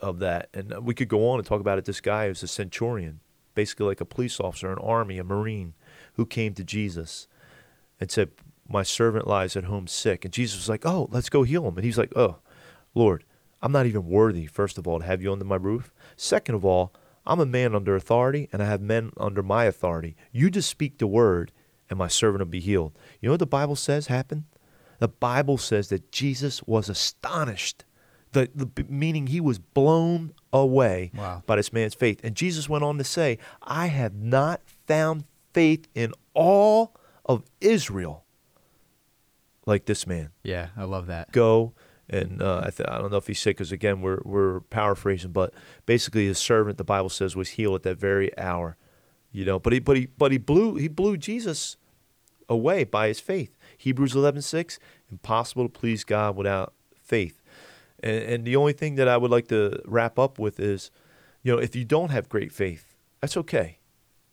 of 0.00 0.18
that. 0.20 0.48
And 0.54 0.74
uh, 0.74 0.80
we 0.80 0.94
could 0.94 1.08
go 1.08 1.28
on 1.30 1.38
and 1.38 1.46
talk 1.46 1.60
about 1.60 1.78
it. 1.78 1.86
This 1.86 2.00
guy 2.00 2.28
was 2.28 2.42
a 2.42 2.48
centurion, 2.48 3.20
basically 3.54 3.86
like 3.86 4.00
a 4.00 4.04
police 4.04 4.38
officer, 4.38 4.70
an 4.70 4.78
army, 4.78 5.18
a 5.18 5.24
marine, 5.24 5.74
who 6.14 6.26
came 6.26 6.54
to 6.54 6.62
Jesus 6.62 7.26
and 7.98 8.10
said, 8.10 8.30
"My 8.68 8.82
servant 8.82 9.26
lies 9.26 9.56
at 9.56 9.64
home 9.64 9.86
sick." 9.86 10.24
And 10.24 10.32
Jesus 10.32 10.58
was 10.58 10.68
like, 10.68 10.86
"Oh, 10.86 11.08
let's 11.10 11.28
go 11.28 11.42
heal 11.42 11.66
him." 11.66 11.76
And 11.76 11.84
he's 11.84 11.98
like, 11.98 12.12
"Oh, 12.16 12.38
Lord, 12.94 13.24
I'm 13.62 13.72
not 13.72 13.86
even 13.86 14.06
worthy, 14.06 14.46
first 14.46 14.78
of 14.78 14.86
all, 14.86 15.00
to 15.00 15.06
have 15.06 15.22
you 15.22 15.32
under 15.32 15.44
my 15.44 15.56
roof. 15.56 15.92
Second 16.16 16.54
of 16.54 16.64
all, 16.64 16.92
I'm 17.26 17.40
a 17.40 17.46
man 17.46 17.74
under 17.74 17.96
authority, 17.96 18.48
and 18.52 18.62
I 18.62 18.66
have 18.66 18.80
men 18.80 19.10
under 19.16 19.42
my 19.42 19.64
authority. 19.64 20.14
You 20.30 20.50
just 20.50 20.68
speak 20.68 20.98
the 20.98 21.06
word, 21.06 21.52
and 21.90 21.98
my 21.98 22.08
servant 22.08 22.40
will 22.40 22.50
be 22.50 22.60
healed." 22.60 22.92
You 23.20 23.28
know 23.28 23.32
what 23.32 23.40
the 23.40 23.46
Bible 23.46 23.76
says 23.76 24.06
happened? 24.06 24.44
The 24.98 25.08
Bible 25.08 25.58
says 25.58 25.88
that 25.88 26.10
Jesus 26.12 26.62
was 26.64 26.88
astonished. 26.88 27.84
The, 28.32 28.50
the 28.54 28.84
meaning 28.88 29.28
he 29.28 29.40
was 29.40 29.58
blown 29.58 30.32
away 30.52 31.10
Wow. 31.16 31.42
by 31.46 31.56
this 31.56 31.72
man's 31.72 31.94
faith. 31.94 32.20
And 32.22 32.34
Jesus 32.34 32.68
went 32.68 32.84
on 32.84 32.98
to 32.98 33.04
say, 33.04 33.38
I 33.62 33.86
have 33.86 34.14
not 34.14 34.60
found 34.86 35.24
faith 35.54 35.88
in 35.94 36.12
all 36.34 36.94
of 37.24 37.44
Israel 37.60 38.24
like 39.66 39.84
this 39.84 40.06
man. 40.06 40.30
Yeah, 40.42 40.68
I 40.76 40.84
love 40.84 41.06
that. 41.08 41.32
Go 41.32 41.74
and 42.08 42.40
uh, 42.40 42.62
I, 42.64 42.70
th- 42.70 42.88
I 42.88 42.98
don't 42.98 43.10
know 43.10 43.16
if 43.16 43.26
he's 43.26 43.40
sick 43.40 43.56
because 43.56 43.72
again 43.72 44.00
we're 44.00 44.20
we're 44.24 44.60
paraphrasing, 44.60 45.32
but 45.32 45.52
basically 45.86 46.26
his 46.26 46.38
servant 46.38 46.78
the 46.78 46.84
Bible 46.84 47.08
says 47.08 47.34
was 47.34 47.50
healed 47.50 47.76
at 47.76 47.82
that 47.82 47.98
very 47.98 48.36
hour, 48.38 48.76
you 49.32 49.44
know. 49.44 49.58
But 49.58 49.72
he 49.72 49.80
but 49.80 49.96
he 49.96 50.06
but 50.06 50.32
he 50.32 50.38
blew 50.38 50.76
he 50.76 50.88
blew 50.88 51.16
Jesus 51.16 51.76
away 52.48 52.84
by 52.84 53.08
his 53.08 53.20
faith. 53.20 53.56
Hebrews 53.76 54.14
eleven 54.14 54.42
six 54.42 54.78
impossible 55.10 55.64
to 55.64 55.68
please 55.68 56.04
God 56.04 56.36
without 56.36 56.74
faith. 56.94 57.42
And, 58.00 58.22
and 58.22 58.44
the 58.44 58.56
only 58.56 58.72
thing 58.72 58.96
that 58.96 59.08
I 59.08 59.16
would 59.16 59.30
like 59.30 59.48
to 59.48 59.80
wrap 59.84 60.18
up 60.18 60.38
with 60.38 60.60
is, 60.60 60.90
you 61.42 61.52
know, 61.52 61.58
if 61.58 61.74
you 61.74 61.84
don't 61.84 62.10
have 62.10 62.28
great 62.28 62.52
faith, 62.52 62.94
that's 63.20 63.36
okay, 63.36 63.78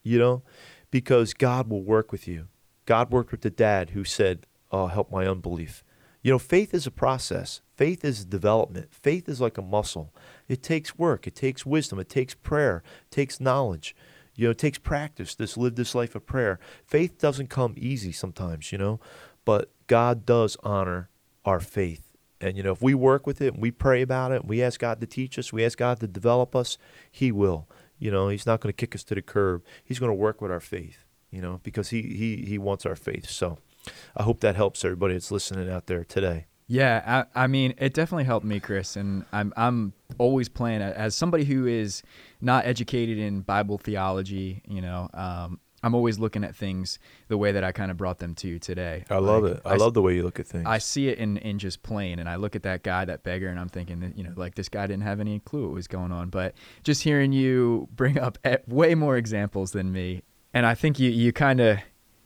you 0.04 0.20
know, 0.20 0.44
because 0.92 1.34
God 1.34 1.70
will 1.70 1.84
work 1.84 2.12
with 2.12 2.28
you. 2.28 2.50
God 2.86 3.12
worked 3.12 3.32
with 3.32 3.42
the 3.42 3.50
dad 3.50 3.92
who 3.92 4.04
said, 4.04 4.46
"Oh, 4.74 4.88
help 4.88 5.10
my 5.12 5.26
unbelief." 5.26 5.84
You 6.22 6.32
know, 6.32 6.40
faith 6.40 6.74
is 6.74 6.88
a 6.88 6.92
process. 6.92 7.62
Faith 7.76 8.04
is 8.04 8.26
development. 8.26 8.94
Faith 8.94 9.30
is 9.30 9.42
like 9.42 9.58
a 9.58 9.62
muscle. 9.62 10.14
It 10.48 10.64
takes 10.64 10.98
work. 10.98 11.28
It 11.28 11.36
takes 11.36 11.66
wisdom. 11.66 12.00
It 12.00 12.10
takes 12.10 12.34
prayer. 12.34 12.84
It 13.10 13.12
takes 13.12 13.40
knowledge. 13.40 13.96
You 14.36 14.48
know, 14.48 14.52
it 14.52 14.58
takes 14.58 14.80
practice. 14.80 15.36
This 15.36 15.58
live 15.58 15.76
this 15.76 15.94
life 15.94 16.16
of 16.16 16.26
prayer. 16.26 16.60
Faith 16.86 17.20
doesn't 17.20 17.50
come 17.50 17.76
easy 17.78 18.12
sometimes, 18.12 18.72
you 18.72 18.78
know, 18.78 19.00
but 19.46 19.72
God 19.88 20.26
does 20.26 20.58
honor 20.64 21.10
our 21.46 21.60
faith, 21.60 22.10
And 22.40 22.58
you 22.58 22.64
know, 22.64 22.72
if 22.72 22.82
we 22.82 22.94
work 22.94 23.28
with 23.28 23.42
it 23.42 23.54
and 23.54 23.62
we 23.62 23.72
pray 23.72 24.02
about 24.02 24.32
it, 24.32 24.42
and 24.42 24.50
we 24.50 24.64
ask 24.64 24.80
God 24.80 25.00
to 25.02 25.08
teach 25.08 25.38
us, 25.40 25.54
we 25.54 25.64
ask 25.66 25.78
God 25.78 26.00
to 26.00 26.08
develop 26.08 26.56
us, 26.56 26.78
He 27.12 27.32
will. 27.32 27.68
You 28.00 28.12
know, 28.12 28.30
He's 28.30 28.46
not 28.46 28.60
going 28.62 28.72
to 28.72 28.76
kick 28.76 28.96
us 28.96 29.04
to 29.06 29.16
the 29.16 29.22
curb. 29.22 29.64
He's 29.84 30.00
going 30.00 30.10
to 30.10 30.16
work 30.16 30.42
with 30.42 30.52
our 30.52 30.60
faith. 30.60 31.06
You 31.32 31.42
know, 31.42 31.60
because 31.64 31.90
He 31.90 32.02
He 32.02 32.46
He 32.46 32.58
wants 32.58 32.86
our 32.86 32.96
faith. 32.96 33.30
So, 33.30 33.60
I 34.16 34.24
hope 34.24 34.40
that 34.42 34.56
helps 34.56 34.84
everybody 34.86 35.14
that's 35.14 35.32
listening 35.32 35.70
out 35.70 35.88
there 35.88 36.04
today. 36.04 36.46
Yeah, 36.68 37.26
I, 37.36 37.44
I, 37.44 37.48
mean, 37.48 37.74
it 37.78 37.94
definitely 37.94 38.24
helped 38.24 38.46
me, 38.46 38.60
Chris, 38.60 38.96
and 38.96 39.26
I'm 39.32 39.54
I'm 39.58 39.94
always 40.18 40.50
playing 40.50 40.82
as 40.82 41.16
somebody 41.16 41.44
who 41.44 41.68
is 41.68 42.04
not 42.42 42.66
educated 42.66 43.18
in 43.18 43.42
Bible 43.42 43.78
theology. 43.78 44.62
You 44.66 44.82
know, 44.82 45.10
um, 45.14 45.60
I'm 45.84 45.94
always 45.94 46.20
looking 46.20 46.46
at 46.46 46.56
things 46.56 47.00
the 47.28 47.38
way 47.38 47.52
that 47.52 47.64
I 47.66 47.74
kind 47.74 47.92
of 47.92 47.98
brought 47.98 48.20
them 48.20 48.34
to 48.36 48.48
you 48.48 48.60
today. 48.60 49.04
I 49.10 49.18
love 49.18 49.44
like, 49.44 49.56
it. 49.56 49.62
I, 49.66 49.72
I, 49.72 49.76
love 49.76 49.94
the 49.94 50.02
way 50.02 50.16
you 50.16 50.24
look 50.24 50.40
at 50.40 50.48
things. 50.48 50.66
I 50.66 50.78
see 50.78 51.10
it 51.10 51.18
in 51.18 51.38
in 51.38 51.60
just 51.60 51.84
plain, 51.84 52.20
and 52.20 52.30
I 52.30 52.38
look 52.38 52.56
at 52.56 52.64
that 52.64 52.82
guy, 52.82 53.04
that 53.06 53.24
beggar, 53.24 53.50
and 53.50 53.60
I'm 53.60 53.70
thinking 53.70 54.00
that 54.00 54.18
you 54.18 54.24
know, 54.24 54.34
like 54.36 54.56
this 54.56 54.70
guy 54.70 54.88
didn't 54.88 55.04
have 55.04 55.20
any 55.20 55.40
clue 55.40 55.66
what 55.66 55.74
was 55.74 55.88
going 55.88 56.14
on. 56.14 56.30
But 56.30 56.56
just 56.84 57.04
hearing 57.04 57.34
you 57.34 57.90
bring 57.92 58.18
up 58.18 58.38
way 58.68 58.96
more 58.96 59.18
examples 59.18 59.72
than 59.74 59.92
me, 59.92 60.24
and 60.54 60.66
I 60.66 60.76
think 60.76 60.98
you 60.98 61.10
you 61.10 61.34
kind 61.34 61.60
of 61.60 61.80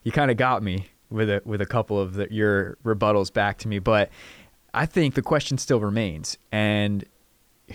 you 0.04 0.12
kind 0.12 0.30
of 0.30 0.38
got 0.38 0.62
me 0.62 0.88
with 1.10 1.30
a 1.30 1.42
with 1.46 1.62
a 1.62 1.66
couple 1.66 2.00
of 2.00 2.16
the, 2.16 2.28
your 2.32 2.78
rebuttals 2.84 3.32
back 3.32 3.58
to 3.60 3.68
me, 3.68 3.80
but 3.80 4.10
I 4.74 4.86
think 4.86 5.16
the 5.16 5.22
question 5.22 5.58
still 5.58 5.80
remains. 5.80 6.38
And 6.52 7.06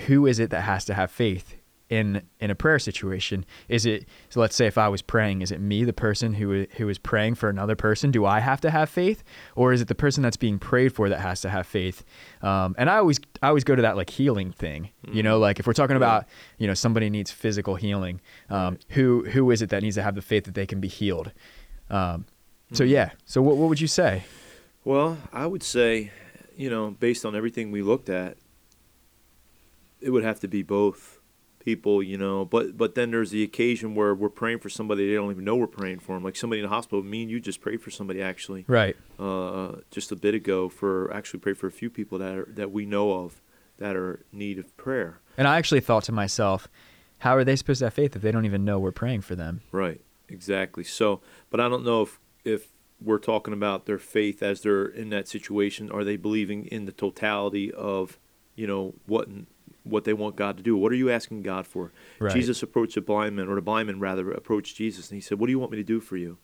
who 0.07 0.27
is 0.27 0.39
it 0.39 0.51
that 0.51 0.63
has 0.63 0.85
to 0.87 0.95
have 0.95 1.11
faith 1.11 1.57
in 1.89 2.23
in 2.41 2.51
a 2.51 2.55
prayer 2.55 2.79
situation? 2.79 3.45
Is 3.69 3.85
it 3.85 4.07
so? 4.31 4.41
Let's 4.41 4.55
say 4.55 4.67
if 4.67 4.79
I 4.79 4.89
was 4.89 5.03
praying, 5.03 5.43
is 5.43 5.51
it 5.51 5.61
me, 5.61 5.85
the 5.85 5.93
person 5.93 6.35
who 6.35 6.67
who 6.77 6.89
is 6.89 6.99
praying 6.99 7.35
for 7.35 7.49
another 7.49 7.77
person? 7.77 8.11
Do 8.11 8.25
I 8.25 8.41
have 8.41 8.61
to 8.63 8.71
have 8.71 8.89
faith, 8.89 9.23
or 9.57 9.73
is 9.73 9.81
it 9.81 9.89
the 9.89 9.95
person 9.95 10.23
that's 10.23 10.37
being 10.37 10.59
prayed 10.59 10.95
for 10.95 11.09
that 11.09 11.21
has 11.21 11.41
to 11.43 11.51
have 11.51 11.67
faith? 11.67 12.05
Um, 12.41 12.75
and 12.79 12.89
I 12.89 12.97
always 12.99 13.21
I 13.43 13.49
always 13.49 13.65
go 13.65 13.75
to 13.75 13.83
that 13.83 13.97
like 13.97 14.11
healing 14.11 14.53
thing. 14.53 14.91
Mm-hmm. 15.07 15.17
You 15.17 15.23
know, 15.23 15.39
like 15.39 15.59
if 15.59 15.67
we're 15.67 15.75
talking 15.75 15.97
about 15.97 16.27
you 16.59 16.67
know 16.67 16.75
somebody 16.75 17.11
needs 17.11 17.31
physical 17.31 17.75
healing, 17.75 18.21
um, 18.49 18.75
right. 18.75 18.85
who 18.91 19.25
who 19.25 19.51
is 19.51 19.61
it 19.61 19.71
that 19.71 19.83
needs 19.83 19.97
to 19.97 20.03
have 20.03 20.15
the 20.15 20.23
faith 20.23 20.45
that 20.45 20.55
they 20.55 20.67
can 20.67 20.81
be 20.81 20.89
healed? 20.89 21.33
Um, 21.91 22.25
so 22.73 22.85
mm-hmm. 22.85 22.93
yeah. 22.93 23.11
So 23.25 23.43
what 23.43 23.57
what 23.57 23.69
would 23.69 23.81
you 23.81 23.87
say? 23.87 24.25
Well, 24.85 25.19
I 25.33 25.47
would 25.47 25.63
say, 25.63 26.11
you 26.57 26.69
know, 26.69 26.91
based 26.91 27.25
on 27.25 27.37
everything 27.37 27.71
we 27.71 27.83
looked 27.83 28.09
at, 28.09 28.37
it 30.01 30.11
would 30.11 30.25
have 30.25 30.41
to 30.41 30.49
be 30.49 30.63
both 30.63 31.21
people, 31.61 32.03
you 32.03 32.19
know. 32.19 32.45
But 32.45 32.77
but 32.77 32.95
then 32.95 33.11
there's 33.11 33.31
the 33.31 33.43
occasion 33.43 33.95
where 33.95 34.15
we're 34.15 34.29
praying 34.29 34.59
for 34.59 34.69
somebody 34.69 35.09
they 35.09 35.15
don't 35.15 35.31
even 35.31 35.45
know 35.45 35.57
we're 35.57 35.67
praying 35.67 36.01
for 36.01 36.15
them. 36.15 36.25
Like 36.25 36.37
somebody 36.37 36.61
in 36.61 36.65
the 36.69 36.75
hospital. 36.75 37.03
Me 37.03 37.23
and 37.23 37.31
you 37.31 37.41
just 37.41 37.61
prayed 37.61 37.81
for 37.81 37.91
somebody 37.91 38.21
actually, 38.21 38.65
right? 38.67 38.97
Uh, 39.19 39.77
just 39.91 40.11
a 40.13 40.17
bit 40.17 40.35
ago 40.35 40.69
for 40.69 41.13
actually 41.13 41.41
prayed 41.41 41.59
for 41.59 41.67
a 41.67 41.73
few 41.73 41.91
people 41.91 42.19
that 42.19 42.35
are, 42.37 42.49
that 42.51 42.73
we 42.73 42.85
know 42.85 43.13
of 43.13 43.41
that 43.79 43.97
are 43.97 44.25
in 44.33 44.39
need 44.39 44.59
of 44.59 44.77
prayer. 44.77 45.21
And 45.37 45.49
I 45.49 45.57
actually 45.59 45.81
thought 45.81 46.05
to 46.05 46.13
myself, 46.13 46.69
how 47.19 47.37
are 47.37 47.45
they 47.45 47.57
supposed 47.57 47.79
to 47.79 47.87
have 47.87 47.95
faith 47.95 48.15
if 48.17 48.23
they 48.23 48.31
don't 48.33 48.45
even 48.45 48.65
know 48.65 48.79
we're 48.79 48.93
praying 48.93 49.23
for 49.23 49.35
them? 49.35 49.61
Right. 49.73 50.01
Exactly. 50.29 50.85
So, 50.85 51.21
but 51.51 51.61
I 51.61 51.69
don't 51.69 51.85
know 51.85 52.03
if 52.03 52.19
if 52.45 52.69
we're 53.05 53.19
talking 53.19 53.53
about 53.53 53.87
their 53.87 53.99
faith 53.99 54.43
as 54.43 54.61
they're 54.61 54.87
in 54.87 55.11
that 55.11 55.29
situation. 55.29 55.91
Are 55.91 56.05
they 56.05 56.17
believing 56.17 56.67
in 56.67 56.85
the 56.85 56.93
totality 56.93 57.73
of, 57.73 58.19
you 58.55 58.67
know, 58.67 58.95
what 59.07 59.29
what 59.85 60.05
they 60.05 60.13
want 60.13 60.37
God 60.37 60.57
to 60.57 60.63
do? 60.63 60.77
What 60.77 60.93
are 60.93 60.97
you 60.97 61.11
asking 61.11 61.43
God 61.43 61.67
for? 61.67 61.93
Right. 62.21 62.33
Jesus 62.33 62.63
approached 62.63 62.95
the 62.95 63.01
blind 63.01 63.35
man, 63.35 63.49
or 63.49 63.57
the 63.57 63.63
blind 63.63 63.89
man 63.89 63.99
rather 63.99 64.31
approached 64.31 64.77
Jesus, 64.77 65.11
and 65.11 65.17
he 65.17 65.21
said, 65.21 65.39
"What 65.39 65.47
do 65.47 65.51
you 65.51 65.59
want 65.59 65.73
me 65.73 65.79
to 65.79 65.83
do 65.85 66.01
for 66.01 66.17
you?" 66.17 66.39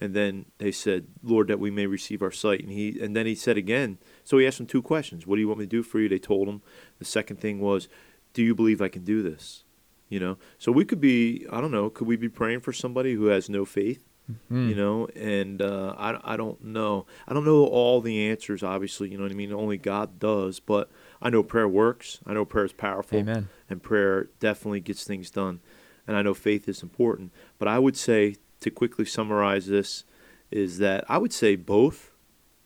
And 0.00 0.14
then 0.14 0.46
they 0.58 0.70
said, 0.70 1.08
"Lord, 1.22 1.48
that 1.48 1.58
we 1.58 1.70
may 1.70 1.86
receive 1.86 2.22
our 2.22 2.30
sight." 2.30 2.60
And 2.60 2.70
he 2.70 3.00
and 3.00 3.16
then 3.16 3.26
he 3.26 3.34
said 3.34 3.56
again. 3.56 3.98
So 4.22 4.38
he 4.38 4.46
asked 4.46 4.58
them 4.58 4.66
two 4.66 4.82
questions: 4.82 5.26
"What 5.26 5.36
do 5.36 5.40
you 5.40 5.48
want 5.48 5.58
me 5.58 5.66
to 5.66 5.70
do 5.70 5.82
for 5.82 5.98
you?" 5.98 6.08
They 6.08 6.18
told 6.18 6.48
him. 6.48 6.62
The 6.98 7.04
second 7.04 7.40
thing 7.40 7.58
was, 7.58 7.88
"Do 8.32 8.42
you 8.42 8.54
believe 8.54 8.80
I 8.80 8.88
can 8.88 9.04
do 9.04 9.22
this?" 9.22 9.64
You 10.08 10.20
know. 10.20 10.38
So 10.58 10.70
we 10.70 10.84
could 10.84 11.00
be, 11.00 11.46
I 11.50 11.60
don't 11.60 11.70
know, 11.70 11.90
could 11.90 12.06
we 12.06 12.16
be 12.16 12.28
praying 12.28 12.60
for 12.60 12.72
somebody 12.72 13.14
who 13.14 13.26
has 13.26 13.48
no 13.48 13.64
faith? 13.64 14.06
Mm. 14.50 14.68
You 14.68 14.74
know, 14.74 15.06
and 15.16 15.62
uh, 15.62 15.94
I, 15.96 16.34
I 16.34 16.36
don't 16.36 16.62
know. 16.64 17.06
I 17.26 17.34
don't 17.34 17.44
know 17.44 17.64
all 17.64 18.00
the 18.00 18.28
answers, 18.28 18.62
obviously, 18.62 19.10
you 19.10 19.16
know 19.16 19.24
what 19.24 19.32
I 19.32 19.34
mean? 19.34 19.52
Only 19.52 19.78
God 19.78 20.18
does. 20.18 20.60
But 20.60 20.90
I 21.22 21.30
know 21.30 21.42
prayer 21.42 21.68
works. 21.68 22.18
I 22.26 22.34
know 22.34 22.44
prayer 22.44 22.64
is 22.64 22.72
powerful. 22.72 23.18
Amen. 23.18 23.48
And 23.68 23.82
prayer 23.82 24.28
definitely 24.38 24.80
gets 24.80 25.04
things 25.04 25.30
done. 25.30 25.60
And 26.06 26.16
I 26.16 26.22
know 26.22 26.34
faith 26.34 26.68
is 26.68 26.82
important. 26.82 27.32
But 27.58 27.68
I 27.68 27.78
would 27.78 27.96
say, 27.96 28.36
to 28.60 28.70
quickly 28.70 29.04
summarize 29.04 29.66
this, 29.66 30.04
is 30.50 30.78
that 30.78 31.04
I 31.08 31.18
would 31.18 31.32
say 31.32 31.56
both 31.56 32.10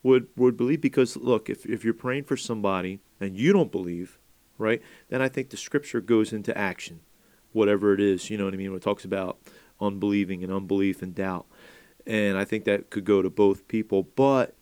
would, 0.03 0.29
would 0.37 0.57
believe. 0.57 0.81
Because, 0.81 1.17
look, 1.17 1.51
if, 1.51 1.67
if 1.67 1.85
you're 1.85 1.95
praying 1.95 2.25
for 2.25 2.37
somebody 2.37 3.01
and 3.21 3.37
you 3.37 3.53
don't 3.53 3.71
believe, 3.71 4.19
right, 4.59 4.81
then 5.09 5.21
I 5.21 5.29
think 5.29 5.51
the 5.51 5.57
scripture 5.57 6.01
goes 6.01 6.33
into 6.33 6.57
action, 6.57 7.01
whatever 7.53 7.93
it 7.93 8.01
is, 8.01 8.31
you 8.31 8.39
know 8.39 8.45
what 8.47 8.55
I 8.55 8.57
mean? 8.57 8.71
When 8.71 8.79
it 8.79 8.83
talks 8.83 9.05
about 9.05 9.39
unbelieving 9.81 10.43
and 10.43 10.53
unbelief 10.53 11.03
and 11.03 11.15
doubt. 11.15 11.47
And 12.07 12.37
I 12.37 12.45
think 12.45 12.65
that 12.65 12.91
could 12.91 13.05
go 13.05 13.23
to 13.23 13.31
both 13.31 13.67
people. 13.69 14.03
But 14.03 14.55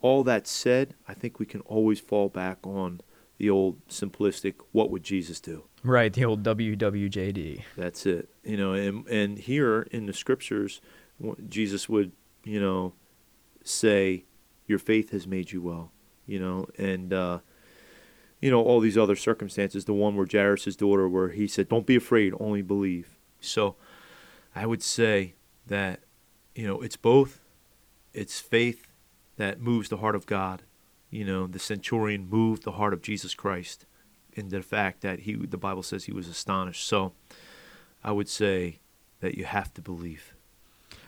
all 0.00 0.22
that 0.24 0.46
said, 0.46 0.94
I 1.08 1.14
think 1.14 1.38
we 1.38 1.46
can 1.46 1.62
always 1.62 2.00
fall 2.00 2.28
back 2.28 2.58
on 2.64 3.00
the 3.38 3.50
old 3.50 3.86
simplistic 3.88 4.54
what 4.72 4.90
would 4.90 5.02
Jesus 5.02 5.40
do? 5.40 5.64
Right, 5.82 6.12
the 6.12 6.24
old 6.24 6.42
WWJD. 6.42 7.62
That's 7.76 8.06
it. 8.06 8.28
You 8.42 8.56
know, 8.56 8.72
and 8.72 9.06
and 9.08 9.38
here 9.38 9.82
in 9.90 10.06
the 10.06 10.12
scriptures 10.12 10.80
Jesus 11.48 11.88
would, 11.88 12.12
you 12.44 12.60
know, 12.60 12.92
say 13.64 14.24
your 14.66 14.78
faith 14.78 15.10
has 15.10 15.26
made 15.26 15.52
you 15.52 15.62
well, 15.62 15.92
you 16.26 16.38
know, 16.38 16.66
and 16.78 17.12
uh 17.12 17.38
you 18.40 18.50
know 18.50 18.62
all 18.62 18.80
these 18.80 18.98
other 18.98 19.16
circumstances, 19.16 19.84
the 19.84 19.92
one 19.92 20.16
where 20.16 20.26
Jairus' 20.30 20.76
daughter 20.76 21.08
where 21.08 21.28
he 21.28 21.46
said 21.46 21.68
don't 21.68 21.86
be 21.86 21.96
afraid, 21.96 22.32
only 22.40 22.62
believe. 22.62 23.18
So 23.40 23.76
I 24.54 24.66
would 24.66 24.82
say 24.82 25.34
that 25.66 26.00
you 26.56 26.66
know, 26.66 26.80
it's 26.80 26.96
both. 26.96 27.40
It's 28.12 28.40
faith 28.40 28.88
that 29.36 29.60
moves 29.60 29.88
the 29.88 29.98
heart 29.98 30.16
of 30.16 30.26
God. 30.26 30.62
You 31.10 31.24
know, 31.24 31.46
the 31.46 31.58
centurion 31.58 32.28
moved 32.28 32.64
the 32.64 32.72
heart 32.72 32.92
of 32.92 33.02
Jesus 33.02 33.34
Christ 33.34 33.84
in 34.32 34.48
the 34.48 34.62
fact 34.62 35.02
that 35.02 35.20
he, 35.20 35.34
the 35.34 35.58
Bible 35.58 35.82
says 35.82 36.04
he 36.04 36.12
was 36.12 36.28
astonished. 36.28 36.86
So 36.86 37.12
I 38.02 38.12
would 38.12 38.28
say 38.28 38.78
that 39.20 39.36
you 39.36 39.44
have 39.44 39.72
to 39.74 39.82
believe. 39.82 40.34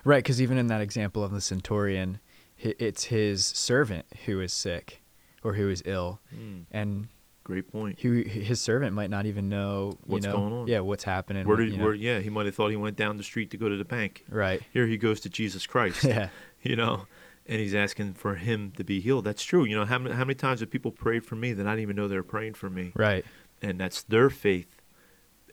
Right, 0.04 0.22
because 0.22 0.40
even 0.40 0.58
in 0.58 0.68
that 0.68 0.80
example 0.80 1.24
of 1.24 1.32
the 1.32 1.40
centurion, 1.40 2.20
it's 2.58 3.04
his 3.04 3.44
servant 3.44 4.06
who 4.26 4.40
is 4.40 4.52
sick 4.52 5.02
or 5.42 5.54
who 5.54 5.68
is 5.68 5.82
ill. 5.86 6.20
Mm. 6.34 6.64
And 6.70 7.08
Great 7.48 7.72
point. 7.72 7.98
He, 7.98 8.24
his 8.24 8.60
servant 8.60 8.94
might 8.94 9.08
not 9.08 9.24
even 9.24 9.48
know 9.48 9.96
what's 10.04 10.26
know, 10.26 10.32
going 10.32 10.52
on. 10.52 10.66
Yeah, 10.66 10.80
what's 10.80 11.02
happening. 11.02 11.48
Where 11.48 11.56
did, 11.56 11.70
you 11.70 11.78
know. 11.78 11.84
where, 11.84 11.94
yeah, 11.94 12.18
he 12.18 12.28
might 12.28 12.44
have 12.44 12.54
thought 12.54 12.68
he 12.68 12.76
went 12.76 12.94
down 12.94 13.16
the 13.16 13.22
street 13.22 13.50
to 13.52 13.56
go 13.56 13.70
to 13.70 13.76
the 13.78 13.86
bank. 13.86 14.26
Right. 14.28 14.60
Here 14.70 14.86
he 14.86 14.98
goes 14.98 15.20
to 15.20 15.30
Jesus 15.30 15.66
Christ. 15.66 16.04
yeah. 16.04 16.28
You 16.62 16.76
know, 16.76 17.06
and 17.46 17.58
he's 17.58 17.74
asking 17.74 18.12
for 18.14 18.34
him 18.34 18.72
to 18.72 18.84
be 18.84 19.00
healed. 19.00 19.24
That's 19.24 19.42
true. 19.42 19.64
You 19.64 19.76
know, 19.76 19.86
how 19.86 19.98
many, 19.98 20.14
how 20.14 20.24
many 20.24 20.34
times 20.34 20.60
have 20.60 20.68
people 20.68 20.90
prayed 20.90 21.24
for 21.24 21.36
me 21.36 21.54
that 21.54 21.66
I 21.66 21.70
didn't 21.70 21.84
even 21.84 21.96
know 21.96 22.06
they 22.06 22.16
were 22.16 22.22
praying 22.22 22.52
for 22.52 22.68
me? 22.68 22.92
Right. 22.94 23.24
And 23.62 23.80
that's 23.80 24.02
their 24.02 24.28
faith 24.28 24.82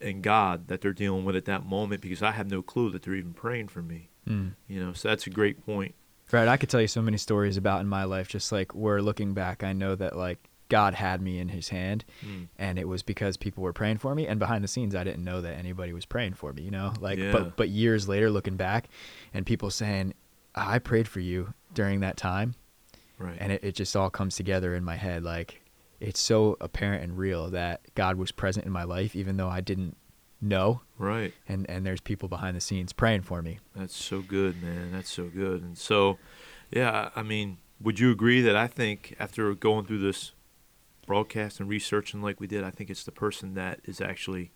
in 0.01 0.19
God 0.19 0.67
that 0.67 0.81
they're 0.81 0.91
dealing 0.91 1.23
with 1.23 1.37
at 1.37 1.45
that 1.45 1.65
moment 1.65 2.01
because 2.01 2.21
I 2.21 2.31
have 2.31 2.51
no 2.51 2.61
clue 2.61 2.89
that 2.89 3.03
they're 3.03 3.15
even 3.15 3.33
praying 3.33 3.69
for 3.69 3.81
me. 3.81 4.09
Mm. 4.27 4.55
You 4.67 4.83
know, 4.83 4.91
so 4.91 5.07
that's 5.07 5.27
a 5.27 5.29
great 5.29 5.65
point. 5.65 5.95
Right. 6.29 6.49
I 6.49 6.57
could 6.57 6.69
tell 6.69 6.81
you 6.81 6.89
so 6.89 7.01
many 7.01 7.15
stories 7.15 7.55
about 7.55 7.79
in 7.79 7.87
my 7.87 8.03
life, 8.03 8.27
just 8.27 8.51
like 8.51 8.75
where 8.75 9.01
looking 9.01 9.33
back, 9.33 9.63
I 9.63 9.71
know 9.71 9.95
that 9.95 10.17
like 10.17 10.49
God 10.69 10.95
had 10.95 11.21
me 11.21 11.39
in 11.39 11.49
his 11.49 11.69
hand 11.69 12.05
mm. 12.25 12.47
and 12.57 12.79
it 12.79 12.87
was 12.87 13.03
because 13.03 13.37
people 13.37 13.63
were 13.63 13.73
praying 13.73 13.99
for 13.99 14.15
me 14.15 14.25
and 14.27 14.39
behind 14.39 14.63
the 14.63 14.67
scenes 14.67 14.95
I 14.95 15.03
didn't 15.03 15.23
know 15.23 15.41
that 15.41 15.57
anybody 15.57 15.93
was 15.93 16.05
praying 16.05 16.33
for 16.33 16.53
me, 16.53 16.63
you 16.63 16.71
know? 16.71 16.93
Like 16.99 17.19
yeah. 17.19 17.31
but 17.31 17.55
but 17.55 17.69
years 17.69 18.07
later 18.07 18.29
looking 18.31 18.55
back 18.55 18.89
and 19.33 19.45
people 19.45 19.69
saying 19.69 20.13
I 20.55 20.79
prayed 20.79 21.07
for 21.07 21.19
you 21.19 21.53
during 21.73 21.99
that 21.99 22.17
time. 22.17 22.55
Right. 23.19 23.37
And 23.39 23.51
it, 23.51 23.63
it 23.63 23.75
just 23.75 23.95
all 23.95 24.09
comes 24.09 24.35
together 24.35 24.75
in 24.75 24.83
my 24.83 24.95
head 24.95 25.23
like 25.23 25.61
it's 25.99 26.19
so 26.19 26.57
apparent 26.59 27.03
and 27.03 27.17
real 27.17 27.49
that 27.51 27.81
God 27.95 28.17
was 28.17 28.31
present 28.31 28.65
in 28.65 28.71
my 28.71 28.83
life 28.83 29.15
even 29.15 29.37
though 29.37 29.49
I 29.49 29.61
didn't 29.61 29.97
know. 30.41 30.81
Right. 30.97 31.33
And 31.47 31.69
and 31.69 31.85
there's 31.85 32.01
people 32.01 32.27
behind 32.29 32.57
the 32.57 32.61
scenes 32.61 32.93
praying 32.93 33.21
for 33.21 33.41
me. 33.41 33.59
That's 33.75 33.95
so 33.95 34.21
good, 34.21 34.61
man. 34.63 34.91
That's 34.91 35.11
so 35.11 35.25
good. 35.25 35.61
And 35.61 35.77
so 35.77 36.17
yeah, 36.71 37.09
I 37.15 37.23
mean, 37.23 37.57
would 37.79 37.99
you 37.99 38.11
agree 38.11 38.41
that 38.41 38.55
I 38.55 38.67
think 38.67 39.15
after 39.19 39.53
going 39.53 39.85
through 39.85 39.99
this 39.99 40.31
broadcast 41.05 41.59
and 41.59 41.69
researching 41.69 42.21
like 42.21 42.39
we 42.39 42.47
did, 42.47 42.63
I 42.63 42.71
think 42.71 42.89
it's 42.89 43.03
the 43.03 43.11
person 43.11 43.53
that 43.55 43.79
is 43.85 44.01
actually 44.01 44.51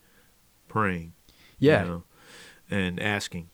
praying. 0.68 1.14
Yeah. 1.58 1.84
You 1.84 1.90
know, 1.90 2.04
and 2.70 3.00
asking. 3.00 3.50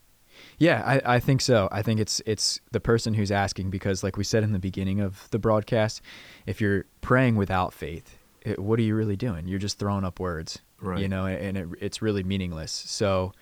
Yeah, 0.58 0.84
I, 0.86 1.16
I 1.16 1.20
think 1.20 1.42
so. 1.42 1.70
I 1.72 1.82
think 1.82 2.00
it's 2.00 2.22
it's 2.26 2.60
the 2.72 2.80
person 2.80 3.14
who's 3.14 3.32
asking 3.32 3.70
because, 3.70 4.04
like 4.04 4.18
we 4.18 4.24
said 4.24 4.44
in 4.44 4.52
the 4.52 4.60
beginning 4.60 5.00
of 5.00 5.30
the 5.32 5.40
broadcast, 5.40 6.02
if 6.46 6.60
you're 6.60 6.86
praying 7.02 7.36
without 7.36 7.74
faith, 7.74 8.18
it, 8.42 8.60
what 8.60 8.80
are 8.80 8.84
you 8.84 8.96
really 8.96 9.16
doing? 9.16 9.48
You're 9.48 9.60
just 9.60 9.80
throwing 9.80 10.04
up 10.04 10.20
words, 10.20 10.60
right? 10.82 11.00
You 11.00 11.08
know, 11.08 11.26
and 11.26 11.58
it, 11.58 11.68
it's 11.80 12.02
really 12.02 12.24
meaningless. 12.24 12.72
So, 12.72 13.34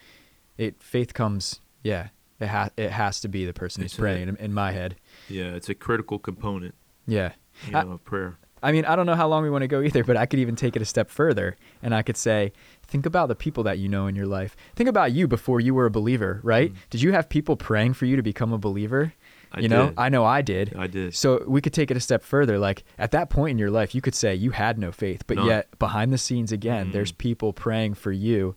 it 0.57 0.81
faith 0.81 1.13
comes. 1.13 1.59
Yeah, 1.83 2.09
it 2.39 2.47
has 2.47 2.71
it 2.77 2.91
has 2.91 3.21
to 3.21 3.27
be 3.27 3.45
the 3.45 3.53
person 3.53 3.81
who's 3.81 3.95
praying. 3.95 4.27
A, 4.27 4.31
in, 4.33 4.35
in, 4.37 4.53
my 4.53 4.71
head. 4.71 4.95
Yeah, 5.29 5.45
it's 5.45 5.69
a 5.69 5.75
critical 5.75 6.19
component. 6.19 6.75
Yeah, 7.07 7.33
you 7.65 7.73
know, 7.73 7.91
of 7.91 8.03
prayer. 8.03 8.37
I 8.63 8.71
mean, 8.71 8.85
I 8.85 8.95
don't 8.95 9.05
know 9.05 9.15
how 9.15 9.27
long 9.27 9.43
we 9.43 9.49
want 9.49 9.61
to 9.63 9.67
go 9.67 9.81
either, 9.81 10.03
but 10.03 10.17
I 10.17 10.25
could 10.25 10.39
even 10.39 10.55
take 10.55 10.75
it 10.75 10.81
a 10.81 10.85
step 10.85 11.09
further 11.09 11.55
and 11.81 11.93
I 11.93 12.01
could 12.01 12.17
say, 12.17 12.53
think 12.87 13.05
about 13.05 13.27
the 13.27 13.35
people 13.35 13.63
that 13.65 13.77
you 13.77 13.89
know 13.89 14.07
in 14.07 14.15
your 14.15 14.25
life. 14.25 14.55
Think 14.75 14.89
about 14.89 15.11
you 15.11 15.27
before 15.27 15.59
you 15.59 15.73
were 15.75 15.85
a 15.85 15.91
believer, 15.91 16.39
right? 16.43 16.71
Mm. 16.73 16.77
Did 16.89 17.01
you 17.01 17.11
have 17.11 17.29
people 17.29 17.55
praying 17.57 17.93
for 17.93 18.05
you 18.05 18.15
to 18.15 18.23
become 18.23 18.53
a 18.53 18.57
believer? 18.57 19.13
I 19.51 19.59
you 19.59 19.67
know, 19.69 19.89
did. 19.89 19.95
I 19.99 20.09
know 20.09 20.25
I 20.25 20.41
did. 20.41 20.73
I 20.75 20.87
did. 20.87 21.13
So 21.13 21.43
we 21.47 21.61
could 21.61 21.73
take 21.73 21.91
it 21.91 21.97
a 21.97 21.99
step 21.99 22.23
further. 22.23 22.57
Like 22.57 22.83
at 22.97 23.11
that 23.11 23.29
point 23.29 23.51
in 23.51 23.57
your 23.59 23.69
life, 23.69 23.93
you 23.93 24.01
could 24.01 24.15
say 24.15 24.33
you 24.33 24.49
had 24.51 24.79
no 24.79 24.91
faith, 24.91 25.23
but 25.27 25.37
None. 25.37 25.45
yet 25.45 25.77
behind 25.77 26.11
the 26.11 26.17
scenes 26.17 26.51
again, 26.51 26.87
Mm. 26.87 26.93
there's 26.93 27.11
people 27.11 27.53
praying 27.53 27.93
for 27.93 28.11
you 28.11 28.55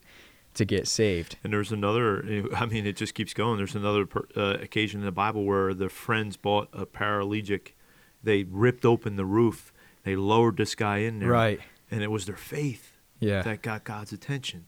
to 0.55 0.65
get 0.65 0.87
saved. 0.87 1.37
And 1.43 1.53
there's 1.53 1.71
another, 1.71 2.23
I 2.55 2.65
mean, 2.65 2.87
it 2.87 2.95
just 2.95 3.13
keeps 3.13 3.33
going. 3.35 3.57
There's 3.57 3.75
another 3.75 4.07
per, 4.07 4.25
uh, 4.35 4.57
occasion 4.59 5.01
in 5.01 5.05
the 5.05 5.11
Bible 5.11 5.43
where 5.45 5.73
the 5.75 5.87
friends 5.89 6.35
bought 6.35 6.69
a 6.73 6.85
paralytic. 6.87 7.75
They 8.23 8.43
ripped 8.43 8.83
open 8.83 9.17
the 9.17 9.25
roof. 9.25 9.71
They 10.07 10.15
lowered 10.15 10.55
this 10.55 10.73
guy 10.73 10.99
in 10.99 11.19
there. 11.19 11.27
Right. 11.31 11.59
And 11.91 12.01
it 12.01 12.09
was 12.09 12.25
their 12.27 12.37
faith 12.37 12.93
Yeah. 13.19 13.41
that 13.41 13.61
got 13.61 13.83
God's 13.83 14.13
attention. 14.13 14.67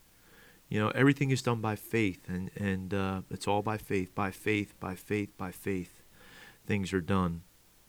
You 0.68 0.82
know, 0.82 0.90
everything 0.90 1.30
is 1.32 1.42
done 1.42 1.62
by 1.62 1.78
faith, 1.78 2.28
and, 2.28 2.52
and 2.58 2.94
uh, 2.94 3.22
it's 3.32 3.48
all 3.48 3.62
by 3.62 3.78
faith, 3.78 4.14
by 4.14 4.32
faith, 4.32 4.74
by 4.82 4.96
faith, 4.96 5.30
by 5.38 5.52
faith. 5.52 6.02
Things 6.68 6.92
are 6.92 7.00
done, 7.00 7.44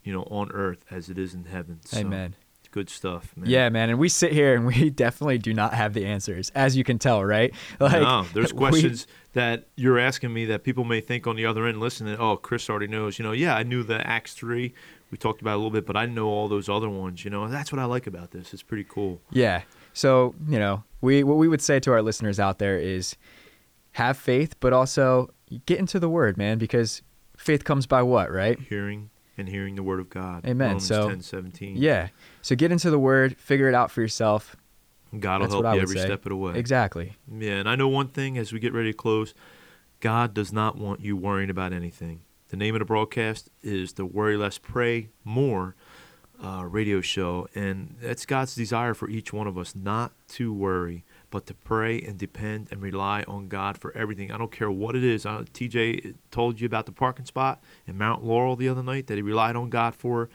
you 0.05 0.12
know, 0.12 0.22
on 0.30 0.53
earth 0.53 0.84
as 0.92 1.11
it 1.11 1.18
is 1.18 1.34
in 1.34 1.46
heaven. 1.46 1.80
So, 1.84 1.98
Amen. 1.98 2.36
Good 2.70 2.88
stuff, 2.88 3.32
man. 3.36 3.51
Yeah, 3.51 3.68
man. 3.68 3.90
And 3.90 3.98
we 3.98 4.09
sit 4.09 4.30
here 4.32 4.55
and 4.55 4.64
we 4.64 4.90
definitely 5.07 5.38
do 5.38 5.53
not 5.53 5.74
have 5.74 5.92
the 5.92 6.07
answers, 6.07 6.51
as 6.51 6.76
you 6.76 6.84
can 6.84 7.01
tell, 7.01 7.24
right? 7.24 7.53
no, 7.80 8.24
there's 8.32 8.53
we- 8.55 8.59
questions 8.59 9.09
that 9.32 9.66
you're 9.74 9.98
asking 9.98 10.32
me 10.32 10.44
that 10.44 10.62
people 10.62 10.84
may 10.84 11.01
think 11.01 11.26
on 11.26 11.34
the 11.34 11.44
other 11.46 11.66
end 11.66 11.80
listening, 11.80 12.16
oh, 12.16 12.36
Chris 12.36 12.70
already 12.70 12.86
knows. 12.86 13.18
You 13.18 13.24
know, 13.24 13.32
yeah, 13.32 13.57
I 13.57 13.64
knew 13.64 13.82
the 13.82 14.07
Acts 14.07 14.34
3. 14.34 14.72
We 15.11 15.19
talked 15.19 15.41
about 15.41 15.55
a 15.55 15.57
little 15.57 15.71
bit, 15.71 15.87
but 15.87 15.97
I 15.97 16.07
know 16.07 16.29
all 16.29 16.47
those 16.49 16.69
other 16.69 16.89
ones, 16.89 17.25
you 17.25 17.31
know. 17.31 17.45
And 17.45 17.53
that's 17.53 17.73
what 17.73 17.79
I 17.79 17.85
like 17.85 18.07
about 18.07 18.31
this. 18.31 18.53
It's 18.53 18.63
pretty 18.63 18.85
cool. 18.89 19.21
Yeah. 19.31 19.63
So, 19.93 20.35
you 20.49 20.59
know, 20.59 20.85
we 21.01 21.25
what 21.25 21.37
we 21.37 21.49
would 21.49 21.61
say 21.61 21.81
to 21.81 21.93
our 21.93 22.03
listeners 22.03 22.39
out 22.39 22.59
there 22.59 22.79
is 22.79 23.17
have 23.93 24.17
faith, 24.17 24.55
but 24.61 24.73
also 24.73 25.31
get 25.67 25.79
into 25.79 25.99
the 25.99 26.09
word, 26.09 26.37
man, 26.37 26.59
because 26.59 27.03
faith 27.37 27.65
comes 27.65 27.87
by 27.87 28.03
what, 28.03 28.31
right? 28.31 28.59
Hearing 28.61 29.11
and 29.37 29.49
hearing 29.49 29.75
the 29.75 29.83
word 29.83 29.99
of 29.99 30.11
God. 30.11 30.45
Amen. 30.47 30.69
Romans 30.69 30.87
So, 30.87 31.09
10, 31.09 31.23
17. 31.23 31.77
Yeah. 31.77 32.09
So 32.43 32.55
get 32.55 32.71
into 32.71 32.91
the 32.91 32.99
word, 32.99 33.37
figure 33.37 33.69
it 33.69 33.75
out 33.75 33.91
for 33.91 34.01
yourself. 34.01 34.55
God 35.19 35.41
will 35.41 35.49
That's 35.49 35.63
help 35.63 35.75
you 35.75 35.83
every 35.83 35.97
say. 35.97 36.05
step 36.05 36.25
of 36.25 36.31
the 36.31 36.37
way. 36.37 36.57
Exactly. 36.57 37.17
Yeah, 37.29 37.55
and 37.55 37.69
I 37.69 37.75
know 37.75 37.89
one 37.89 38.09
thing 38.09 38.39
as 38.39 38.53
we 38.53 38.61
get 38.61 38.73
ready 38.73 38.93
to 38.93 38.97
close 38.97 39.35
God 39.99 40.33
does 40.35 40.53
not 40.53 40.79
want 40.79 41.01
you 41.01 41.17
worrying 41.17 41.51
about 41.51 41.73
anything. 41.73 42.23
The 42.51 42.57
name 42.57 42.74
of 42.74 42.80
the 42.80 42.84
broadcast 42.84 43.48
is 43.62 43.92
the 43.92 44.05
Worry 44.05 44.36
Less, 44.36 44.59
Pray 44.59 45.11
More 45.22 45.76
uh, 46.44 46.64
radio 46.64 47.01
show, 47.01 47.46
and 47.55 47.94
that's 48.03 48.26
God's 48.26 48.57
desire 48.57 48.92
for 48.92 49.09
each 49.09 49.32
one 49.32 49.46
of 49.46 49.57
us 49.57 49.76
not 49.76 50.11
to 50.30 50.53
worry, 50.53 51.05
but 51.30 51.46
to 51.46 51.55
pray 51.55 52.01
and 52.01 52.18
depend 52.18 52.66
and 52.72 52.82
rely 52.82 53.22
on 53.28 53.46
God 53.46 53.78
for 53.78 53.96
everything. 53.96 54.32
I 54.32 54.36
don't 54.38 54.51
care 54.51 54.68
what 54.68 54.96
it 54.96 55.05
is. 55.05 55.24
TJ 55.24 56.16
told 56.32 56.61
you 56.61 56.66
about 56.66 56.86
the 56.86 56.92
parking 56.92 57.24
spot 57.24 57.62
in 57.86 57.96
Mount 57.96 58.24
Laurel 58.24 58.57
the 58.57 58.68
other 58.68 58.82
night 58.82 59.07
that 59.07 59.14
he 59.14 59.22
relied 59.22 59.55
on 59.55 59.70
God 59.70 59.94
for, 59.94 60.28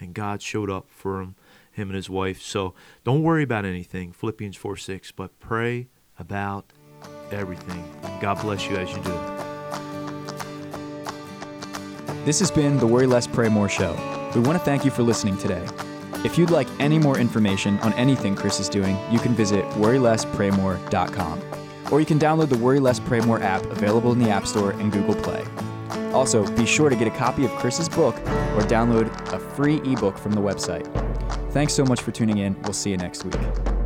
and 0.00 0.12
God 0.12 0.42
showed 0.42 0.70
up 0.70 0.88
for 0.90 1.20
him, 1.20 1.36
him 1.70 1.88
and 1.90 1.94
his 1.94 2.10
wife. 2.10 2.42
So 2.42 2.74
don't 3.04 3.22
worry 3.22 3.44
about 3.44 3.64
anything, 3.64 4.10
Philippians 4.10 4.56
4 4.56 4.76
6, 4.76 5.12
but 5.12 5.38
pray 5.38 5.86
about 6.18 6.72
everything. 7.30 7.84
God 8.20 8.40
bless 8.42 8.68
you 8.68 8.74
as 8.74 8.90
you 8.90 9.00
do. 9.04 9.39
This 12.24 12.38
has 12.40 12.50
been 12.50 12.76
the 12.76 12.86
Worry 12.86 13.06
Less, 13.06 13.26
Pray 13.26 13.48
More 13.48 13.68
show. 13.68 13.92
We 14.34 14.42
want 14.42 14.58
to 14.58 14.64
thank 14.64 14.84
you 14.84 14.90
for 14.90 15.02
listening 15.02 15.38
today. 15.38 15.66
If 16.22 16.36
you'd 16.36 16.50
like 16.50 16.68
any 16.78 16.98
more 16.98 17.18
information 17.18 17.78
on 17.78 17.94
anything 17.94 18.36
Chris 18.36 18.60
is 18.60 18.68
doing, 18.68 18.98
you 19.10 19.18
can 19.18 19.34
visit 19.34 19.64
worrylesspraymore.com. 19.70 21.42
Or 21.90 21.98
you 21.98 22.04
can 22.04 22.18
download 22.18 22.50
the 22.50 22.58
Worry 22.58 22.78
Less, 22.78 23.00
Pray 23.00 23.20
More 23.20 23.40
app 23.40 23.64
available 23.64 24.12
in 24.12 24.18
the 24.18 24.28
App 24.28 24.46
Store 24.46 24.72
and 24.72 24.92
Google 24.92 25.14
Play. 25.14 25.46
Also, 26.12 26.46
be 26.56 26.66
sure 26.66 26.90
to 26.90 26.96
get 26.96 27.08
a 27.08 27.10
copy 27.10 27.46
of 27.46 27.50
Chris's 27.52 27.88
book 27.88 28.14
or 28.16 28.60
download 28.68 29.08
a 29.32 29.38
free 29.38 29.80
ebook 29.90 30.18
from 30.18 30.32
the 30.32 30.42
website. 30.42 30.84
Thanks 31.52 31.72
so 31.72 31.84
much 31.84 32.02
for 32.02 32.12
tuning 32.12 32.36
in. 32.36 32.60
We'll 32.64 32.74
see 32.74 32.90
you 32.90 32.98
next 32.98 33.24
week. 33.24 33.79